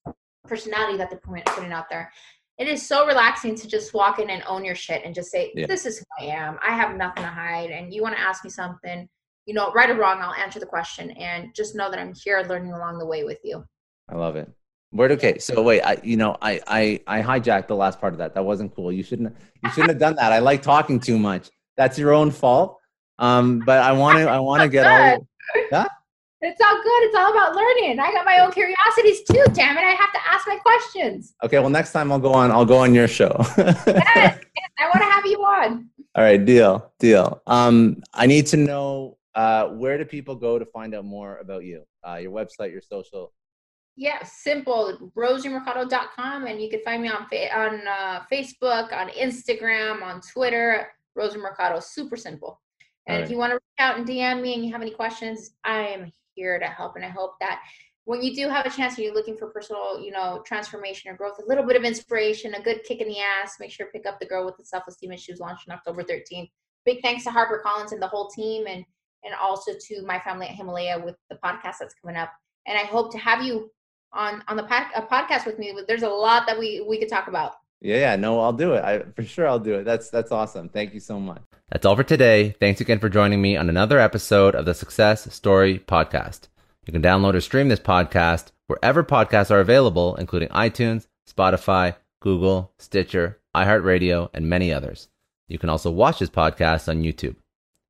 personality 0.47 0.97
that 0.99 1.11
they're 1.11 1.21
putting 1.21 1.73
out 1.73 1.89
there. 1.91 2.11
It 2.59 2.69
is 2.69 2.87
so 2.87 3.07
relaxing 3.07 3.55
to 3.57 3.67
just 3.67 3.95
walk 3.95 4.19
in 4.19 4.31
and 4.31 4.43
own 4.47 4.65
your 4.65 4.75
shit 4.75 5.03
and 5.05 5.15
just 5.15 5.31
say, 5.31 5.53
yeah. 5.55 5.67
This 5.67 5.87
is 5.87 5.99
who 5.99 6.05
I 6.21 6.31
am. 6.31 6.59
I 6.63 6.73
have 6.73 6.97
nothing 6.97 7.23
to 7.23 7.29
hide. 7.29 7.71
And 7.71 7.93
you 7.93 8.03
want 8.03 8.15
to 8.15 8.21
ask 8.21 8.45
me 8.45 8.51
something 8.51 9.09
you 9.47 9.55
know, 9.55 9.73
right 9.73 9.91
or 9.91 9.95
wrong, 9.95 10.21
I'll 10.21 10.35
answer 10.35 10.61
the 10.61 10.67
question 10.67 11.11
and 11.13 11.55
just 11.55 11.75
know 11.75 11.91
that 11.91 11.99
I'm 11.99 12.15
here 12.15 12.45
learning 12.49 12.73
along 12.73 12.99
the 12.99 13.07
way 13.07 13.25
with 13.25 13.39
you. 13.43 13.65
I 14.09 14.17
love 14.17 14.37
it. 14.37 14.51
Word 14.93 15.13
okay. 15.13 15.39
So 15.39 15.63
wait, 15.63 15.81
I 15.81 15.97
you 16.03 16.17
know, 16.17 16.37
I 16.43 16.61
I 16.67 17.01
I 17.07 17.23
hijacked 17.23 17.67
the 17.67 17.77
last 17.77 17.99
part 17.99 18.13
of 18.13 18.19
that. 18.19 18.35
That 18.35 18.45
wasn't 18.45 18.75
cool. 18.75 18.93
You 18.93 19.03
shouldn't 19.03 19.35
you 19.63 19.71
shouldn't 19.71 19.89
have 19.89 19.99
done 19.99 20.17
that. 20.17 20.33
I 20.33 20.39
like 20.41 20.61
talking 20.63 21.01
too 21.01 21.19
much. 21.19 21.51
That's 21.77 21.99
your 21.99 22.13
own 22.13 22.31
fault. 22.31 22.79
Um, 23.19 23.61
but 23.61 23.79
I 23.79 23.93
want 23.93 24.19
to 24.19 24.29
I 24.29 24.39
want 24.39 24.63
to 24.63 24.69
get 24.69 24.87
all 24.87 25.27
yeah? 25.71 25.87
It's 26.45 26.61
all 26.61 26.75
good. 26.83 27.03
It's 27.05 27.15
all 27.15 27.31
about 27.31 27.55
learning. 27.55 28.01
I 28.01 28.13
got 28.13 28.25
my 28.25 28.41
own 28.41 28.51
curiosities 28.51 29.23
too. 29.23 29.45
Damn 29.55 29.79
it! 29.79 29.85
I 29.85 29.95
have 29.95 30.13
to 30.13 30.19
ask 30.29 30.47
my 30.49 30.57
questions. 30.57 31.35
Okay. 31.45 31.61
Well, 31.61 31.71
next 31.71 31.93
time 31.93 32.11
I'll 32.11 32.19
go 32.19 32.33
on. 32.33 32.51
I'll 32.51 32.65
go 32.65 32.79
on 32.79 32.93
your 32.95 33.07
show. 33.07 33.33
yes, 33.57 33.87
yes, 33.87 34.41
I 34.77 34.87
want 34.87 34.99
to 34.99 35.05
have 35.05 35.25
you 35.25 35.39
on. 35.39 35.89
All 36.17 36.25
right. 36.25 36.45
Deal. 36.45 36.93
Deal. 36.99 37.41
Um, 37.47 38.03
I 38.13 38.27
need 38.27 38.49
to 38.49 38.57
know 38.57 39.19
uh, 39.37 39.69
where 39.69 39.97
do 39.97 40.05
people 40.05 40.35
go 40.35 40.59
to 40.59 40.67
find 40.67 40.97
out 40.97 41.05
more 41.05 41.39
about 41.39 41.63
you? 41.63 41.85
Uh, 42.07 42.17
your 42.17 42.33
website, 42.33 42.73
your 42.73 42.83
social. 42.83 43.33
Yeah, 43.95 44.25
simple. 44.25 45.13
RosieMercado.com, 45.17 46.47
and 46.47 46.61
you 46.61 46.71
can 46.71 46.81
find 46.83 47.03
me 47.03 47.09
on 47.09 47.29
fa- 47.29 47.57
on 47.57 47.87
uh, 47.87 48.23
Facebook, 48.33 48.93
on 48.93 49.11
Instagram, 49.11 50.03
on 50.03 50.21
Twitter. 50.21 50.89
Rosie 51.15 51.39
Mercado, 51.39 51.79
super 51.79 52.17
simple. 52.17 52.61
And 53.07 53.19
right. 53.19 53.25
if 53.25 53.31
you 53.31 53.37
want 53.37 53.51
to 53.51 53.55
reach 53.55 53.79
out 53.79 53.99
and 53.99 54.07
DM 54.07 54.41
me 54.41 54.55
and 54.55 54.65
you 54.65 54.73
have 54.73 54.83
any 54.83 54.93
questions, 54.93 55.53
I 55.63 55.89
am 55.89 56.13
here 56.35 56.59
to 56.59 56.67
help. 56.67 56.97
And 56.97 57.05
I 57.05 57.09
hope 57.09 57.35
that 57.41 57.61
when 58.05 58.23
you 58.23 58.35
do 58.35 58.49
have 58.49 58.67
a 58.67 58.71
chance 58.71 58.97
and 58.97 59.05
you're 59.05 59.15
looking 59.15 59.37
for 59.37 59.49
personal, 59.49 60.01
you 60.01 60.11
know, 60.11 60.43
transformation 60.45 61.11
or 61.11 61.17
growth, 61.17 61.39
a 61.39 61.49
little 61.49 61.65
bit 61.65 61.77
of 61.77 61.85
inspiration, 61.85 62.55
a 62.55 62.63
good 62.63 62.83
kick 62.85 63.01
in 63.01 63.09
the 63.09 63.21
ass, 63.21 63.57
make 63.61 63.71
sure 63.71 63.87
to 63.87 63.93
pick 63.93 64.07
up 64.07 64.19
the 64.19 64.27
Girl 64.27 64.45
with 64.45 64.57
the 64.57 64.65
Self 64.65 64.85
Esteem 64.89 65.13
Issues 65.13 65.39
launched 65.39 65.69
on 65.69 65.77
October 65.77 66.03
13th. 66.03 66.51
Big 66.85 67.01
thanks 67.03 67.23
to 67.25 67.31
Harper 67.31 67.63
Collins 67.65 67.93
and 67.93 68.03
the 68.03 68.09
whole 68.09 68.29
team. 68.29 68.67
And 68.67 68.85
and 69.25 69.35
also 69.41 69.73
to 69.81 70.03
my 70.03 70.19
family 70.21 70.47
at 70.47 70.55
Himalaya 70.55 71.01
with 71.05 71.17
the 71.31 71.37
podcast 71.37 71.77
that's 71.81 71.95
coming 72.03 72.17
up. 72.17 72.33
And 72.67 72.77
I 72.77 72.83
hope 72.83 73.13
to 73.13 73.19
have 73.19 73.43
you 73.43 73.71
on 74.13 74.43
on 74.49 74.57
the 74.57 74.65
podcast 74.65 75.47
with 75.47 75.59
me. 75.59 75.75
There's 75.87 76.03
a 76.03 76.09
lot 76.09 76.47
that 76.47 76.59
we 76.59 76.85
we 76.89 76.99
could 76.99 77.09
talk 77.09 77.29
about. 77.29 77.55
Yeah, 77.83 77.97
yeah, 77.97 78.17
no, 78.17 78.41
I'll 78.41 78.53
do 78.53 78.75
it. 78.75 78.85
I 78.85 79.03
for 79.17 79.25
sure 79.25 79.49
I'll 79.49 79.59
do 79.59 79.75
it. 79.75 79.85
That's 79.85 80.09
that's 80.09 80.31
awesome. 80.31 80.69
Thank 80.69 80.95
you 80.95 81.01
so 81.01 81.19
much. 81.19 81.43
That's 81.69 81.85
all 81.85 81.97
for 81.97 82.05
today. 82.05 82.55
Thanks 82.61 82.81
again 82.81 83.01
for 83.01 83.09
joining 83.09 83.43
me 83.43 83.57
on 83.57 83.69
another 83.69 83.99
episode 83.99 84.55
of 84.55 84.67
the 84.67 84.75
Success 84.75 85.35
Story 85.35 85.81
podcast. 85.81 86.43
You 86.87 86.93
can 86.93 87.03
download 87.03 87.35
or 87.35 87.41
stream 87.41 87.69
this 87.69 87.81
podcast 87.81 88.53
wherever 88.69 89.03
podcasts 89.03 89.51
are 89.51 89.59
available, 89.59 90.15
including 90.17 90.49
iTunes, 90.51 91.09
Spotify, 91.29 91.97
Google, 92.21 92.73
Stitcher, 92.79 93.41
iHeartRadio, 93.57 94.31
and 94.33 94.49
many 94.49 94.73
others. 94.73 95.09
You 95.49 95.59
can 95.59 95.69
also 95.69 95.91
watch 95.91 96.21
this 96.21 96.31
podcast 96.31 96.89
on 96.89 97.03
YouTube. 97.03 97.37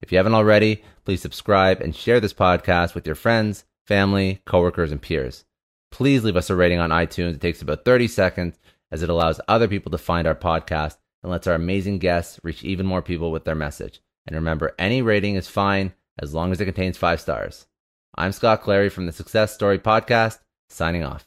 If 0.01 0.11
you 0.11 0.17
haven't 0.17 0.35
already, 0.35 0.83
please 1.05 1.21
subscribe 1.21 1.83
and 1.83 1.95
share 1.95 2.19
this 2.19 2.33
podcast 2.33 2.95
with 2.95 3.07
your 3.07 3.15
friends, 3.15 3.65
family, 3.87 4.41
coworkers, 4.47 4.91
and 4.91 5.03
peers. 5.03 5.45
Please 5.91 6.25
leave 6.25 6.37
us 6.37 6.49
a 6.49 6.57
rating 6.57 6.79
on 6.79 6.91
iTunes. 6.91 7.35
It 7.35 7.41
takes 7.43 7.61
about 7.61 7.85
30 7.85 8.09
seconds 8.09 8.59
as 8.93 9.03
it 9.03 9.11
allows 9.11 9.41
other 9.49 9.67
people 9.67 9.91
to 9.91 9.99
find 9.99 10.27
our 10.29 10.35
podcast 10.35 10.99
and 11.23 11.33
lets 11.33 11.47
our 11.47 11.55
amazing 11.55 11.99
guests 11.99 12.39
reach 12.45 12.63
even 12.63 12.87
more 12.87 13.03
people 13.03 13.33
with 13.33 13.45
their 13.45 13.55
message. 13.55 14.01
And 14.27 14.37
remember, 14.37 14.75
any 14.79 15.03
rating 15.03 15.35
is 15.35 15.49
fine 15.49 15.95
as 16.19 16.35
long 16.35 16.53
as 16.53 16.61
it 16.61 16.67
contains 16.67 16.99
five 16.99 17.21
stars. 17.21 17.67
I'm 18.15 18.33
Scott 18.33 18.63
Clary 18.63 18.91
from 18.91 19.07
the 19.07 19.13
Success 19.13 19.55
Story 19.55 19.79
Podcast, 19.79 20.39
signing 20.69 21.03
off. 21.03 21.27